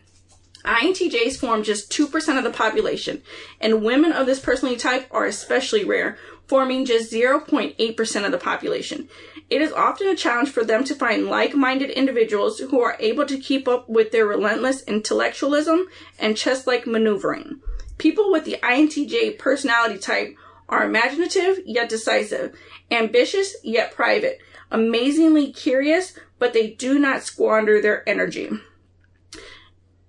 INTJs 0.65 1.37
form 1.37 1.63
just 1.63 1.91
2% 1.91 2.37
of 2.37 2.43
the 2.43 2.51
population, 2.51 3.21
and 3.61 3.83
women 3.83 4.11
of 4.11 4.25
this 4.25 4.39
personality 4.39 4.79
type 4.79 5.07
are 5.11 5.25
especially 5.25 5.85
rare, 5.85 6.17
forming 6.47 6.85
just 6.85 7.11
0.8% 7.11 8.25
of 8.25 8.31
the 8.31 8.37
population. 8.37 9.07
It 9.49 9.62
is 9.62 9.71
often 9.71 10.08
a 10.08 10.15
challenge 10.15 10.49
for 10.49 10.63
them 10.63 10.84
to 10.86 10.95
find 10.95 11.27
like 11.27 11.53
minded 11.53 11.91
individuals 11.91 12.60
who 12.60 12.81
are 12.81 12.97
able 12.99 13.25
to 13.27 13.38
keep 13.38 13.67
up 13.67 13.88
with 13.88 14.12
their 14.12 14.25
relentless 14.25 14.84
intellectualism 14.84 15.88
and 16.17 16.36
chess 16.36 16.65
like 16.65 16.88
maneuvering. 16.88 17.62
People 17.97 18.31
with 18.31 18.45
the 18.45 18.58
INTJ 18.63 19.38
personality 19.38 19.99
type 19.99 20.36
are 20.67 20.86
imaginative 20.86 21.60
yet 21.65 21.89
decisive, 21.89 22.58
ambitious 22.89 23.55
yet 23.63 23.93
private, 23.93 24.39
amazingly 24.71 25.51
curious, 25.51 26.17
but 26.39 26.53
they 26.53 26.71
do 26.71 26.97
not 26.97 27.21
squander 27.21 27.81
their 27.81 28.08
energy. 28.10 28.49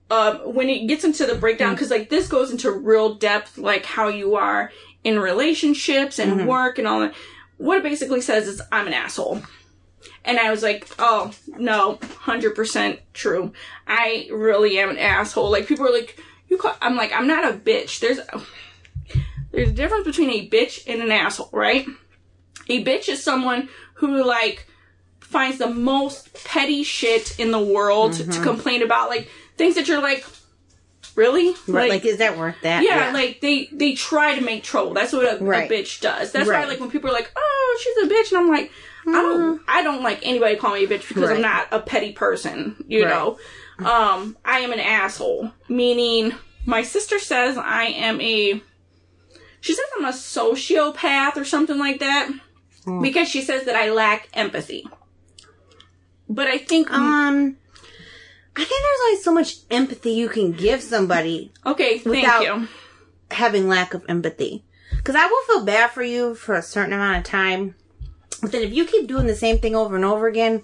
Um, 0.09 0.55
when 0.55 0.70
it 0.70 0.87
gets 0.87 1.05
into 1.05 1.27
the 1.27 1.35
breakdown, 1.35 1.75
because 1.75 1.90
like 1.90 2.09
this 2.09 2.29
goes 2.29 2.51
into 2.51 2.70
real 2.70 3.14
depth, 3.14 3.59
like 3.59 3.85
how 3.85 4.09
you 4.09 4.37
are 4.37 4.70
in 5.05 5.18
relationships 5.18 6.18
and 6.18 6.49
work 6.49 6.79
and 6.79 6.88
all 6.88 7.01
that. 7.01 7.14
What 7.59 7.79
it 7.79 7.83
basically 7.83 8.21
says 8.21 8.49
is, 8.49 8.62
I'm 8.71 8.87
an 8.87 8.92
asshole. 8.92 9.42
And 10.25 10.38
I 10.38 10.51
was 10.51 10.62
like, 10.62 10.88
oh, 10.99 11.33
no, 11.57 11.97
100% 11.97 12.99
true. 13.14 13.53
I 13.87 14.29
really 14.33 14.79
am 14.79 14.90
an 14.90 14.99
asshole. 14.99 15.51
Like, 15.51 15.66
people 15.66 15.87
are 15.87 15.92
like, 15.92 16.21
you 16.49 16.59
call, 16.59 16.77
I'm 16.81 16.97
like, 16.97 17.12
I'm 17.12 17.27
not 17.27 17.45
a 17.45 17.57
bitch. 17.57 18.01
There's, 18.01 18.21
there's 19.53 19.71
a 19.71 19.73
difference 19.73 20.05
between 20.05 20.31
a 20.31 20.49
bitch 20.49 20.83
and 20.87 21.01
an 21.01 21.11
asshole, 21.11 21.51
right? 21.53 21.87
A 22.69 22.85
bitch 22.85 23.09
is 23.09 23.23
someone 23.23 23.69
who, 23.95 24.25
like, 24.25 24.66
finds 25.21 25.59
the 25.59 25.71
most 25.71 26.45
petty 26.45 26.83
shit 26.83 27.38
in 27.38 27.51
the 27.51 27.62
world 27.62 28.14
to 28.14 28.25
mm-hmm. 28.25 28.42
complain 28.42 28.83
about. 28.83 29.09
Like, 29.09 29.29
things 29.57 29.77
that 29.77 29.88
you're 29.88 30.03
like, 30.03 30.25
really? 31.16 31.55
Right, 31.66 31.90
like, 31.90 32.05
is 32.05 32.18
that 32.18 32.38
worth 32.38 32.55
that? 32.62 32.85
yeah, 32.85 33.11
like 33.12 33.40
they 33.40 33.68
they 33.72 33.94
try 33.94 34.37
to 34.37 34.40
make 34.40 34.62
trouble. 34.62 34.94
That's 34.94 35.12
what 35.12 35.24
a, 35.40 35.42
Right. 35.44 35.68
a 35.68 35.74
bitch 35.74 36.00
does. 36.00 36.31
That's 36.31 36.46
why 36.46 36.55
Right. 36.61 36.68
like 36.68 36.79
when 36.81 36.90
people 36.90 37.11
are 37.11 37.14
like, 37.14 37.33
"Oh, 37.35 37.81
she's 37.83 38.05
a 38.05 38.14
bitch," 38.14 38.31
and 38.31 38.38
I'm 38.42 38.48
like, 38.48 38.70
I 39.09 39.12
don't 39.12 39.61
I 39.66 39.83
don't 39.83 40.02
like 40.02 40.20
anybody 40.22 40.57
call 40.57 40.74
me 40.74 40.85
a 40.85 40.88
bitch 40.88 41.09
because 41.09 41.31
I'm 41.31 41.40
not 41.40 41.66
a 41.72 41.81
petty 41.81 42.12
person. 42.12 42.85
You 42.87 43.05
Right. 43.05 43.11
know, 43.11 43.38
um, 43.85 44.37
I 44.44 44.61
am 44.61 44.72
an 44.72 44.81
asshole. 44.81 45.50
Meaning, 45.68 46.33
my 46.64 46.83
sister 46.83 47.18
says 47.18 47.57
I 47.59 47.85
am 47.87 48.20
a. 48.20 48.61
She 49.61 49.72
says 49.74 49.87
I'm 49.98 50.05
a 50.05 50.11
sociopath 50.12 51.37
or 51.37 51.44
something 51.44 51.79
like 51.79 51.98
that 52.00 52.31
Hmm. 52.85 53.02
because 53.02 53.29
she 53.29 53.40
says 53.42 53.64
that 53.64 53.74
I 53.74 53.90
lack 53.90 54.29
empathy. 54.35 54.87
But 56.29 56.46
I 56.48 56.59
think 56.59 56.90
Um, 56.92 57.57
I 58.57 58.64
think 58.64 58.69
there's 58.83 59.01
only 59.07 59.21
so 59.23 59.33
much 59.35 59.57
empathy 59.71 60.12
you 60.12 60.29
can 60.29 60.53
give 60.53 60.83
somebody 60.83 61.53
okay, 61.64 61.99
thank 61.99 62.16
without- 62.16 62.42
you. 62.45 62.69
having 63.31 63.69
lack 63.69 63.92
of 63.95 64.05
empathy. 64.09 64.64
Because 64.97 65.14
I 65.14 65.27
will 65.27 65.42
feel 65.42 65.64
bad 65.64 65.90
for 65.90 66.03
you 66.03 66.35
for 66.35 66.55
a 66.55 66.62
certain 66.62 66.92
amount 66.92 67.19
of 67.19 67.25
time. 67.25 67.75
But 68.40 68.53
then 68.53 68.62
if 68.62 68.73
you 68.73 68.85
keep 68.87 69.07
doing 69.07 69.27
the 69.27 69.35
same 69.37 69.59
thing 69.59 69.75
over 69.77 69.95
and 69.97 70.05
over 70.05 70.27
again, 70.27 70.62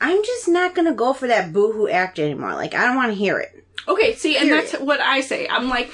I'm 0.00 0.22
just 0.24 0.48
not 0.48 0.74
going 0.74 0.86
to 0.86 0.94
go 0.94 1.12
for 1.12 1.26
that 1.28 1.52
boohoo 1.52 1.88
act 1.88 2.18
anymore. 2.18 2.54
Like, 2.54 2.74
I 2.74 2.84
don't 2.86 2.96
want 2.96 3.10
to 3.12 3.18
hear 3.18 3.38
it. 3.38 3.64
Okay, 3.88 4.14
see, 4.14 4.36
and 4.36 4.50
that's 4.50 4.72
what 4.74 5.00
I 5.00 5.20
say. 5.20 5.46
I'm 5.48 5.68
like, 5.68 5.90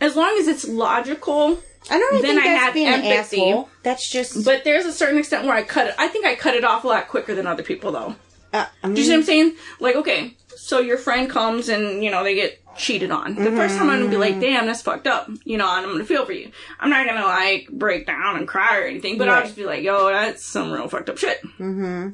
as 0.00 0.16
long 0.16 0.36
as 0.38 0.48
it's 0.48 0.66
logical, 0.68 1.58
I 1.90 1.98
don't 1.98 2.12
really 2.14 2.22
Then 2.22 2.36
think 2.36 2.46
I 2.46 2.48
that's 2.50 2.64
have 2.64 2.74
being 2.74 2.86
empathy. 2.88 3.08
an 3.10 3.18
asshole. 3.48 3.68
That's 3.82 4.08
just. 4.08 4.44
but 4.44 4.64
there's 4.64 4.86
a 4.86 4.92
certain 4.92 5.18
extent 5.18 5.44
where 5.44 5.54
I 5.54 5.62
cut 5.62 5.86
it. 5.88 5.94
I 5.98 6.08
think 6.08 6.24
I 6.26 6.34
cut 6.34 6.54
it 6.54 6.64
off 6.64 6.84
a 6.84 6.88
lot 6.88 7.08
quicker 7.08 7.34
than 7.34 7.46
other 7.46 7.62
people, 7.62 7.92
though. 7.92 8.16
Uh, 8.52 8.66
I 8.82 8.88
Do 8.88 8.94
you 9.00 9.04
see 9.04 9.10
what 9.10 9.18
I'm 9.18 9.22
saying? 9.24 9.56
Like, 9.80 9.96
okay, 9.96 10.36
so 10.56 10.80
your 10.80 10.98
friend 10.98 11.28
comes 11.30 11.68
and 11.68 12.02
you 12.02 12.10
know 12.10 12.22
they 12.24 12.34
get 12.34 12.60
cheated 12.76 13.10
on. 13.10 13.34
The 13.36 13.50
first 13.52 13.76
time 13.76 13.88
I'm 13.88 13.98
gonna 14.00 14.10
be 14.10 14.16
like, 14.18 14.38
damn, 14.40 14.66
that's 14.66 14.82
fucked 14.82 15.06
up. 15.06 15.28
You 15.44 15.56
know, 15.58 15.66
and 15.68 15.86
I'm 15.86 15.92
gonna 15.92 16.04
feel 16.04 16.26
for 16.26 16.32
you. 16.32 16.50
I'm 16.78 16.90
not 16.90 17.06
gonna 17.06 17.24
like 17.24 17.68
break 17.70 18.06
down 18.06 18.36
and 18.36 18.46
cry 18.46 18.78
or 18.78 18.82
anything, 18.84 19.16
but 19.18 19.28
I'll 19.28 19.42
just 19.44 19.56
be 19.56 19.64
like, 19.64 19.82
yo, 19.82 20.08
that's 20.08 20.44
some 20.44 20.70
real 20.72 20.88
fucked 20.88 21.08
up 21.10 21.18
shit. 21.18 21.42
Mm-hmm. 21.42 22.10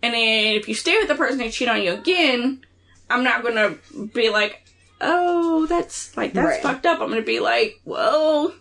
And 0.00 0.14
then 0.14 0.54
if 0.54 0.68
you 0.68 0.74
stay 0.74 0.96
with 0.98 1.08
the 1.08 1.16
person 1.16 1.38
that 1.38 1.50
cheat 1.52 1.68
on 1.68 1.82
you 1.82 1.92
again, 1.94 2.64
I'm 3.10 3.24
not 3.24 3.42
gonna 3.42 3.76
be 4.14 4.30
like, 4.30 4.64
oh, 5.00 5.66
that's 5.66 6.16
like 6.16 6.32
that's 6.32 6.46
Right. 6.46 6.62
fucked 6.62 6.86
up. 6.86 7.00
I'm 7.00 7.08
gonna 7.08 7.22
be 7.22 7.40
like, 7.40 7.80
whoa. 7.84 8.52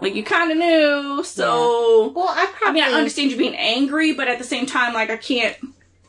like 0.00 0.14
you 0.14 0.24
kind 0.24 0.50
of 0.50 0.56
knew. 0.56 1.22
So 1.24 2.08
Well, 2.16 2.28
I 2.28 2.44
I 2.44 2.46
probably. 2.46 2.80
mean, 2.80 2.90
I 2.90 2.96
understand 2.96 3.30
you 3.30 3.36
being 3.36 3.56
angry, 3.56 4.14
but 4.14 4.28
at 4.28 4.38
the 4.38 4.44
same 4.44 4.64
time, 4.64 4.94
like 4.94 5.10
I 5.10 5.16
can't 5.18 5.56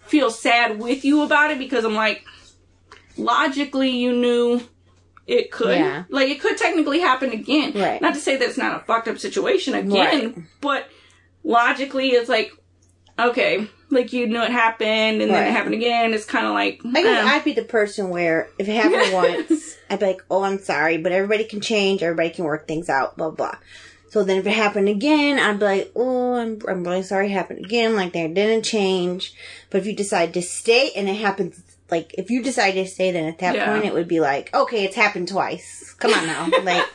feel 0.10 0.30
sad 0.32 0.80
with 0.80 1.06
you 1.06 1.22
about 1.24 1.52
it 1.52 1.58
because 1.60 1.86
I'm 1.86 1.96
like, 1.96 2.26
logically, 3.18 3.90
you 3.92 4.14
knew 4.14 4.62
it 5.28 5.52
could. 5.52 5.78
Yeah. 5.78 6.04
Like 6.10 6.30
it 6.30 6.42
could 6.42 6.58
technically 6.58 7.00
happen 7.00 7.32
again. 7.32 7.74
Right. 7.74 8.02
Not 8.02 8.16
to 8.16 8.20
say 8.20 8.38
that 8.38 8.48
it's 8.50 8.58
not 8.58 8.82
a 8.82 8.86
fucked 8.86 9.08
up 9.08 9.18
situation 9.20 9.76
again, 9.76 9.92
Right. 9.94 10.36
but 10.62 10.90
logically, 11.44 12.10
it's 12.10 12.30
like, 12.30 12.52
okay, 13.18 13.68
like 13.92 14.14
you 14.14 14.28
knew 14.28 14.42
it 14.42 14.52
happened 14.52 15.22
and 15.22 15.32
then 15.32 15.48
it 15.48 15.52
happened 15.52 15.76
again. 15.76 16.14
It's 16.14 16.26
kind 16.26 16.46
of 16.46 16.54
like, 16.54 16.82
I 16.86 17.02
guess 17.04 17.26
eh. 17.26 17.30
I'd 17.36 17.44
be 17.44 17.54
the 17.54 17.64
person 17.64 18.10
where 18.10 18.50
if 18.58 18.68
it 18.68 18.74
happened 18.76 19.14
once, 19.50 19.78
I'd 19.90 20.00
be 20.00 20.06
like, 20.08 20.24
"Oh, 20.30 20.44
I'm 20.44 20.60
sorry, 20.60 20.98
but 20.98 21.12
everybody 21.12 21.44
can 21.44 21.62
change. 21.62 22.02
Everybody 22.04 22.30
can 22.30 22.46
work 22.46 22.68
things 22.68 22.90
out." 22.90 23.18
Blah 23.18 23.32
blah. 23.32 23.56
So 24.10 24.24
then, 24.24 24.38
if 24.38 24.48
it 24.48 24.52
happened 24.54 24.90
again, 24.90 25.40
I'd 25.40 25.60
be 25.60 25.66
like, 25.66 25.92
"Oh, 25.96 26.36
I'm 26.36 26.60
I'm 26.68 26.84
really 26.84 27.04
sorry 27.04 27.28
it 27.28 27.32
happened 27.32 27.64
again. 27.66 27.96
Like 27.96 28.14
there 28.14 28.28
didn't 28.28 28.64
change." 28.66 29.34
But 29.70 29.82
if 29.82 29.88
you 29.88 29.96
decide 29.96 30.34
to 30.34 30.42
stay 30.42 30.92
and 30.96 31.08
it 31.08 31.16
happens, 31.16 31.62
like 31.92 32.14
if 32.18 32.30
you 32.32 32.42
decide 32.44 32.72
to 32.72 32.88
stay, 32.88 33.12
then 33.12 33.26
at 33.26 33.40
that 33.40 33.56
Yeah. 33.56 33.72
point 33.72 33.86
it 33.86 33.94
would 33.94 34.08
be 34.08 34.20
like, 34.20 34.54
"Okay, 34.54 34.84
it's 34.86 34.96
happened 34.96 35.28
twice. 35.28 35.94
Come 36.00 36.14
on 36.14 36.26
now, 36.28 36.50
like." 36.64 36.86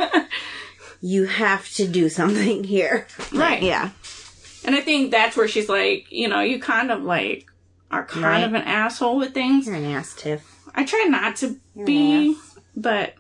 You 1.01 1.27
have 1.27 1.69
to 1.75 1.87
do 1.87 2.09
something 2.09 2.65
here. 2.75 3.07
right. 3.31 3.63
Yeah. 3.63 3.91
And 4.65 4.75
I 4.75 4.81
think 4.81 5.11
that's 5.11 5.37
where 5.37 5.47
she's 5.47 5.69
like, 5.69 6.07
you 6.11 6.29
know, 6.29 6.41
you 6.41 6.59
kind 6.59 6.91
of 6.91 7.03
like 7.03 7.45
are 7.91 8.07
kind 8.07 8.25
Right. 8.25 8.43
of 8.45 8.55
an 8.55 8.63
asshole 8.63 9.19
with 9.19 9.35
things. 9.35 9.67
You're 9.67 9.75
an 9.77 9.85
ass, 9.85 10.15
Tiff. 10.15 10.43
I 10.75 10.87
try 10.87 11.05
not 11.11 11.37
to 11.37 11.57
be, 11.85 12.37
but 12.75 13.13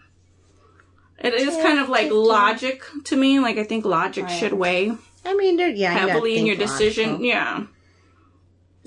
it 1.25 1.35
is 1.35 1.57
kind 1.57 1.79
of 1.79 1.89
like 1.89 2.11
logic 2.11 2.83
to 3.05 3.17
me. 3.17 3.41
Like 3.41 3.57
I 3.57 3.65
think 3.65 3.85
logic 3.85 4.29
should 4.29 4.53
weigh 4.53 4.93
I 5.25 5.35
mean, 5.35 5.59
yeah, 5.77 5.93
heavily 5.93 6.37
in 6.37 6.47
your 6.47 6.57
decision. 6.57 7.13
logical. 7.13 7.27
Yeah. 7.27 7.67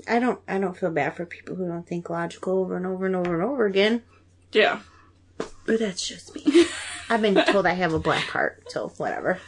I 0.08 0.18
don't 0.18 0.40
I 0.48 0.58
don't 0.58 0.76
feel 0.76 0.90
bad 0.90 1.16
for 1.16 1.26
people 1.26 1.56
who 1.56 1.66
don't 1.66 1.86
think 1.86 2.08
logical 2.08 2.58
over 2.58 2.76
and 2.76 2.86
over 2.86 3.06
and 3.06 3.16
over 3.16 3.34
and 3.34 3.42
over 3.42 3.66
again. 3.66 4.02
Yeah. 4.52 4.80
But 5.66 5.80
that's 5.80 6.06
just 6.06 6.34
me. 6.34 6.66
I've 7.10 7.22
been 7.22 7.34
told 7.46 7.66
I 7.66 7.72
have 7.72 7.92
a 7.92 7.98
black 7.98 8.24
heart, 8.24 8.64
so 8.68 8.88
whatever. 8.96 9.38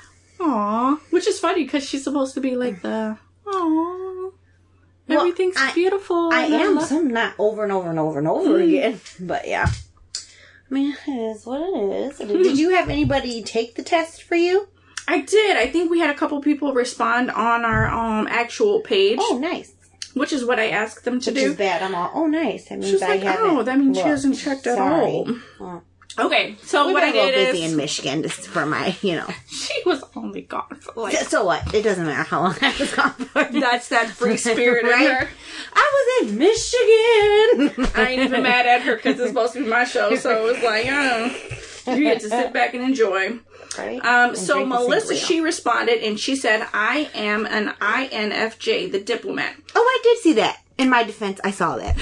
Aw. 0.40 0.98
Which 1.10 1.26
is 1.26 1.38
funny 1.38 1.64
because 1.64 1.86
she's 1.86 2.04
supposed 2.04 2.34
to 2.34 2.40
be 2.40 2.56
like 2.56 2.82
the, 2.82 3.18
aw. 3.46 4.30
Well, 5.08 5.20
Everything's 5.20 5.56
I- 5.58 5.72
beautiful. 5.74 6.30
I 6.32 6.44
and 6.44 6.54
am 6.54 6.74
love- 6.76 6.88
some 6.88 7.08
not 7.08 7.34
over 7.38 7.62
and 7.62 7.72
over 7.72 7.90
and 7.90 7.98
over 7.98 8.18
and 8.18 8.28
over 8.28 8.58
mm. 8.58 8.68
again. 8.68 9.00
But 9.20 9.46
yeah. 9.46 9.70
I 10.70 10.74
mean, 10.74 10.96
it 11.06 11.10
is 11.10 11.44
what 11.46 11.60
it 11.60 11.92
is. 12.12 12.18
Did 12.18 12.58
you 12.58 12.70
have 12.70 12.88
anybody 12.88 13.42
take 13.42 13.74
the 13.74 13.82
test 13.82 14.22
for 14.22 14.36
you? 14.36 14.68
I 15.08 15.22
did. 15.22 15.56
I 15.56 15.66
think 15.66 15.90
we 15.90 15.98
had 15.98 16.10
a 16.10 16.14
couple 16.14 16.40
people 16.40 16.72
respond 16.72 17.30
on 17.32 17.64
our 17.64 17.88
um 17.88 18.28
actual 18.28 18.80
page, 18.80 19.18
Oh, 19.20 19.38
nice. 19.42 19.72
which 20.14 20.32
is 20.32 20.44
what 20.44 20.60
I 20.60 20.68
asked 20.68 21.04
them 21.04 21.18
to 21.20 21.30
Which 21.32 21.40
do. 21.40 21.50
is 21.50 21.56
bad. 21.56 21.82
I'm 21.82 21.94
all, 21.96 22.10
oh, 22.14 22.26
nice. 22.26 22.68
That 22.68 22.78
means 22.78 22.90
She's 22.92 23.02
I 23.02 23.08
like, 23.16 23.22
haven't. 23.22 23.50
oh, 23.50 23.62
that 23.64 23.76
means 23.78 23.96
she 23.96 24.02
looked. 24.04 24.10
hasn't 24.10 24.36
checked 24.38 24.66
at 24.68 24.76
Sorry. 24.76 25.04
all. 25.10 25.36
Well, 25.58 25.82
Okay, 26.20 26.56
so 26.62 26.86
we 26.86 26.92
what 26.92 27.02
I 27.02 27.08
a 27.08 27.12
little 27.12 27.26
did 27.30 27.52
busy 27.52 27.64
is 27.64 27.70
in 27.72 27.76
Michigan 27.76 28.22
just 28.22 28.46
for 28.46 28.66
my, 28.66 28.96
you 29.02 29.16
know. 29.16 29.26
she 29.48 29.82
was 29.86 30.02
only 30.14 30.42
gone 30.42 30.76
for 30.80 30.92
like 31.00 31.14
So 31.16 31.44
what? 31.44 31.74
It 31.74 31.82
doesn't 31.82 32.04
matter 32.04 32.22
how 32.28 32.42
long 32.42 32.56
I 32.60 32.74
was 32.78 32.92
gone 32.94 33.12
for. 33.12 33.44
that's 33.52 33.88
that 33.88 34.10
free 34.10 34.36
spirit 34.38 34.84
in 34.84 34.90
her. 34.92 35.28
I 35.72 36.20
was 36.22 36.30
in 36.30 36.38
Michigan. 36.38 37.86
I 37.94 38.10
ain't 38.10 38.22
even 38.22 38.42
mad 38.42 38.66
at 38.66 38.82
her 38.82 38.96
because 38.96 39.18
it's 39.18 39.28
supposed 39.30 39.54
to 39.54 39.64
be 39.64 39.68
my 39.68 39.84
show, 39.84 40.14
so 40.16 40.46
it 40.46 40.52
was 40.54 40.62
like, 40.62 40.86
oh, 40.88 41.94
you 41.94 42.04
get 42.04 42.20
to 42.20 42.28
sit 42.28 42.52
back 42.52 42.74
and 42.74 42.82
enjoy. 42.82 43.38
Right? 43.78 43.98
Um, 44.04 44.30
And 44.30 44.38
so 44.38 44.66
Melissa, 44.66 45.16
she 45.16 45.40
responded 45.40 46.02
and 46.02 46.18
she 46.18 46.34
said, 46.36 46.66
"I 46.74 47.08
am 47.14 47.46
an 47.46 47.68
INFJ, 47.80 48.90
the 48.90 49.00
diplomat." 49.00 49.54
Oh, 49.74 49.80
I 49.80 50.00
did 50.02 50.18
see 50.18 50.32
that. 50.34 50.60
In 50.76 50.90
my 50.90 51.04
defense, 51.04 51.40
I 51.44 51.50
saw 51.50 51.76
that. 51.76 51.96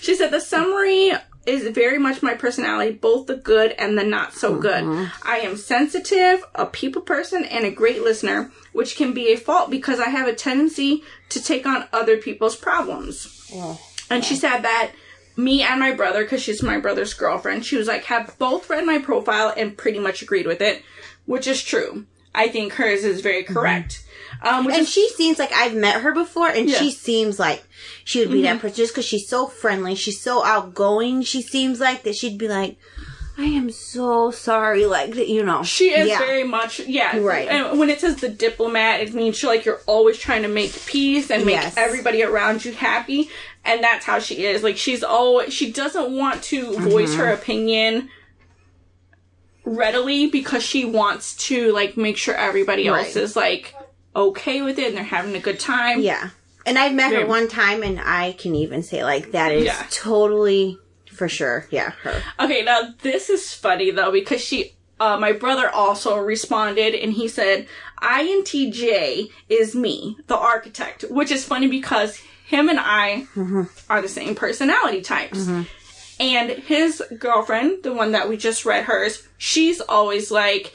She 0.00 0.14
said 0.14 0.30
the 0.30 0.40
summary 0.40 1.12
is 1.46 1.68
very 1.74 1.98
much 1.98 2.22
my 2.22 2.34
personality, 2.34 2.92
both 2.92 3.26
the 3.26 3.36
good 3.36 3.72
and 3.72 3.98
the 3.98 4.04
not 4.04 4.32
so 4.32 4.58
good. 4.58 4.84
Mm-hmm. 4.84 5.28
I 5.28 5.38
am 5.38 5.56
sensitive, 5.56 6.44
a 6.54 6.66
people 6.66 7.02
person, 7.02 7.44
and 7.44 7.64
a 7.64 7.70
great 7.70 8.02
listener, 8.02 8.50
which 8.72 8.96
can 8.96 9.12
be 9.12 9.32
a 9.32 9.36
fault 9.36 9.70
because 9.70 10.00
I 10.00 10.08
have 10.08 10.28
a 10.28 10.34
tendency 10.34 11.02
to 11.30 11.42
take 11.42 11.66
on 11.66 11.86
other 11.92 12.16
people's 12.16 12.56
problems. 12.56 13.50
Oh, 13.54 13.80
And 14.10 14.24
she 14.24 14.36
said 14.36 14.60
that 14.60 14.92
me 15.36 15.62
and 15.62 15.80
my 15.80 15.92
brother, 15.92 16.22
because 16.22 16.42
she's 16.42 16.62
my 16.62 16.78
brother's 16.78 17.14
girlfriend, 17.14 17.64
she 17.64 17.76
was 17.76 17.88
like, 17.88 18.04
have 18.04 18.38
both 18.38 18.70
read 18.70 18.86
my 18.86 18.98
profile 18.98 19.52
and 19.56 19.76
pretty 19.76 19.98
much 19.98 20.22
agreed 20.22 20.46
with 20.46 20.60
it, 20.60 20.82
which 21.26 21.46
is 21.46 21.62
true. 21.62 22.06
I 22.34 22.48
think 22.48 22.74
hers 22.74 23.04
is 23.04 23.20
very 23.20 23.44
mm-hmm. 23.44 23.54
correct. 23.54 24.03
Um, 24.46 24.66
and 24.66 24.76
is 24.82 24.90
she 24.90 25.08
seems 25.10 25.38
like 25.38 25.52
I've 25.52 25.74
met 25.74 26.02
her 26.02 26.12
before, 26.12 26.48
and 26.48 26.68
Yeah. 26.68 26.78
she 26.78 26.90
seems 26.90 27.38
like 27.38 27.64
she 28.04 28.20
would 28.20 28.30
be 28.30 28.42
that 28.42 28.60
person 28.60 28.76
just 28.76 28.92
because 28.92 29.04
she's 29.06 29.28
so 29.28 29.46
friendly. 29.46 29.94
She's 29.94 30.20
so 30.20 30.44
outgoing. 30.44 31.22
She 31.22 31.42
seems 31.42 31.80
like 31.80 32.02
that 32.04 32.14
she'd 32.16 32.38
be 32.38 32.48
like, 32.48 32.76
I 33.36 33.46
am 33.46 33.70
so 33.70 34.30
sorry. 34.30 34.86
Like, 34.86 35.14
that, 35.14 35.26
you 35.28 35.42
know. 35.44 35.64
She 35.64 35.90
is 35.90 36.06
Yeah. 36.08 36.18
very 36.18 36.44
much, 36.44 36.78
yeah. 36.80 37.16
Right. 37.18 37.48
And 37.48 37.78
when 37.80 37.90
it 37.90 38.00
says 38.00 38.16
the 38.16 38.28
diplomat, 38.28 39.00
it 39.00 39.12
means 39.14 39.36
she 39.36 39.46
like 39.48 39.64
you're 39.64 39.80
always 39.86 40.18
trying 40.18 40.42
to 40.42 40.48
make 40.48 40.72
peace 40.86 41.30
and 41.32 41.44
make 41.44 41.56
Yes. 41.56 41.74
everybody 41.76 42.22
around 42.22 42.64
you 42.64 42.72
happy, 42.72 43.28
and 43.64 43.82
that's 43.82 44.04
how 44.04 44.20
she 44.20 44.44
is. 44.46 44.62
Like 44.62 44.76
she's 44.76 45.02
always 45.02 45.52
she 45.52 45.72
doesn't 45.72 46.12
want 46.16 46.42
to 46.44 46.78
voice 46.78 47.10
Mm-hmm. 47.10 47.18
her 47.20 47.32
opinion 47.32 48.08
readily 49.64 50.26
because 50.28 50.62
she 50.62 50.84
wants 50.84 51.34
to 51.48 51.72
like 51.72 51.96
make 51.96 52.16
sure 52.18 52.34
everybody 52.34 52.86
else 52.86 53.16
is 53.16 53.34
like 53.34 53.74
okay 54.16 54.62
with 54.62 54.78
it 54.78 54.88
and 54.88 54.96
they're 54.96 55.04
having 55.04 55.34
a 55.34 55.40
good 55.40 55.60
time. 55.60 56.00
Yeah. 56.00 56.30
And 56.66 56.78
I've 56.78 56.94
met 56.94 57.12
her 57.12 57.26
one 57.26 57.46
time, 57.46 57.82
and 57.82 58.00
I 58.00 58.32
can 58.38 58.54
even 58.54 58.82
say, 58.82 59.04
like, 59.04 59.32
that 59.32 59.52
is 59.52 59.64
Yeah. 59.66 59.86
totally 59.90 60.78
for 61.12 61.28
sure. 61.28 61.66
Yeah, 61.70 61.90
her. 62.02 62.22
Okay, 62.40 62.62
now 62.62 62.94
this 63.02 63.28
is 63.28 63.52
funny 63.52 63.90
though 63.90 64.10
because 64.10 64.40
she, 64.40 64.74
uh, 64.98 65.18
my 65.18 65.32
brother 65.32 65.68
also 65.68 66.16
responded 66.16 66.94
and 66.94 67.12
he 67.12 67.28
said, 67.28 67.66
INTJ 68.02 69.30
is 69.48 69.74
me, 69.74 70.16
the 70.26 70.36
architect, 70.36 71.04
which 71.10 71.30
is 71.30 71.44
funny 71.44 71.66
because 71.68 72.16
him 72.46 72.68
and 72.68 72.78
I 72.80 73.26
are 73.88 74.02
the 74.02 74.08
same 74.08 74.34
personality 74.34 75.00
types. 75.02 75.48
And 76.20 76.50
his 76.50 77.02
girlfriend, 77.18 77.82
the 77.82 77.92
one 77.92 78.12
that 78.12 78.28
we 78.28 78.36
just 78.36 78.64
read 78.64 78.84
hers, 78.84 79.26
she's 79.36 79.80
always 79.80 80.30
like, 80.30 80.74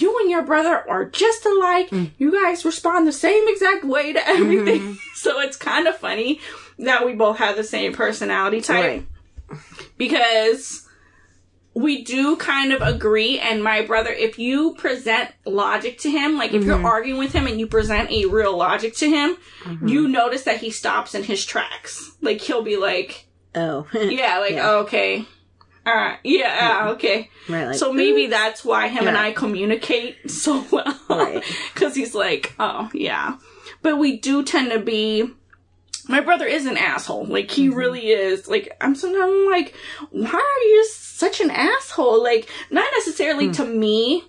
you 0.00 0.18
and 0.20 0.30
your 0.30 0.42
brother 0.42 0.88
are 0.88 1.04
just 1.04 1.44
alike. 1.46 1.88
You 2.18 2.32
guys 2.32 2.64
respond 2.64 3.06
the 3.06 3.12
same 3.12 3.44
exact 3.48 3.84
way 3.84 4.12
to 4.12 4.28
everything. 4.28 4.98
so 5.14 5.40
it's 5.40 5.56
kind 5.56 5.86
of 5.86 5.96
funny 5.96 6.40
that 6.78 7.04
we 7.06 7.14
both 7.14 7.38
have 7.38 7.56
the 7.56 7.64
same 7.64 7.92
personality 7.92 8.60
type 8.60 8.84
Right. 9.50 9.58
because 9.96 10.82
we 11.74 12.02
do 12.04 12.36
kind 12.36 12.72
of 12.72 12.80
agree 12.80 13.38
and 13.38 13.62
my 13.62 13.82
brother 13.84 14.10
if 14.10 14.38
you 14.38 14.74
present 14.76 15.30
logic 15.44 15.98
to 15.98 16.10
him 16.10 16.36
like 16.38 16.52
if 16.52 16.60
Mm-hmm. 16.62 16.68
you're 16.70 16.86
arguing 16.86 17.18
with 17.18 17.32
him 17.32 17.46
and 17.46 17.60
you 17.60 17.66
present 17.66 18.10
a 18.10 18.24
real 18.26 18.56
logic 18.56 18.94
to 18.96 19.08
him 19.08 19.36
Mm-hmm. 19.64 19.88
you 19.88 20.08
notice 20.08 20.44
that 20.44 20.58
he 20.60 20.70
stops 20.70 21.14
in 21.14 21.22
his 21.24 21.44
tracks 21.44 22.12
like 22.22 22.40
he'll 22.40 22.62
be 22.62 22.76
like 22.76 23.26
Oh. 23.54 23.86
yeah 23.92 24.38
like 24.38 24.52
Yeah. 24.52 24.70
oh, 24.70 24.78
okay 24.80 25.26
all 25.86 25.94
right 25.94 26.18
yeah 26.24 26.56
ah, 26.60 26.88
okay 26.90 27.30
Right, 27.48 27.66
like, 27.68 27.76
so 27.76 27.92
maybe 27.92 28.26
that's 28.26 28.64
why 28.64 28.88
him 28.88 29.06
and 29.08 29.16
i 29.16 29.32
communicate 29.32 30.30
so 30.30 30.64
well 30.70 30.98
Right. 31.08 31.42
because 31.74 31.94
he's 31.94 32.14
like 32.14 32.54
oh 32.58 32.90
yeah 32.92 33.36
but 33.82 33.96
we 33.98 34.18
do 34.18 34.42
tend 34.42 34.72
to 34.72 34.78
be 34.80 35.30
my 36.08 36.20
brother 36.20 36.46
is 36.46 36.66
an 36.66 36.76
asshole. 36.76 37.24
Like 37.24 37.50
he 37.50 37.66
Mm-hmm. 37.68 37.76
really 37.78 38.06
is. 38.10 38.46
Like 38.46 38.76
I'm 38.80 38.94
sometimes 38.94 39.32
like, 39.50 39.74
why 40.10 40.30
are 40.30 40.68
you 40.68 40.86
such 40.88 41.40
an 41.40 41.50
asshole? 41.50 42.22
Like 42.22 42.48
not 42.70 42.86
necessarily 42.94 43.46
Hmm. 43.46 43.52
to 43.54 43.64
me, 43.64 44.22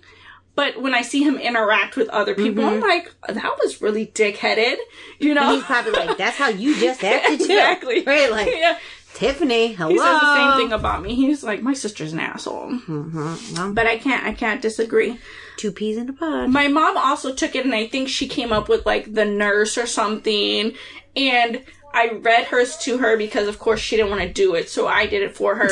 but 0.56 0.82
when 0.82 0.92
I 0.92 1.02
see 1.02 1.22
him 1.22 1.36
interact 1.38 1.96
with 1.96 2.08
other 2.08 2.34
people, 2.34 2.64
I'm 2.64 2.80
like, 2.80 3.14
that 3.28 3.58
was 3.62 3.80
really 3.80 4.06
dickheaded. 4.06 4.74
You 5.20 5.34
know? 5.34 5.42
Mm-hmm. 5.42 5.54
He's 5.54 5.62
probably 5.64 5.92
like, 5.92 6.18
that's 6.18 6.36
how 6.36 6.48
you 6.48 6.74
just 6.80 7.04
acted 7.04 7.38
too. 7.38 7.44
exactly. 7.52 8.02
Right, 8.02 8.28
like, 8.28 8.48
yeah. 8.52 8.76
Tiffany, 9.18 9.72
hello. 9.72 9.90
He 9.90 9.98
says 9.98 10.20
the 10.20 10.36
same 10.36 10.58
thing 10.58 10.72
about 10.72 11.02
me. 11.02 11.16
He's 11.16 11.42
like, 11.42 11.60
my 11.60 11.74
sister's 11.74 12.12
an 12.12 12.20
asshole. 12.20 12.70
Mm-hmm. 12.70 13.74
But 13.74 13.88
I 13.88 13.98
can't. 13.98 14.24
I 14.24 14.32
can't 14.32 14.62
disagree. 14.62 15.18
Two 15.56 15.72
peas 15.72 15.96
in 15.96 16.08
a 16.08 16.12
pod. 16.12 16.50
My 16.50 16.68
mom 16.68 16.96
also 16.96 17.34
took 17.34 17.56
it, 17.56 17.64
and 17.64 17.74
I 17.74 17.88
think 17.88 18.08
she 18.08 18.28
came 18.28 18.52
up 18.52 18.68
with 18.68 18.86
like 18.86 19.12
the 19.12 19.24
nurse 19.24 19.76
or 19.76 19.86
something. 19.86 20.72
And 21.16 21.64
I 21.92 22.10
read 22.10 22.44
hers 22.44 22.76
to 22.82 22.98
her 22.98 23.16
because, 23.16 23.48
of 23.48 23.58
course, 23.58 23.80
she 23.80 23.96
didn't 23.96 24.10
want 24.12 24.22
to 24.22 24.32
do 24.32 24.54
it, 24.54 24.68
so 24.68 24.86
I 24.86 25.06
did 25.06 25.22
it 25.22 25.34
for 25.34 25.56
her. 25.56 25.68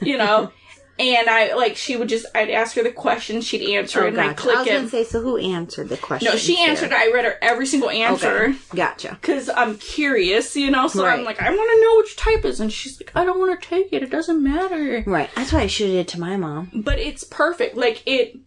you 0.00 0.16
know. 0.16 0.52
And 0.98 1.28
I 1.28 1.54
like 1.54 1.76
she 1.76 1.96
would 1.96 2.08
just 2.08 2.26
I'd 2.34 2.50
ask 2.50 2.74
her 2.76 2.82
the 2.82 2.90
question, 2.90 3.40
she'd 3.40 3.76
answer 3.76 4.02
Oh, 4.02 4.06
and 4.08 4.16
gotcha. 4.16 4.30
I 4.30 4.34
click 4.34 4.58
was 4.58 4.66
it. 4.66 4.70
gonna 4.70 4.88
say, 4.88 5.04
so 5.04 5.20
who 5.20 5.36
answered 5.36 5.88
the 5.88 5.96
question? 5.96 6.32
no, 6.32 6.36
she 6.36 6.58
answered. 6.58 6.92
I 6.92 7.12
read 7.12 7.24
her 7.24 7.38
every 7.40 7.66
single 7.66 7.90
answer 7.90 8.46
Okay. 8.46 8.58
Gotcha. 8.74 9.18
because 9.20 9.48
I'm 9.48 9.78
curious, 9.78 10.56
you 10.56 10.70
know. 10.70 10.88
So 10.88 11.06
I'm 11.06 11.24
like, 11.24 11.40
I 11.40 11.50
want 11.50 11.70
to 11.70 11.80
know 11.82 11.96
which 11.98 12.16
type 12.16 12.44
is, 12.44 12.60
and 12.60 12.72
she's 12.72 13.00
like, 13.00 13.12
I 13.14 13.24
don't 13.24 13.38
want 13.38 13.60
to 13.60 13.68
take 13.68 13.92
it. 13.92 14.02
It 14.02 14.10
doesn't 14.10 14.42
matter. 14.42 15.04
Right. 15.06 15.30
That's 15.36 15.52
why 15.52 15.60
I 15.60 15.66
should 15.68 15.86
have 15.86 15.96
did 15.96 16.08
to 16.08 16.20
my 16.20 16.36
mom. 16.36 16.70
But 16.74 16.98
it's 16.98 17.24
perfect. 17.24 17.76
Like 17.76 18.02
it 18.06 18.38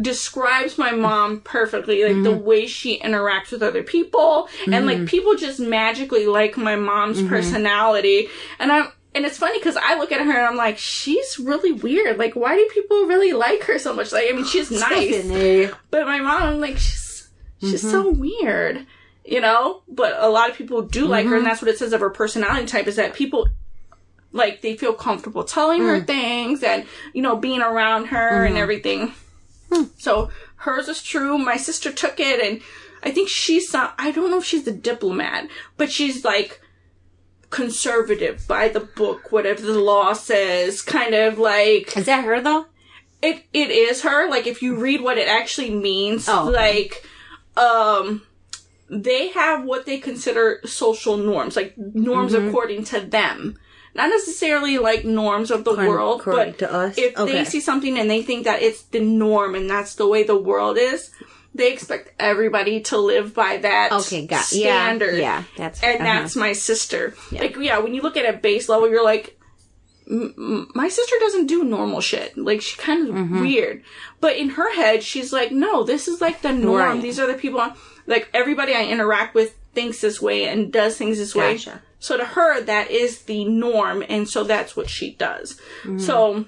describes 0.00 0.78
my 0.78 0.90
mom 0.90 1.40
perfectly 1.40 2.02
like 2.02 2.22
the 2.22 2.30
mm-hmm. 2.30 2.44
way 2.44 2.66
she 2.66 2.98
interacts 3.00 3.52
with 3.52 3.62
other 3.62 3.82
people 3.82 4.48
and 4.66 4.86
like 4.86 4.96
mm-hmm. 4.96 5.06
people 5.06 5.36
just 5.36 5.60
magically 5.60 6.26
like 6.26 6.56
my 6.56 6.76
mom's 6.76 7.18
mm-hmm. 7.18 7.28
personality 7.28 8.26
and 8.58 8.72
i'm 8.72 8.90
and 9.14 9.26
it's 9.26 9.38
funny 9.38 9.58
because 9.58 9.76
I 9.76 9.98
look 9.98 10.10
at 10.12 10.20
her 10.20 10.32
and 10.32 10.46
I'm 10.46 10.56
like, 10.56 10.78
she's 10.78 11.38
really 11.38 11.72
weird. 11.72 12.18
Like, 12.18 12.34
why 12.34 12.56
do 12.56 12.68
people 12.72 13.04
really 13.04 13.32
like 13.32 13.64
her 13.64 13.78
so 13.78 13.92
much? 13.94 14.12
Like, 14.12 14.26
I 14.28 14.32
mean, 14.32 14.46
she's 14.46 14.70
nice, 14.90 15.72
but 15.90 16.06
my 16.06 16.20
mom, 16.20 16.42
I'm 16.42 16.60
like, 16.60 16.78
she's 16.78 17.28
she's 17.60 17.82
so 17.82 18.10
mm-hmm. 18.10 18.20
weird, 18.20 18.86
you 19.24 19.40
know. 19.40 19.82
But 19.88 20.16
a 20.18 20.28
lot 20.28 20.50
of 20.50 20.56
people 20.56 20.82
do 20.82 21.06
like 21.06 21.26
her, 21.26 21.34
and 21.34 21.42
mm-hmm. 21.42 21.48
that's 21.48 21.62
what 21.62 21.70
it 21.70 21.78
says 21.78 21.92
of 21.92 22.00
her 22.00 22.10
personality 22.10 22.66
type 22.66 22.86
is 22.86 22.96
that 22.96 23.14
people 23.14 23.48
like 24.32 24.62
they 24.62 24.76
feel 24.76 24.94
comfortable 24.94 25.44
telling 25.44 25.82
her 25.82 26.00
mm. 26.00 26.06
things 26.06 26.62
and 26.62 26.86
you 27.12 27.20
know 27.20 27.36
being 27.36 27.60
around 27.60 28.06
her 28.06 28.44
and 28.44 28.54
mm-hmm. 28.54 28.62
everything. 28.62 29.12
Hmm. 29.70 29.84
So 29.98 30.30
hers 30.56 30.88
is 30.88 31.02
true. 31.02 31.36
My 31.36 31.58
sister 31.58 31.92
took 31.92 32.18
it, 32.18 32.40
and 32.40 32.62
I 33.02 33.10
think 33.10 33.28
she's 33.28 33.68
some. 33.68 33.90
I 33.98 34.10
don't 34.10 34.30
know 34.30 34.38
if 34.38 34.44
she's 34.44 34.66
a 34.66 34.72
diplomat, 34.72 35.48
but 35.76 35.92
she's 35.92 36.24
like 36.24 36.62
conservative 37.52 38.44
by 38.48 38.66
the 38.68 38.80
book, 38.80 39.30
whatever 39.30 39.62
the 39.62 39.78
law 39.78 40.12
says. 40.14 40.82
Kind 40.82 41.14
of 41.14 41.38
like 41.38 41.96
Is 41.96 42.06
that 42.06 42.24
her 42.24 42.40
though? 42.40 42.66
it. 43.22 43.44
It 43.52 43.70
is 43.70 44.02
her. 44.02 44.28
Like 44.28 44.48
if 44.48 44.62
you 44.62 44.74
read 44.76 45.00
what 45.00 45.18
it 45.18 45.28
actually 45.28 45.70
means, 45.70 46.28
Oh, 46.28 46.48
okay. 46.48 46.56
like 46.56 47.06
um. 47.56 48.22
They 48.94 49.28
have 49.28 49.64
what 49.64 49.86
they 49.86 49.96
consider 49.96 50.60
social 50.66 51.16
norms, 51.16 51.56
like 51.56 51.72
norms 51.78 52.34
Mm-hmm. 52.34 52.48
according 52.48 52.84
to 52.92 53.00
them. 53.00 53.56
Not 53.94 54.10
necessarily 54.10 54.76
like 54.76 55.02
norms 55.06 55.50
of 55.50 55.64
the 55.64 55.74
world, 55.74 56.20
according 56.20 56.52
but 56.52 56.58
to 56.58 56.72
us? 56.74 56.94
if 56.98 57.14
they 57.14 57.44
see 57.46 57.60
something 57.60 57.98
and 57.98 58.10
they 58.10 58.22
think 58.22 58.44
that 58.44 58.60
it's 58.60 58.82
the 58.82 59.00
norm 59.00 59.54
and 59.54 59.70
that's 59.70 59.94
the 59.94 60.06
way 60.06 60.24
the 60.24 60.36
world 60.36 60.76
is, 60.76 61.10
they 61.54 61.72
expect 61.72 62.12
everybody 62.18 62.80
to 62.80 62.96
live 62.98 63.34
by 63.34 63.58
that 63.58 63.92
Okay, 63.92 64.26
got 64.26 64.50
yeah, 64.52 64.86
standard. 64.86 65.18
Yeah, 65.18 65.44
that's 65.56 65.82
And 65.82 66.00
uh-huh. 66.00 66.20
that's 66.20 66.36
my 66.36 66.52
sister. 66.52 67.14
Like, 67.30 67.56
yeah, 67.56 67.78
when 67.78 67.94
you 67.94 68.02
look 68.02 68.16
at 68.16 68.32
a 68.32 68.36
base 68.38 68.68
level, 68.68 68.88
you're 68.88 69.04
like, 69.04 69.38
"M- 70.10 70.34
m- 70.36 70.68
my 70.74 70.88
sister 70.88 71.14
doesn't 71.20 71.46
do 71.46 71.62
normal 71.64 72.00
shit. 72.00 72.36
Like, 72.38 72.62
she's 72.62 72.78
kind 72.80 73.08
of 73.08 73.14
Mm-hmm. 73.14 73.40
weird. 73.42 73.82
But 74.20 74.36
in 74.36 74.50
her 74.50 74.74
head, 74.74 75.02
she's 75.02 75.32
like, 75.32 75.52
no, 75.52 75.84
this 75.84 76.08
is 76.08 76.20
like 76.20 76.42
the 76.42 76.52
norm. 76.52 76.76
Right. 76.80 77.02
These 77.02 77.18
are 77.20 77.26
the 77.26 77.34
people, 77.34 77.60
I'm, 77.60 77.74
like, 78.06 78.28
everybody 78.32 78.74
I 78.74 78.84
interact 78.84 79.34
with 79.34 79.54
thinks 79.74 80.00
this 80.00 80.20
way 80.22 80.46
and 80.48 80.72
does 80.72 80.96
things 80.96 81.18
this 81.18 81.34
way. 81.34 81.58
So 81.98 82.16
to 82.16 82.24
her, 82.24 82.60
that 82.62 82.90
is 82.90 83.22
the 83.22 83.44
norm, 83.44 84.02
and 84.08 84.28
so 84.28 84.42
that's 84.44 84.74
what 84.76 84.88
she 84.90 85.12
does. 85.12 85.60
Mm-hmm. 85.82 85.98
So 85.98 86.44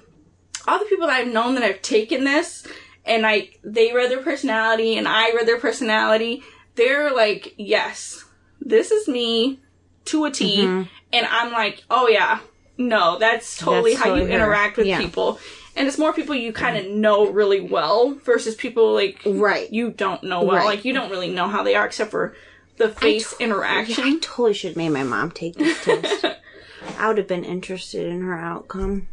all 0.67 0.79
the 0.79 0.85
people 0.85 1.07
that 1.07 1.15
I've 1.15 1.31
known 1.33 1.55
that 1.55 1.63
have 1.63 1.81
taken 1.81 2.23
this 2.23 2.67
and 3.05 3.23
like 3.23 3.59
they 3.63 3.93
read 3.93 4.09
their 4.11 4.21
personality 4.21 4.97
and 4.97 5.07
I 5.07 5.31
read 5.33 5.47
their 5.47 5.59
personality, 5.59 6.43
they're 6.75 7.13
like, 7.13 7.53
yes, 7.57 8.25
this 8.59 8.91
is 8.91 9.07
me 9.07 9.59
to 10.05 10.25
a 10.25 10.31
T. 10.31 10.57
Mm-hmm. 10.63 10.83
And 11.13 11.25
I'm 11.27 11.51
like, 11.51 11.83
oh 11.89 12.07
yeah, 12.07 12.39
no, 12.77 13.17
that's 13.19 13.57
totally 13.57 13.93
That's 13.93 14.03
how 14.03 14.09
you 14.09 14.15
totally 14.21 14.31
her. 14.31 14.37
interact 14.37 14.77
with 14.77 14.87
Yeah. 14.87 14.99
people. 14.99 15.39
And 15.77 15.87
it's 15.87 15.97
more 15.97 16.13
people 16.13 16.35
you 16.35 16.53
kind 16.53 16.77
of 16.77 16.87
know 16.91 17.29
really 17.29 17.59
well 17.61 18.13
versus 18.23 18.55
people 18.55 18.93
like 18.93 19.21
Right. 19.25 19.71
you 19.71 19.91
don't 19.91 20.23
know 20.23 20.43
well. 20.43 20.57
Right. 20.57 20.65
Like 20.65 20.85
you 20.85 20.93
don't 20.93 21.09
really 21.11 21.29
know 21.31 21.47
how 21.47 21.63
they 21.63 21.75
are 21.75 21.85
except 21.85 22.11
for 22.11 22.35
the 22.77 22.89
face 22.89 23.33
Yeah, 23.39 23.45
I 23.45 23.49
interaction. 23.49 24.19
totally 24.19 24.53
should 24.53 24.69
have 24.71 24.77
made 24.77 24.89
my 24.89 25.03
mom 25.03 25.31
take 25.31 25.55
this 25.55 25.83
test. 25.83 26.25
I 26.97 27.07
would 27.07 27.17
have 27.17 27.27
been 27.27 27.43
interested 27.43 28.07
in 28.07 28.21
her 28.21 28.37
outcome. 28.37 29.07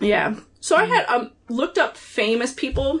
Yeah. 0.00 0.36
So 0.66 0.74
I 0.74 0.86
had 0.86 1.06
um 1.06 1.30
looked 1.48 1.78
up 1.78 1.96
famous 1.96 2.52
people 2.52 3.00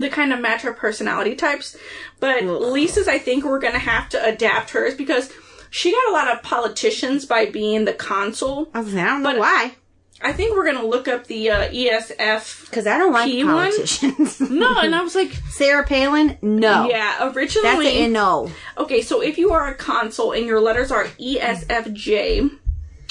that 0.00 0.10
kind 0.10 0.32
of 0.32 0.40
match 0.40 0.64
our 0.64 0.72
personality 0.72 1.36
types, 1.36 1.76
but 2.18 2.42
Lisa's 2.42 3.06
I 3.06 3.20
think 3.20 3.44
we're 3.44 3.60
gonna 3.60 3.78
have 3.78 4.08
to 4.08 4.24
adapt 4.24 4.70
hers 4.70 4.96
because 4.96 5.32
she 5.70 5.92
got 5.92 6.08
a 6.08 6.12
lot 6.12 6.34
of 6.34 6.42
politicians 6.42 7.24
by 7.24 7.46
being 7.46 7.84
the 7.84 7.92
consul. 7.92 8.68
I 8.74 8.80
was 8.80 8.96
I 8.96 9.04
don't 9.04 9.22
know 9.22 9.38
why. 9.38 9.76
I 10.20 10.32
think 10.32 10.56
we're 10.56 10.64
gonna 10.66 10.84
look 10.84 11.06
up 11.06 11.28
the 11.28 11.50
uh, 11.50 11.68
ESF. 11.68 12.68
Because 12.68 12.88
I 12.88 12.98
don't 12.98 13.12
like 13.12 13.30
P 13.30 13.44
one? 13.44 13.70
politicians. 13.70 14.40
No, 14.50 14.80
and 14.80 14.92
I 14.92 15.02
was 15.02 15.14
like, 15.14 15.30
Sarah 15.50 15.86
Palin? 15.86 16.36
No. 16.42 16.88
yeah, 16.88 17.32
originally 17.32 17.84
That's 17.84 17.96
a 17.96 18.08
no. 18.08 18.50
Okay, 18.76 19.02
so 19.02 19.22
if 19.22 19.38
you 19.38 19.52
are 19.52 19.68
a 19.68 19.76
consul 19.76 20.32
and 20.32 20.44
your 20.46 20.60
letters 20.60 20.90
are 20.90 21.04
ESFJ, 21.04 22.50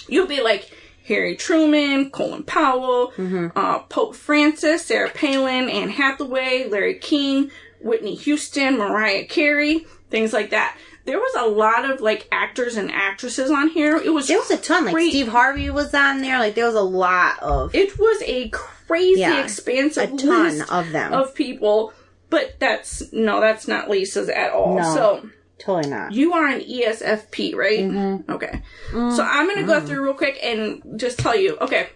you'll 0.09 0.27
be 0.27 0.41
like 0.41 0.73
Harry 1.07 1.35
Truman, 1.35 2.09
Colin 2.11 2.43
Powell, 2.43 3.13
uh, 3.55 3.79
Pope 3.79 4.15
Francis, 4.15 4.85
Sarah 4.85 5.09
Palin, 5.09 5.69
Anne 5.69 5.89
Hathaway, 5.89 6.67
Larry 6.69 6.95
King, 6.99 7.49
Whitney 7.81 8.15
Houston, 8.15 8.77
Mariah 8.77 9.25
Carey, 9.25 9.85
things 10.09 10.33
like 10.33 10.49
that. 10.49 10.77
There 11.05 11.17
was 11.19 11.35
a 11.37 11.47
lot 11.47 11.89
of 11.89 12.01
like 12.01 12.27
actors 12.33 12.75
and 12.75 12.91
actresses 12.91 13.49
on 13.49 13.69
here. 13.69 13.95
It 13.95 14.09
was 14.09 14.27
There 14.27 14.39
was 14.39 14.51
a 14.51 14.57
ton. 14.57 14.83
Like 14.85 14.93
Great. 14.93 15.09
Steve 15.11 15.29
Harvey 15.29 15.69
was 15.69 15.93
on 15.93 16.21
there. 16.21 16.37
Like 16.39 16.55
there 16.55 16.65
was 16.65 16.75
a 16.75 16.81
lot 16.81 17.39
of 17.41 17.73
it 17.73 17.97
was 17.97 18.21
a 18.25 18.49
crazy 18.49 19.21
Yeah, 19.21 19.41
expansive 19.41 20.11
a 20.13 20.17
ton 20.17 20.57
list 20.57 20.69
of 20.69 20.91
them. 20.91 21.13
of 21.13 21.33
people. 21.33 21.93
But 22.29 22.59
that's 22.59 23.13
no, 23.13 23.39
that's 23.39 23.69
not 23.69 23.89
Lisa's 23.89 24.27
at 24.27 24.51
all. 24.51 24.75
No. 24.79 24.93
So 24.93 25.29
totally 25.59 25.89
not. 25.89 26.11
You 26.11 26.33
are 26.33 26.47
an 26.47 26.61
ESFP, 26.61 27.55
right? 27.55 27.79
Mm-hmm. 27.79 28.31
Okay. 28.31 28.61
So 28.91 29.23
I'm 29.23 29.45
going 29.47 29.59
to 29.59 29.63
go 29.63 29.79
through 29.81 30.03
real 30.03 30.13
quick 30.13 30.39
and 30.41 30.81
just 30.97 31.19
tell 31.19 31.35
you. 31.35 31.57
Okay. 31.57 31.89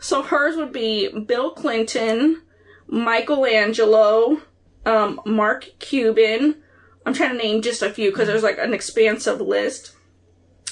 So 0.00 0.22
hers 0.22 0.56
would 0.56 0.72
be 0.72 1.08
Bill 1.20 1.50
Clinton, 1.50 2.42
Michelangelo, 2.86 4.40
um, 4.84 5.20
Mark 5.24 5.68
Cuban. 5.78 6.56
I'm 7.06 7.14
trying 7.14 7.30
to 7.30 7.38
name 7.38 7.62
just 7.62 7.82
a 7.82 7.90
few 7.90 8.10
because 8.10 8.28
there's 8.28 8.42
like 8.42 8.58
an 8.58 8.74
expansive 8.74 9.40
list. 9.40 9.94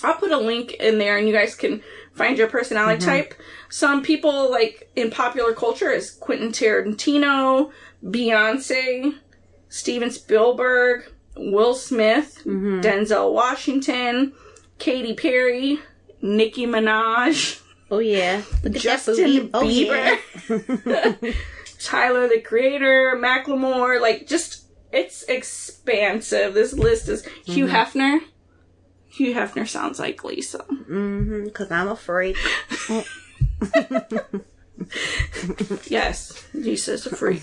I'll 0.03 0.15
put 0.15 0.33
a 0.33 0.39
link 0.39 0.73
in 0.75 0.99
there 0.99 1.19
and 1.19 1.29
you 1.29 1.35
guys 1.35 1.55
can 1.55 1.83
find 2.15 2.39
your 2.39 2.49
personality 2.49 3.05
type. 3.05 3.35
Some 3.69 4.03
people 4.03 4.51
like 4.51 4.91
in 4.97 5.11
popular 5.11 5.53
culture 5.53 5.91
is 5.91 6.11
Quentin 6.11 6.51
Tarantino, 6.51 7.71
Beyonce, 8.03 9.15
Steven 9.69 10.11
Spielberg, 10.11 11.13
Will 11.37 11.75
Smith, 11.75 12.43
Denzel 12.45 13.33
Washington, 13.33 14.33
Katy 14.79 15.15
Perry, 15.15 15.79
Nicki 16.23 16.67
Minaj, 16.67 17.61
Oh 17.91 17.99
yeah. 17.99 18.43
Justin. 18.71 19.51
Oh 19.53 19.63
Bieber, 19.63 20.17
yeah. 20.49 21.33
Tyler 21.81 22.29
the 22.29 22.41
Creator, 22.41 23.19
Macklemore, 23.21 24.01
like 24.01 24.27
just 24.27 24.65
it's 24.93 25.23
expansive. 25.25 26.55
This 26.55 26.73
list 26.73 27.09
is 27.09 27.27
Hugh 27.45 27.67
Hefner. 27.67 28.21
Hugh 29.09 29.35
Hefner 29.35 29.67
sounds 29.67 29.99
like 29.99 30.23
Lisa. 30.23 30.59
mm-hmm. 30.59 31.45
Because 31.45 31.71
I'm 31.71 31.89
afraid. 31.89 32.37
Yes, 35.89 36.43
Lisa's 36.55 37.07
a 37.07 37.15
freak. 37.15 37.43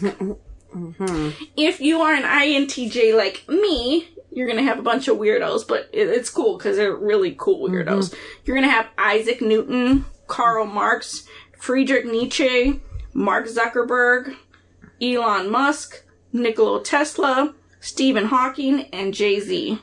Mm-hmm. 0.77 1.43
If 1.55 1.81
you 1.81 2.01
are 2.01 2.13
an 2.13 2.23
INTJ 2.23 3.15
like 3.15 3.43
me, 3.47 4.09
you're 4.31 4.47
gonna 4.47 4.63
have 4.63 4.79
a 4.79 4.83
bunch 4.83 5.07
of 5.07 5.17
weirdos, 5.17 5.67
but 5.67 5.89
it, 5.91 6.07
it's 6.07 6.29
cool 6.29 6.57
because 6.57 6.77
they're 6.77 6.95
really 6.95 7.35
cool 7.37 7.67
weirdos. 7.69 8.09
Mm-hmm. 8.09 8.41
You're 8.45 8.57
gonna 8.57 8.69
have 8.69 8.87
Isaac 8.97 9.41
Newton, 9.41 10.05
Karl 10.27 10.65
Marx, 10.65 11.27
Friedrich 11.57 12.05
Nietzsche, 12.05 12.79
Mark 13.13 13.47
Zuckerberg, 13.47 14.35
Elon 15.01 15.49
Musk, 15.49 16.03
Nikola 16.31 16.83
Tesla, 16.83 17.55
Stephen 17.79 18.25
Hawking, 18.25 18.81
and 18.93 19.13
Jay 19.13 19.39
Z. 19.39 19.79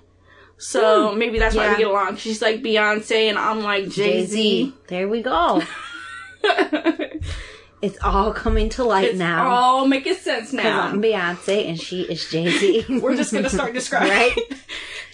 So 0.56 1.14
maybe 1.14 1.38
that's 1.38 1.56
why 1.56 1.70
we 1.70 1.76
get 1.76 1.88
along. 1.88 2.16
She's 2.16 2.40
like 2.40 2.62
Beyonce, 2.62 3.28
and 3.28 3.38
I'm 3.38 3.60
like 3.62 3.88
Jay 3.88 4.24
Z. 4.24 4.72
There 4.88 5.08
we 5.08 5.22
go. 5.22 5.62
It's 7.84 7.98
all 8.02 8.32
coming 8.32 8.70
to 8.70 8.84
light 8.84 9.10
It's 9.10 9.18
now. 9.18 9.46
all 9.46 9.86
making 9.86 10.14
sense 10.14 10.54
now. 10.54 10.80
I'm 10.88 11.02
Beyonce 11.02 11.68
and 11.68 11.78
she 11.78 12.00
is 12.00 12.26
Jay 12.30 12.48
Z. 12.48 12.86
We're 12.98 13.14
just 13.14 13.30
gonna 13.30 13.50
start 13.50 13.74
describing. 13.80 14.08
Right? 14.10 14.34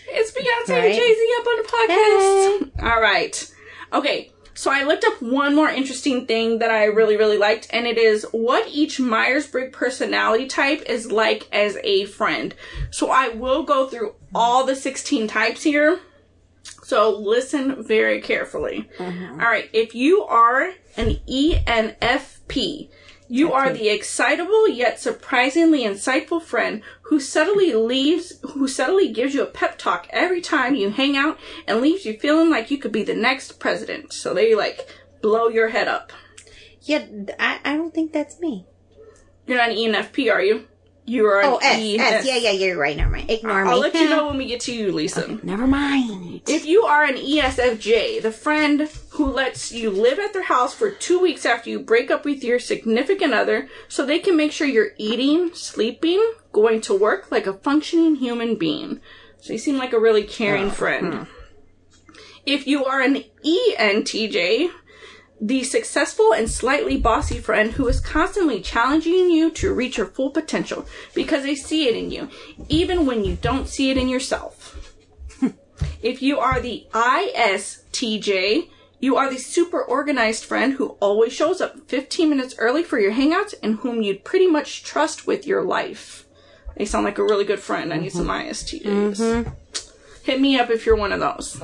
It's 0.08 0.30
Beyonce 0.30 0.76
and 0.76 0.94
Jay 0.94 1.14
Z 1.14 1.34
up 1.40 1.46
on 1.48 1.56
the 1.56 2.70
podcast. 2.78 2.92
All 2.94 3.00
right. 3.00 3.54
Okay. 3.92 4.30
So 4.54 4.70
I 4.70 4.84
looked 4.84 5.04
up 5.04 5.20
one 5.20 5.56
more 5.56 5.68
interesting 5.68 6.26
thing 6.26 6.60
that 6.60 6.70
I 6.70 6.84
really, 6.84 7.16
really 7.16 7.38
liked, 7.38 7.66
and 7.72 7.88
it 7.88 7.98
is 7.98 8.24
what 8.30 8.68
each 8.68 9.00
Myers 9.00 9.48
Briggs 9.48 9.76
personality 9.76 10.46
type 10.46 10.82
is 10.86 11.10
like 11.10 11.48
as 11.50 11.76
a 11.82 12.04
friend. 12.04 12.54
So 12.92 13.10
I 13.10 13.30
will 13.30 13.64
go 13.64 13.88
through 13.88 14.14
all 14.32 14.64
the 14.64 14.76
16 14.76 15.26
types 15.26 15.64
here. 15.64 15.98
So 16.84 17.18
listen 17.18 17.82
very 17.82 18.20
carefully. 18.20 18.88
Uh-huh. 18.98 19.32
All 19.32 19.38
right. 19.38 19.68
If 19.72 19.94
you 19.96 20.22
are 20.24 20.70
an 20.96 21.18
E 21.26 21.56
ENFP, 22.50 22.88
you 23.28 23.52
are 23.52 23.72
the 23.72 23.88
excitable 23.88 24.68
yet 24.68 24.98
surprisingly 24.98 25.84
insightful 25.84 26.42
friend 26.42 26.82
who 27.02 27.20
subtly 27.20 27.72
leaves, 27.72 28.40
who 28.42 28.66
subtly 28.66 29.12
gives 29.12 29.34
you 29.34 29.42
a 29.42 29.46
pep 29.46 29.78
talk 29.78 30.08
every 30.10 30.40
time 30.40 30.74
you 30.74 30.90
hang 30.90 31.16
out 31.16 31.38
and 31.66 31.80
leaves 31.80 32.04
you 32.04 32.18
feeling 32.18 32.50
like 32.50 32.70
you 32.70 32.78
could 32.78 32.92
be 32.92 33.04
the 33.04 33.14
next 33.14 33.60
president. 33.60 34.12
So 34.12 34.34
they 34.34 34.54
like 34.54 34.88
blow 35.20 35.48
your 35.48 35.68
head 35.68 35.86
up. 35.86 36.12
yeah, 36.82 37.06
I, 37.38 37.60
I 37.64 37.76
don't 37.76 37.94
think 37.94 38.12
that's 38.12 38.40
me. 38.40 38.66
You're 39.46 39.58
not 39.58 39.70
an 39.70 39.76
ENFP, 39.76 40.32
are 40.32 40.42
you? 40.42 40.66
You're 41.06 41.40
an 41.40 41.46
Oh, 41.46 41.56
S, 41.56 41.78
E. 41.78 41.98
S. 41.98 42.26
Yeah, 42.26 42.36
yeah, 42.36 42.50
you're 42.52 42.78
right. 42.78 42.96
Never 42.96 43.10
mind. 43.10 43.30
Ignore 43.30 43.64
me. 43.64 43.70
I'll 43.70 43.80
let 43.80 43.94
you 43.94 44.08
know 44.10 44.28
when 44.28 44.38
we 44.38 44.46
get 44.46 44.60
to 44.60 44.74
you, 44.74 44.92
Lisa. 44.92 45.38
Never 45.42 45.66
mind. 45.66 46.42
If 46.46 46.66
you 46.66 46.82
are 46.82 47.04
an 47.04 47.16
ESFJ, 47.16 48.22
the 48.22 48.30
friend 48.32 48.88
who 49.10 49.26
lets 49.26 49.72
you 49.72 49.90
live 49.90 50.18
at 50.18 50.32
their 50.32 50.44
house 50.44 50.74
for 50.74 50.90
two 50.90 51.18
weeks 51.18 51.44
after 51.44 51.70
you 51.70 51.80
break 51.80 52.10
up 52.10 52.24
with 52.24 52.44
your 52.44 52.58
significant 52.58 53.34
other 53.34 53.68
so 53.88 54.04
they 54.04 54.18
can 54.18 54.36
make 54.36 54.52
sure 54.52 54.66
you're 54.66 54.92
eating, 54.98 55.52
sleeping, 55.54 56.32
going 56.52 56.80
to 56.82 56.94
work 56.94 57.30
like 57.30 57.46
a 57.46 57.54
functioning 57.54 58.16
human 58.16 58.56
being. 58.56 59.00
So 59.40 59.52
you 59.52 59.58
seem 59.58 59.78
like 59.78 59.92
a 59.92 60.00
really 60.00 60.24
caring 60.24 60.66
oh, 60.66 60.70
friend. 60.70 61.14
Hmm. 61.14 61.22
If 62.46 62.66
you 62.66 62.84
are 62.84 63.00
an 63.00 63.24
ENTJ, 63.44 64.70
the 65.40 65.64
successful 65.64 66.34
and 66.34 66.50
slightly 66.50 66.96
bossy 66.98 67.38
friend 67.38 67.72
who 67.72 67.88
is 67.88 68.00
constantly 68.00 68.60
challenging 68.60 69.30
you 69.30 69.50
to 69.52 69.72
reach 69.72 69.96
your 69.96 70.06
full 70.06 70.30
potential 70.30 70.86
because 71.14 71.44
they 71.44 71.54
see 71.54 71.88
it 71.88 71.96
in 71.96 72.10
you, 72.10 72.28
even 72.68 73.06
when 73.06 73.24
you 73.24 73.36
don't 73.40 73.68
see 73.68 73.90
it 73.90 73.96
in 73.96 74.08
yourself. 74.08 74.94
if 76.02 76.20
you 76.20 76.38
are 76.38 76.60
the 76.60 76.86
ISTJ, 76.92 78.68
you 79.00 79.16
are 79.16 79.30
the 79.30 79.38
super 79.38 79.82
organized 79.82 80.44
friend 80.44 80.74
who 80.74 80.88
always 81.00 81.32
shows 81.32 81.62
up 81.62 81.88
15 81.88 82.28
minutes 82.28 82.54
early 82.58 82.82
for 82.82 82.98
your 82.98 83.12
hangouts 83.12 83.54
and 83.62 83.76
whom 83.76 84.02
you'd 84.02 84.24
pretty 84.24 84.46
much 84.46 84.84
trust 84.84 85.26
with 85.26 85.46
your 85.46 85.62
life. 85.62 86.26
They 86.76 86.84
sound 86.84 87.06
like 87.06 87.18
a 87.18 87.24
really 87.24 87.46
good 87.46 87.60
friend. 87.60 87.94
I 87.94 87.96
need 87.96 88.12
some 88.12 88.26
mm-hmm. 88.26 88.50
ISTJs. 88.50 89.16
Mm-hmm. 89.16 89.50
Hit 90.24 90.40
me 90.40 90.58
up 90.58 90.68
if 90.68 90.84
you're 90.84 90.96
one 90.96 91.12
of 91.12 91.20
those. 91.20 91.62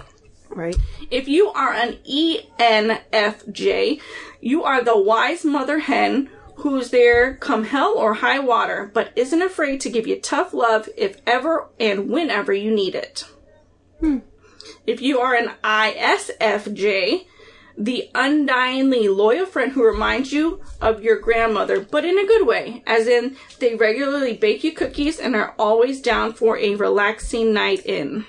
Right. 0.57 0.77
If 1.11 1.29
you 1.29 1.51
are 1.51 1.75
an 1.75 1.99
ENFJ, 2.11 4.01
you 4.41 4.65
are 4.65 4.83
the 4.83 4.99
wise 4.99 5.45
mother 5.45 5.81
hen 5.81 6.31
who's 6.57 6.89
there 6.89 7.35
come 7.35 7.65
hell 7.65 7.93
or 7.95 8.15
high 8.15 8.39
water, 8.39 8.91
but 8.95 9.13
isn't 9.15 9.43
afraid 9.43 9.83
to 9.83 9.91
give 9.91 10.07
you 10.07 10.19
tough 10.19 10.55
love 10.55 10.89
if 10.97 11.21
ever 11.27 11.69
and 11.79 12.09
whenever 12.09 12.55
you 12.55 12.71
need 12.71 12.95
it. 12.95 13.25
Hmm. 14.01 14.21
If 14.87 15.03
you 15.03 15.21
are 15.21 15.35
an 15.35 15.51
ISFJ, 15.63 17.27
the 17.77 18.09
undyingly 18.15 19.15
loyal 19.15 19.45
friend 19.45 19.73
who 19.73 19.85
reminds 19.85 20.33
you 20.33 20.63
of 20.81 21.03
your 21.03 21.21
grandmother, 21.21 21.81
but 21.81 22.07
in 22.07 22.19
a 22.19 22.27
good 22.27 22.47
way, 22.47 22.83
as 22.87 23.07
in 23.07 23.37
they 23.59 23.75
regularly 23.75 24.35
bake 24.35 24.65
you 24.65 24.73
cookies 24.73 25.21
and 25.21 25.37
are 25.37 25.55
always 25.59 26.01
down 26.01 26.33
for 26.33 26.57
a 26.57 26.77
relaxing 26.77 27.53
night 27.53 27.85
in. 27.85 28.25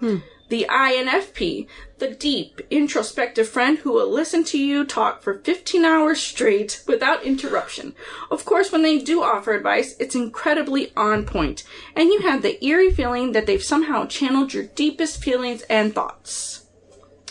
Hmm. 0.00 0.18
The 0.48 0.66
INFP, 0.68 1.66
the 1.98 2.10
deep, 2.10 2.60
introspective 2.70 3.48
friend 3.48 3.78
who 3.78 3.92
will 3.92 4.10
listen 4.10 4.44
to 4.44 4.58
you 4.58 4.84
talk 4.84 5.22
for 5.22 5.38
15 5.38 5.84
hours 5.84 6.20
straight 6.20 6.82
without 6.86 7.24
interruption. 7.24 7.94
Of 8.30 8.44
course, 8.44 8.70
when 8.70 8.82
they 8.82 8.98
do 8.98 9.22
offer 9.22 9.54
advice, 9.54 9.96
it's 9.98 10.14
incredibly 10.14 10.92
on 10.96 11.24
point, 11.24 11.64
and 11.96 12.10
you 12.10 12.20
have 12.20 12.42
the 12.42 12.62
eerie 12.64 12.90
feeling 12.90 13.32
that 13.32 13.46
they've 13.46 13.62
somehow 13.62 14.06
channeled 14.06 14.52
your 14.52 14.64
deepest 14.64 15.22
feelings 15.22 15.62
and 15.62 15.94
thoughts. 15.94 16.66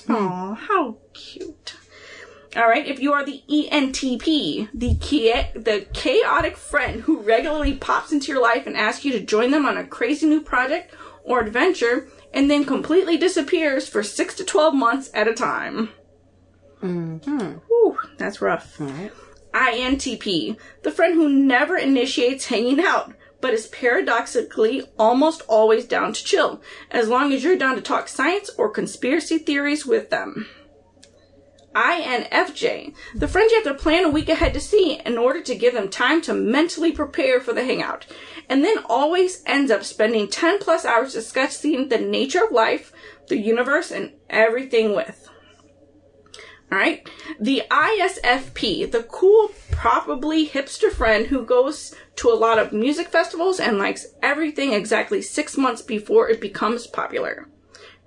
Hmm. 0.07 0.13
Aw, 0.13 0.53
how 0.55 0.97
cute. 1.13 1.75
All 2.55 2.67
right, 2.67 2.85
if 2.85 2.99
you 2.99 3.13
are 3.13 3.25
the 3.25 3.41
ENTP, 3.49 4.69
the 4.73 4.95
cha- 4.95 5.59
the 5.59 5.87
chaotic 5.93 6.55
friend 6.55 7.01
who 7.01 7.19
regularly 7.21 7.73
pops 7.73 8.11
into 8.11 8.31
your 8.31 8.41
life 8.41 8.67
and 8.67 8.77
asks 8.77 9.03
you 9.03 9.11
to 9.13 9.19
join 9.19 9.49
them 9.49 9.65
on 9.65 9.75
a 9.75 9.87
crazy 9.87 10.27
new 10.27 10.41
project 10.41 10.93
or 11.23 11.39
adventure, 11.39 12.07
and 12.33 12.49
then 12.49 12.65
completely 12.65 13.17
disappears 13.17 13.87
for 13.87 14.03
six 14.03 14.35
to 14.35 14.43
twelve 14.43 14.73
months 14.73 15.09
at 15.13 15.27
a 15.27 15.33
time. 15.33 15.89
Mm-hmm. 16.81 17.57
Whew, 17.67 17.97
that's 18.17 18.41
rough. 18.41 18.77
INTP, 19.53 20.57
the 20.81 20.91
friend 20.91 21.13
who 21.13 21.29
never 21.29 21.77
initiates 21.77 22.47
hanging 22.47 22.79
out, 22.79 23.13
but 23.39 23.53
is 23.53 23.67
paradoxically 23.67 24.83
almost 24.97 25.41
always 25.47 25.85
down 25.85 26.13
to 26.13 26.23
chill, 26.23 26.61
as 26.89 27.07
long 27.07 27.31
as 27.31 27.43
you're 27.43 27.57
down 27.57 27.75
to 27.75 27.81
talk 27.81 28.07
science 28.07 28.49
or 28.57 28.69
conspiracy 28.69 29.37
theories 29.37 29.85
with 29.85 30.09
them. 30.09 30.47
INFJ, 31.75 32.93
the 33.15 33.27
friends 33.27 33.51
you 33.51 33.63
have 33.63 33.75
to 33.75 33.81
plan 33.81 34.05
a 34.05 34.09
week 34.09 34.29
ahead 34.29 34.53
to 34.53 34.59
see 34.59 34.99
in 35.05 35.17
order 35.17 35.41
to 35.41 35.55
give 35.55 35.73
them 35.73 35.89
time 35.89 36.21
to 36.21 36.33
mentally 36.33 36.91
prepare 36.91 37.39
for 37.39 37.53
the 37.53 37.63
hangout, 37.63 38.05
and 38.47 38.63
then 38.63 38.77
always 38.85 39.41
ends 39.45 39.71
up 39.71 39.83
spending 39.83 40.27
10 40.27 40.59
plus 40.59 40.85
hours 40.85 41.13
discussing 41.13 41.89
the 41.89 41.97
nature 41.97 42.43
of 42.45 42.51
life, 42.51 42.91
the 43.27 43.37
universe, 43.37 43.91
and 43.91 44.13
everything 44.29 44.95
with. 44.95 45.29
Alright? 46.71 47.07
The 47.39 47.63
ISFP, 47.69 48.91
the 48.91 49.03
cool, 49.03 49.51
probably 49.71 50.47
hipster 50.47 50.91
friend 50.91 51.27
who 51.27 51.45
goes 51.45 51.93
to 52.15 52.29
a 52.29 52.33
lot 52.33 52.57
of 52.57 52.73
music 52.73 53.09
festivals 53.09 53.59
and 53.59 53.77
likes 53.77 54.07
everything 54.23 54.73
exactly 54.73 55.21
six 55.21 55.55
months 55.55 55.83
before 55.83 56.29
it 56.29 56.41
becomes 56.41 56.87
popular. 56.87 57.47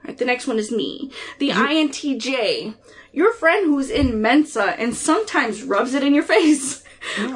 Alright, 0.06 0.18
the 0.18 0.24
next 0.24 0.46
one 0.46 0.58
is 0.58 0.70
me. 0.70 1.10
The 1.40 1.50
INTJ, 1.50 2.74
your 3.12 3.32
friend 3.32 3.66
who's 3.66 3.90
in 3.90 4.22
Mensa 4.22 4.78
and 4.78 4.94
sometimes 4.94 5.64
rubs 5.64 5.94
it 5.94 6.04
in 6.04 6.14
your 6.14 6.22
face, 6.36 6.84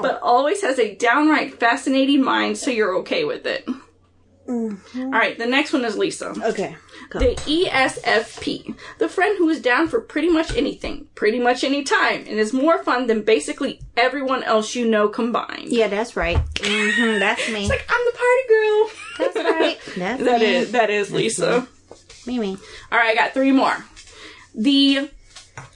but 0.00 0.20
always 0.22 0.62
has 0.62 0.78
a 0.78 0.94
downright 0.94 1.58
fascinating 1.58 2.22
mind, 2.22 2.58
so 2.58 2.70
you're 2.70 2.96
okay 2.98 3.24
with 3.24 3.44
it. 3.46 3.68
Alright, 4.48 5.38
the 5.38 5.46
next 5.46 5.72
one 5.72 5.84
is 5.84 5.96
Lisa. 5.96 6.34
Okay. 6.44 6.76
Go. 7.10 7.18
The 7.20 7.34
ESFP, 7.36 8.76
the 8.98 9.08
friend 9.08 9.36
who 9.38 9.48
is 9.48 9.60
down 9.60 9.88
for 9.88 10.00
pretty 10.00 10.28
much 10.28 10.56
anything, 10.56 11.08
pretty 11.14 11.38
much 11.40 11.64
any 11.64 11.82
time, 11.82 12.20
and 12.26 12.38
is 12.38 12.52
more 12.52 12.82
fun 12.82 13.06
than 13.06 13.22
basically 13.22 13.80
everyone 13.96 14.42
else 14.44 14.74
you 14.76 14.86
know 14.88 15.08
combined. 15.08 15.68
yeah, 15.70 15.88
that's 15.88 16.16
right. 16.16 16.36
hmm 16.60 17.18
that's 17.18 17.48
me. 17.48 17.60
It's 17.62 17.68
like 17.68 17.84
I'm 17.88 18.04
the 18.06 18.18
party 18.18 18.48
girl. 18.48 18.90
That's 19.18 19.36
right. 19.36 19.78
That's 19.96 20.22
That 20.24 20.42
is 20.42 20.72
that 20.72 20.90
is 20.90 21.10
Lisa. 21.12 21.68
Me, 22.30 22.38
me. 22.38 22.56
All 22.92 22.98
right, 22.98 23.10
I 23.10 23.14
got 23.16 23.34
three 23.34 23.50
more. 23.50 23.84
The 24.54 25.10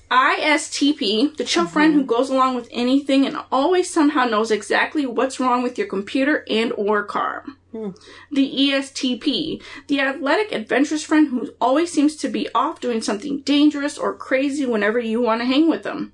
ISTP, 0.09 1.37
the 1.37 1.43
chill 1.43 1.65
mm-hmm. 1.65 1.73
friend 1.73 1.95
who 1.95 2.05
goes 2.05 2.31
along 2.31 2.55
with 2.55 2.69
anything 2.71 3.27
and 3.27 3.37
always 3.51 3.93
somehow 3.93 4.25
knows 4.25 4.53
exactly 4.53 5.05
what's 5.05 5.41
wrong 5.41 5.65
with 5.65 5.77
your 5.77 5.89
computer 5.89 6.45
and 6.49 6.73
or 6.77 7.03
car. 7.03 7.45
Hmm. 7.73 7.91
The 8.31 8.63
E 8.63 8.71
ESTP, 8.71 9.61
the 9.89 10.01
athletic 10.01 10.53
adventurous 10.53 11.03
friend 11.03 11.27
who 11.27 11.53
always 11.61 11.91
seems 11.91 12.15
to 12.17 12.29
be 12.29 12.49
off 12.55 12.81
doing 12.81 13.03
something 13.03 13.41
dangerous 13.41 13.99
or 13.99 14.15
crazy 14.15 14.65
whenever 14.65 15.01
you 15.01 15.21
want 15.21 15.41
to 15.41 15.47
hang 15.47 15.69
with 15.69 15.83
them. 15.83 16.13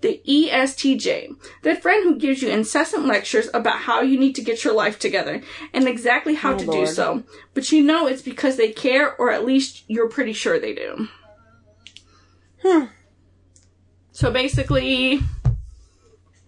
The 0.00 0.20
ESTJ, 0.28 1.34
that 1.62 1.82
friend 1.82 2.04
who 2.04 2.18
gives 2.18 2.40
you 2.40 2.48
incessant 2.48 3.06
lectures 3.06 3.48
about 3.52 3.80
how 3.80 4.00
you 4.00 4.18
need 4.18 4.34
to 4.36 4.42
get 4.42 4.62
your 4.62 4.72
life 4.74 4.98
together 4.98 5.42
and 5.74 5.88
exactly 5.88 6.34
how 6.34 6.56
to 6.56 6.66
do 6.66 6.86
so, 6.86 7.24
but 7.52 7.72
you 7.72 7.82
know 7.82 8.06
it's 8.06 8.22
because 8.22 8.56
they 8.56 8.70
care, 8.70 9.16
or 9.16 9.32
at 9.32 9.44
least 9.44 9.82
you're 9.88 10.08
pretty 10.08 10.32
sure 10.32 10.60
they 10.60 10.72
do. 10.72 11.08
Hmm. 12.62 12.84
So 14.12 14.30
basically, 14.30 15.20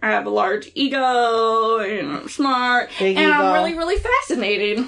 I 0.01 0.11
have 0.11 0.25
a 0.25 0.29
large 0.29 0.71
ego, 0.73 1.79
and 1.79 2.11
I'm 2.17 2.29
smart, 2.29 2.89
Big 2.99 3.17
and 3.17 3.31
I'm 3.31 3.53
really, 3.53 3.73
really 3.77 3.97
fascinated. 3.97 4.85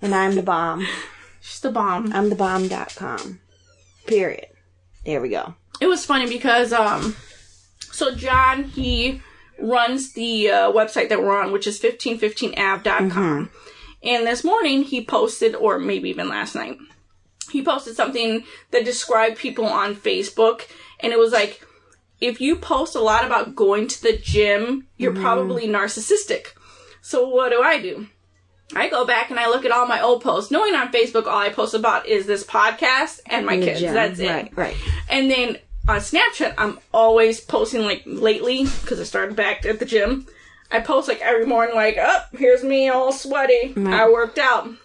And 0.00 0.14
I'm 0.14 0.34
the 0.34 0.42
bomb. 0.42 0.86
She's 1.40 1.60
the 1.60 1.70
bomb. 1.70 2.12
I'm 2.12 2.30
the 2.30 2.36
bomb.com. 2.36 3.40
Period. 4.06 4.46
There 5.04 5.20
we 5.20 5.28
go. 5.28 5.54
it 5.80 5.86
was 5.86 6.06
funny 6.06 6.26
because 6.28 6.72
um 6.72 7.14
so 7.94 8.14
john 8.14 8.64
he 8.64 9.20
runs 9.58 10.12
the 10.12 10.50
uh, 10.50 10.72
website 10.72 11.08
that 11.08 11.22
we're 11.22 11.40
on 11.40 11.52
which 11.52 11.66
is 11.66 11.80
1515av.com 11.80 13.50
and 14.02 14.26
this 14.26 14.44
morning 14.44 14.82
he 14.82 15.04
posted 15.04 15.54
or 15.54 15.78
maybe 15.78 16.10
even 16.10 16.28
last 16.28 16.54
night 16.54 16.76
he 17.50 17.62
posted 17.62 17.94
something 17.94 18.44
that 18.72 18.84
described 18.84 19.38
people 19.38 19.66
on 19.66 19.94
facebook 19.94 20.62
and 21.00 21.12
it 21.12 21.18
was 21.18 21.32
like 21.32 21.64
if 22.20 22.40
you 22.40 22.56
post 22.56 22.94
a 22.94 23.00
lot 23.00 23.24
about 23.24 23.54
going 23.54 23.86
to 23.86 24.02
the 24.02 24.16
gym 24.16 24.86
you're 24.96 25.14
probably 25.14 25.68
narcissistic 25.68 26.48
so 27.00 27.28
what 27.28 27.50
do 27.50 27.62
i 27.62 27.80
do 27.80 28.06
I 28.74 28.88
go 28.88 29.04
back 29.04 29.30
and 29.30 29.38
I 29.38 29.48
look 29.48 29.64
at 29.64 29.70
all 29.70 29.86
my 29.86 30.00
old 30.00 30.22
posts, 30.22 30.50
knowing 30.50 30.74
on 30.74 30.90
Facebook 30.90 31.26
all 31.26 31.38
I 31.38 31.50
post 31.50 31.74
about 31.74 32.06
is 32.06 32.26
this 32.26 32.44
podcast 32.44 33.20
and 33.26 33.46
my 33.46 33.56
the 33.56 33.66
kids. 33.66 33.80
gym. 33.80 33.94
That's 33.94 34.18
it. 34.18 34.28
Right, 34.28 34.56
right. 34.56 34.76
And 35.08 35.30
then 35.30 35.58
on 35.88 35.96
Snapchat, 35.98 36.54
I'm 36.58 36.78
always 36.92 37.40
posting 37.40 37.82
like 37.82 38.02
lately 38.06 38.64
because 38.64 39.00
I 39.00 39.04
started 39.04 39.36
back 39.36 39.64
at 39.66 39.78
the 39.78 39.84
gym. 39.84 40.26
I 40.70 40.80
post 40.80 41.08
like 41.08 41.20
every 41.20 41.46
morning, 41.46 41.74
like, 41.74 41.98
"Up, 41.98 42.28
here's 42.36 42.64
me 42.64 42.88
all 42.88 43.12
sweaty. 43.12 43.74
I 43.76 44.08
worked 44.10 44.38
out." 44.38 44.68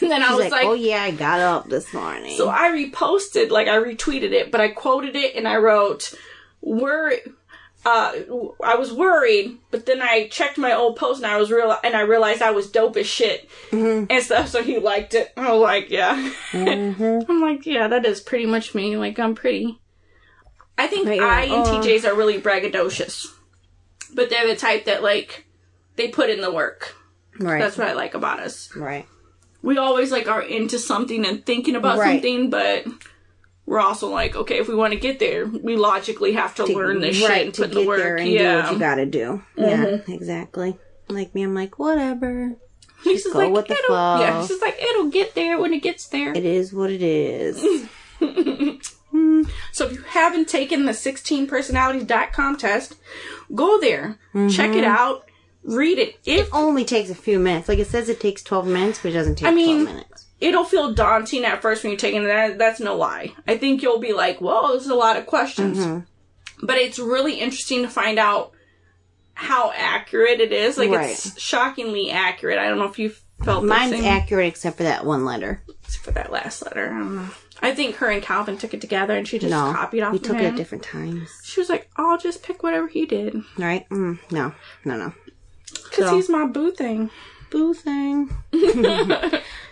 And 0.00 0.10
then 0.10 0.22
I 0.22 0.30
was 0.34 0.44
like, 0.44 0.50
like, 0.52 0.64
oh 0.64 0.72
yeah, 0.72 1.02
I 1.02 1.10
got 1.10 1.40
up 1.40 1.68
this 1.68 1.92
morning. 1.92 2.34
so 2.38 2.48
I 2.48 2.70
reposted, 2.70 3.50
like 3.50 3.68
I 3.68 3.76
retweeted 3.76 4.32
it, 4.32 4.50
but 4.50 4.58
I 4.62 4.68
quoted 4.68 5.14
it 5.14 5.36
and 5.36 5.46
I 5.46 5.56
wrote, 5.58 6.14
"Worry." 6.62 7.18
Uh, 7.84 8.12
I 8.64 8.76
was 8.76 8.94
worried, 8.94 9.58
but 9.70 9.84
then 9.84 10.00
I 10.00 10.28
checked 10.28 10.56
my 10.56 10.72
old 10.72 10.96
post 10.96 11.22
and 11.22 11.30
I 11.30 11.36
was 11.36 11.50
real, 11.50 11.76
and 11.84 11.94
I 11.94 12.00
realized 12.00 12.40
I 12.40 12.52
was 12.52 12.70
dope 12.70 12.96
as 12.96 13.06
shit 13.06 13.46
and 13.72 14.10
stuff. 14.22 14.48
So 14.48 14.62
he 14.62 14.78
liked 14.78 15.12
it. 15.12 15.30
I 15.36 15.52
was 15.52 15.60
like, 15.60 15.90
yeah. 15.90 16.32
I'm 16.54 17.40
like, 17.42 17.66
yeah, 17.66 17.86
that 17.88 18.06
is 18.06 18.22
pretty 18.22 18.46
much 18.46 18.74
me. 18.74 18.96
Like 18.96 19.18
I'm 19.18 19.34
pretty. 19.34 19.78
I 20.76 20.86
think 20.86 21.06
you're 21.06 21.26
like, 21.26 21.50
oh. 21.50 21.64
INTJs 21.64 22.04
are 22.04 22.14
really 22.14 22.40
braggadocious, 22.40 23.26
but 24.12 24.30
they're 24.30 24.46
the 24.48 24.56
type 24.56 24.86
that 24.86 25.02
like 25.02 25.46
they 25.96 26.08
put 26.08 26.30
in 26.30 26.40
the 26.40 26.52
work. 26.52 26.94
Right. 27.38 27.60
That's 27.60 27.76
what 27.76 27.88
I 27.88 27.92
like 27.94 28.14
about 28.14 28.40
us. 28.40 28.74
right. 28.76 29.06
We 29.62 29.78
always 29.78 30.12
like 30.12 30.28
are 30.28 30.42
into 30.42 30.78
something 30.78 31.24
and 31.24 31.44
thinking 31.46 31.74
about 31.74 31.98
Right. 31.98 32.14
something, 32.14 32.50
but 32.50 32.84
we're 33.64 33.80
also 33.80 34.08
like, 34.08 34.36
okay, 34.36 34.58
if 34.58 34.68
we 34.68 34.74
want 34.74 34.92
to 34.92 34.98
get 34.98 35.18
there, 35.18 35.46
we 35.46 35.76
logically 35.76 36.32
have 36.32 36.54
to, 36.56 36.66
learn 36.66 37.00
this 37.00 37.16
shit 37.16 37.30
and 37.30 37.54
to 37.54 37.62
put 37.62 37.70
get 37.70 37.80
the 37.80 37.86
work. 37.86 37.98
there 37.98 38.16
and 38.16 38.28
yeah. 38.28 38.56
do 38.56 38.62
what 38.62 38.72
you 38.74 38.78
gotta 38.78 39.06
do. 39.06 39.42
Yeah, 39.56 39.84
mm-hmm. 39.86 40.12
exactly. 40.12 40.76
Like 41.08 41.34
me, 41.34 41.42
I'm 41.42 41.54
like, 41.54 41.78
whatever. 41.78 42.56
Go 43.04 43.10
like, 43.34 43.52
with 43.52 43.66
the 43.68 43.74
it'll, 43.74 43.86
flow. 43.86 44.20
yeah, 44.20 44.46
she's 44.46 44.60
like, 44.60 44.78
it'll 44.80 45.10
get 45.10 45.34
there 45.34 45.58
when 45.58 45.72
it 45.72 45.82
gets 45.82 46.08
there. 46.08 46.32
It 46.32 46.44
is 46.44 46.72
what 46.72 46.90
it 46.90 47.02
is. 47.02 47.88
So 49.72 49.86
if 49.86 49.92
you 49.92 50.02
haven't 50.02 50.48
taken 50.48 50.84
the 50.86 50.92
16personalities.com 50.92 52.56
test, 52.56 52.94
go 53.54 53.80
there, 53.80 54.18
check 54.50 54.70
Mm-hmm. 54.70 54.78
it 54.78 54.84
out, 54.84 55.28
read 55.62 55.98
it. 55.98 56.18
If 56.24 56.48
Only 56.52 56.84
takes 56.84 57.10
a 57.10 57.14
few 57.14 57.38
minutes. 57.38 57.68
Like 57.68 57.78
it 57.78 57.86
says, 57.86 58.08
it 58.08 58.20
takes 58.20 58.42
12 58.42 58.66
minutes, 58.66 59.00
but 59.02 59.10
it 59.10 59.14
doesn't 59.14 59.36
take 59.36 59.48
I 59.48 59.54
mean, 59.54 59.82
12 59.82 59.88
minutes. 59.96 60.26
it'll 60.40 60.64
feel 60.64 60.92
daunting 60.92 61.44
at 61.44 61.62
first 61.62 61.82
when 61.82 61.90
you're 61.92 61.98
taking 61.98 62.24
that. 62.24 62.58
That's 62.58 62.80
no 62.80 62.96
lie. 62.96 63.32
I 63.46 63.56
think 63.58 63.82
you'll 63.82 63.98
be 64.00 64.12
like, 64.12 64.40
"Whoa, 64.40 64.72
there's 64.72 64.86
a 64.88 64.94
lot 64.94 65.16
of 65.16 65.26
questions," 65.26 65.78
Mm-hmm. 65.78 66.66
but 66.66 66.76
it's 66.76 66.98
really 66.98 67.34
interesting 67.40 67.82
to 67.82 67.88
find 67.88 68.18
out 68.18 68.52
how 69.34 69.72
accurate 69.74 70.40
it 70.40 70.52
is. 70.52 70.78
Like 70.78 70.90
it's 70.90 71.40
shockingly 71.40 72.10
accurate. 72.10 72.58
I 72.58 72.68
don't 72.68 72.78
know 72.78 72.84
if 72.88 72.98
you 72.98 73.12
felt 73.44 73.62
the 73.62 73.68
Mine's 73.68 73.90
same 73.92 74.04
accurate 74.04 74.46
except 74.48 74.76
for 74.76 74.84
that 74.84 75.04
one 75.04 75.24
letter. 75.24 75.62
Except 75.82 76.04
for 76.04 76.10
that 76.12 76.30
last 76.30 76.62
letter. 76.64 76.86
I 76.86 76.98
don't 76.98 77.16
know. 77.16 77.28
I 77.62 77.74
think 77.74 77.96
her 77.96 78.08
and 78.10 78.22
Calvin 78.22 78.58
took 78.58 78.74
it 78.74 78.80
together, 78.80 79.16
and 79.16 79.26
she 79.26 79.38
just 79.38 79.50
No, 79.50 79.72
copied 79.72 80.02
off. 80.02 80.12
we 80.12 80.18
took 80.18 80.36
it 80.38 80.44
at 80.44 80.56
different 80.56 80.84
times. 80.84 81.30
She 81.44 81.60
was 81.60 81.68
like, 81.68 81.88
"I'll 81.96 82.18
just 82.18 82.42
pick 82.42 82.62
whatever 82.62 82.88
he 82.88 83.06
did 83.06 83.36
Right? 83.58 83.88
Mm, 83.90 84.18
no, 84.30 84.52
no, 84.84 84.96
no. 84.96 85.12
because 85.84 86.08
So- 86.08 86.14
he's 86.16 86.28
my 86.28 86.46
boo 86.46 86.70
thing." 86.72 87.10
Boo 87.50 87.72
thing. 87.72 88.34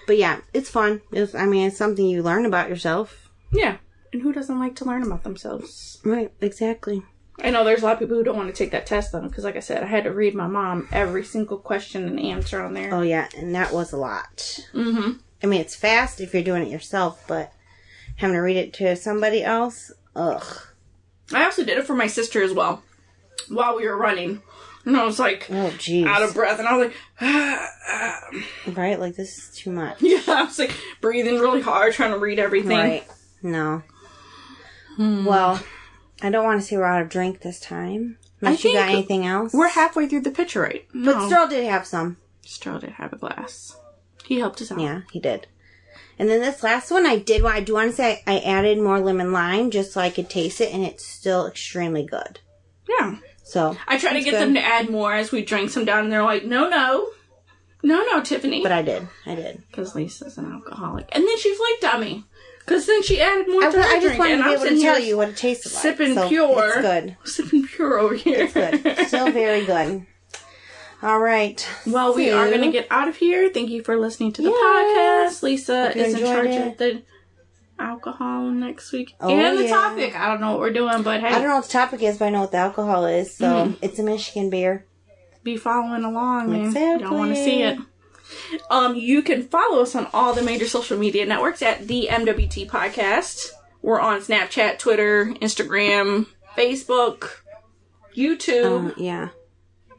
but 0.07 0.17
yeah, 0.17 0.41
it's 0.55 0.71
fun. 0.71 1.01
It's, 1.13 1.35
I 1.35 1.47
mean, 1.47 1.67
it's 1.69 1.77
something 1.77 2.07
you 2.07 2.23
learn 2.23 2.47
about 2.47 2.69
yourself. 2.69 3.29
Yeah, 3.53 3.79
and 4.13 4.23
who 4.23 4.33
doesn't 4.33 4.59
like 4.59 4.77
to 4.77 4.85
learn 4.85 5.03
about 5.03 5.25
themselves? 5.25 5.99
Right, 6.05 6.31
exactly. 6.41 7.03
I 7.43 7.51
know 7.51 7.65
there's 7.65 7.83
a 7.83 7.87
lot 7.87 7.95
of 7.95 7.99
people 7.99 8.17
who 8.17 8.23
don't 8.23 8.37
want 8.37 8.49
to 8.49 8.55
take 8.55 8.71
that 8.71 8.87
test 8.87 9.11
though, 9.11 9.23
because 9.23 9.43
like 9.43 9.57
I 9.57 9.61
said, 9.61 9.83
I 9.83 9.87
had 9.87 10.05
to 10.05 10.13
read 10.13 10.35
my 10.35 10.47
mom 10.47 10.87
every 10.93 11.25
single 11.25 11.57
question 11.59 12.07
and 12.07 12.21
answer 12.21 12.63
on 12.63 12.75
there. 12.75 12.95
Oh 12.95 13.03
yeah, 13.03 13.27
and 13.37 13.55
that 13.55 13.73
was 13.73 13.93
a 13.93 13.97
lot. 13.97 14.61
Mm-hmm. 14.73 15.13
I 15.43 15.47
mean, 15.47 15.61
it's 15.61 15.75
fast 15.75 16.21
if 16.21 16.33
you're 16.35 16.43
doing 16.45 16.63
it 16.63 16.69
yourself, 16.71 17.25
but 17.27 17.53
having 18.17 18.35
to 18.35 18.41
read 18.41 18.57
it 18.57 18.73
to 18.75 18.97
somebody 18.97 19.43
else, 19.43 19.93
ugh. 20.15 20.45
I 21.33 21.45
also 21.45 21.65
did 21.65 21.79
it 21.79 21.87
for 21.87 21.95
my 21.95 22.07
sister 22.07 22.43
as 22.43 22.53
well, 22.53 22.83
while 23.49 23.77
we 23.77 23.87
were 23.87 23.97
running, 23.97 24.43
and 24.85 24.97
I 24.97 25.05
was 25.05 25.19
like 25.19 25.47
Oh 25.51 25.71
jeez. 25.79 26.07
out 26.07 26.23
of 26.23 26.35
breath, 26.35 26.59
and 26.59 26.69
I 26.69 26.77
was 26.77 26.87
like, 26.89 26.97
uh, 27.21 27.67
uh. 27.91 28.73
right, 28.73 28.99
like 28.99 29.17
this 29.17 29.39
is 29.39 29.57
too 29.57 29.71
much. 29.73 29.99
yeah, 30.03 30.21
I 30.29 30.45
was 30.45 30.59
like 30.59 30.75
breathing 31.01 31.39
really 31.39 31.61
hard, 31.63 31.93
trying 31.95 32.13
to 32.13 32.19
read 32.19 32.39
everything. 32.39 32.77
Right. 32.79 33.07
No. 33.43 33.83
Hmm. 34.97 35.25
Well, 35.25 35.63
I 36.23 36.31
don't 36.31 36.45
want 36.45 36.61
to 36.61 36.67
say 36.67 36.77
we're 36.77 36.85
out 36.85 37.03
of 37.03 37.09
drink 37.09 37.41
this 37.41 37.59
time. 37.59 38.19
Unless 38.41 38.65
I 38.65 38.69
you 38.69 38.75
got 38.75 38.89
anything 38.91 39.25
else. 39.25 39.55
We're 39.55 39.69
halfway 39.69 40.09
through 40.09 40.23
the 40.23 40.31
pitcher, 40.31 40.61
right? 40.61 40.87
No, 40.93 41.15
but 41.15 41.27
still 41.27 41.49
did 41.49 41.65
have 41.65 41.87
some. 41.87 42.19
Stroh 42.45 42.81
did 42.81 42.91
have 42.91 43.13
a 43.13 43.17
glass. 43.17 43.77
He 44.25 44.39
helped 44.39 44.61
us 44.61 44.71
out. 44.71 44.81
Yeah, 44.81 45.03
he 45.13 45.21
did. 45.21 45.47
And 46.19 46.29
then 46.29 46.41
this 46.41 46.63
last 46.63 46.91
one, 46.91 47.07
I 47.07 47.17
did. 47.19 47.45
I 47.45 47.61
do 47.61 47.75
want 47.75 47.91
to 47.91 47.97
say 47.97 48.23
I 48.27 48.39
added 48.41 48.79
more 48.79 49.01
lemon 49.01 49.33
lime 49.33 49.71
just 49.71 49.93
so 49.93 50.01
I 50.01 50.11
could 50.11 50.31
taste 50.31 50.61
it, 50.61 50.73
and 50.73 50.85
it's 50.85 51.07
still 51.07 51.47
extremely 51.47 52.05
good. 52.05 52.41
Yeah. 52.89 53.17
So 53.43 53.77
I 53.87 53.99
tried 53.99 54.15
to 54.15 54.23
get 54.23 54.33
good. 54.33 54.41
them 54.41 54.55
to 54.55 54.61
add 54.65 54.91
more 54.91 55.13
as 55.13 55.33
we 55.33 55.45
drank 55.45 55.71
some 55.71 55.85
down, 55.85 56.05
and 56.05 56.13
they're 56.13 56.23
like, 56.23 56.45
no, 56.45 56.69
no. 56.69 57.09
No, 57.83 58.05
no, 58.11 58.23
Tiffany. 58.23 58.63
But 58.63 58.73
I 58.73 58.83
did. 58.83 59.09
I 59.27 59.35
did. 59.35 59.63
because 59.69 59.95
Lisa's 59.95 60.39
an 60.39 60.51
alcoholic. 60.53 61.09
And 61.13 61.25
then 61.27 61.39
she 61.39 61.55
flaked 61.55 61.95
on 61.95 62.01
me 62.01 62.25
because 62.61 62.87
then 62.87 63.03
she 63.03 63.21
added 63.21 63.49
more 63.49 63.65
I, 63.65 63.71
to 63.73 63.77
her 63.77 63.83
I 63.83 63.95
just 63.95 64.07
drink, 64.07 64.19
wanted 64.21 64.37
to 64.37 64.45
be 64.45 64.51
able 64.53 64.65
to 64.65 64.81
tell 64.81 64.99
you 65.01 65.17
what 65.17 65.31
it 65.31 65.37
tasted 65.37 65.73
like. 65.73 65.83
sipping 65.83 66.15
so 66.15 66.29
pure. 66.29 66.69
It's 66.69 66.81
good. 66.81 67.17
sipping 67.25 67.67
pure 67.67 67.99
over 67.99 68.15
here. 68.15 68.45
It's 68.45 68.55
good. 68.55 69.09
Still 69.09 69.33
very 69.33 69.65
good. 69.67 70.07
All 71.03 71.19
right. 71.19 71.67
well, 71.87 72.15
we 72.15 72.31
are 72.31 72.49
going 72.49 72.63
to 72.63 72.71
get 72.71 72.87
out 72.91 73.09
of 73.09 73.17
here. 73.17 73.49
Thank 73.51 73.71
you 73.71 73.83
for 73.83 73.99
listening 73.99 74.33
to 74.35 74.43
the 74.43 74.51
Yes. 74.51 75.41
podcast. 75.41 75.43
Lisa 75.43 75.97
is 75.99 76.15
in 76.15 76.21
charge 76.21 76.47
it. 76.47 76.67
of 76.69 76.79
the 76.79 77.03
alcohol 77.79 78.51
next 78.51 78.93
week 78.93 79.15
Oh, 79.21 79.29
and 79.29 79.59
the 79.59 79.65
yeah. 79.65 79.71
topic. 79.71 80.15
I 80.19 80.29
don't 80.29 80.41
know 80.41 80.53
what 80.53 80.61
we're 80.61 80.73
doing, 80.73 81.03
but 81.03 81.21
hey, 81.21 81.27
I 81.27 81.33
don't 81.41 81.49
know 81.49 81.57
what 81.57 81.65
the 81.65 81.73
topic 81.73 82.03
is, 82.03 82.19
but 82.19 82.27
I 82.27 82.31
know 82.31 82.43
what 82.43 82.53
the 82.53 82.59
alcohol 82.59 83.07
is. 83.07 83.35
So 83.35 83.47
Mm-hmm. 83.47 83.73
it's 83.83 83.99
a 83.99 84.03
Michigan 84.05 84.51
beer. 84.51 84.87
be 85.43 85.57
following 85.57 86.05
along 86.05 86.55
and 86.55 86.67
Exactly. 86.67 87.03
y'all 87.05 87.19
want 87.19 87.35
to 87.35 87.43
see 87.45 87.63
it. 87.63 87.77
Um, 88.71 88.95
you 88.95 89.23
can 89.23 89.43
follow 89.43 89.83
us 89.83 89.97
on 89.97 90.07
all 90.15 90.33
the 90.35 90.43
major 90.43 90.69
social 90.69 90.97
media 90.97 91.27
networks 91.27 91.63
at 91.63 91.89
the 91.89 92.07
MWT 92.09 92.69
Podcast. 92.69 93.51
We're 93.83 93.99
on 94.01 94.21
Snapchat, 94.21 94.79
Twitter, 94.79 95.35
Instagram, 95.41 96.27
Facebook, 96.57 97.41
YouTube, 98.17 98.65
Um, 98.67 98.95
yeah, 98.97 99.31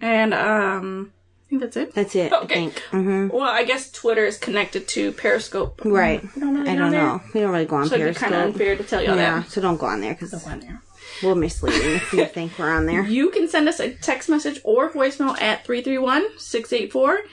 and 0.03 0.33
um, 0.33 1.13
I 1.45 1.49
think 1.49 1.61
that's 1.61 1.77
it. 1.77 1.93
that's 1.93 2.15
it. 2.15 2.31
I 2.33 2.41
Okay. 2.43 2.55
think. 2.55 2.79
hmm 2.91 3.27
Well, 3.29 3.41
I 3.43 3.63
guess 3.63 3.91
Twitter 3.91 4.25
is 4.25 4.37
connected 4.37 4.87
to 4.89 5.11
Periscope. 5.13 5.81
Right. 5.85 6.21
We 6.35 6.41
don't 6.41 6.55
really 6.55 6.69
I 6.69 6.75
don't 6.75 6.91
know. 6.91 7.21
We 7.33 7.39
don't 7.41 7.51
really 7.51 7.65
go 7.65 7.77
on 7.77 7.87
So 7.87 7.95
it'd 7.95 8.13
be 8.13 8.19
kind 8.19 8.33
of 8.35 8.41
unfair 8.47 8.75
to 8.75 8.83
tell 8.83 9.01
y'all 9.01 9.15
Yeah, 9.15 9.39
that. 9.41 9.49
so 9.51 9.61
don't 9.61 9.77
go 9.77 9.85
on 9.87 10.01
there 10.01 10.13
because 10.13 10.31
Go 10.31 10.49
on 10.49 10.59
there. 10.59 10.81
We'll 11.23 11.35
mislead 11.35 11.73
if 11.73 12.13
you 12.13 12.25
think 12.25 12.57
we're 12.59 12.69
on 12.71 12.85
there. 12.85 13.03
You 13.03 13.29
can 13.31 13.47
send 13.47 13.67
us 13.69 13.79
a 13.79 13.91
text 13.93 14.29
message 14.29 14.59
or 14.63 14.91
voicemail 14.91 15.39
at 15.41 15.65
331-684-8814. 15.65 17.23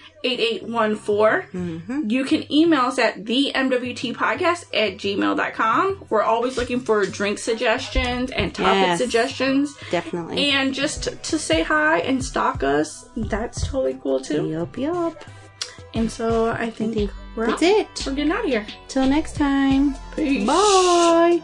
Mm-hmm. 1.50 2.10
You 2.10 2.24
can 2.24 2.50
email 2.52 2.82
us 2.82 2.98
at 2.98 3.24
the 3.26 3.52
MWT 3.54 4.14
podcast 4.14 4.64
at 4.74 4.98
gmail.com. 4.98 6.06
We're 6.08 6.22
always 6.22 6.56
looking 6.56 6.80
for 6.80 7.04
drink 7.06 7.38
suggestions 7.38 8.30
and 8.30 8.54
topic 8.54 8.70
Yes. 8.74 8.98
suggestions. 8.98 9.74
Definitely. 9.90 10.50
And 10.50 10.72
just 10.74 11.22
to 11.22 11.38
say 11.38 11.62
hi 11.62 11.98
and 12.00 12.24
stalk 12.24 12.62
us, 12.62 13.08
that's 13.16 13.66
totally 13.66 13.98
cool 14.02 14.20
too. 14.20 14.48
Yup, 14.48 14.76
yup. 14.78 15.24
And 15.94 16.10
so 16.10 16.50
I 16.50 16.70
think, 16.70 16.94
think 16.94 17.10
we're 17.34 17.46
That's 17.46 17.62
out. 17.64 17.68
it. 17.68 17.88
We're 18.06 18.14
getting 18.14 18.32
out 18.32 18.44
of 18.44 18.50
here. 18.50 18.64
Till 18.88 19.06
next 19.08 19.34
time. 19.34 19.94
Peace. 20.14 20.46
Bye. 20.46 21.42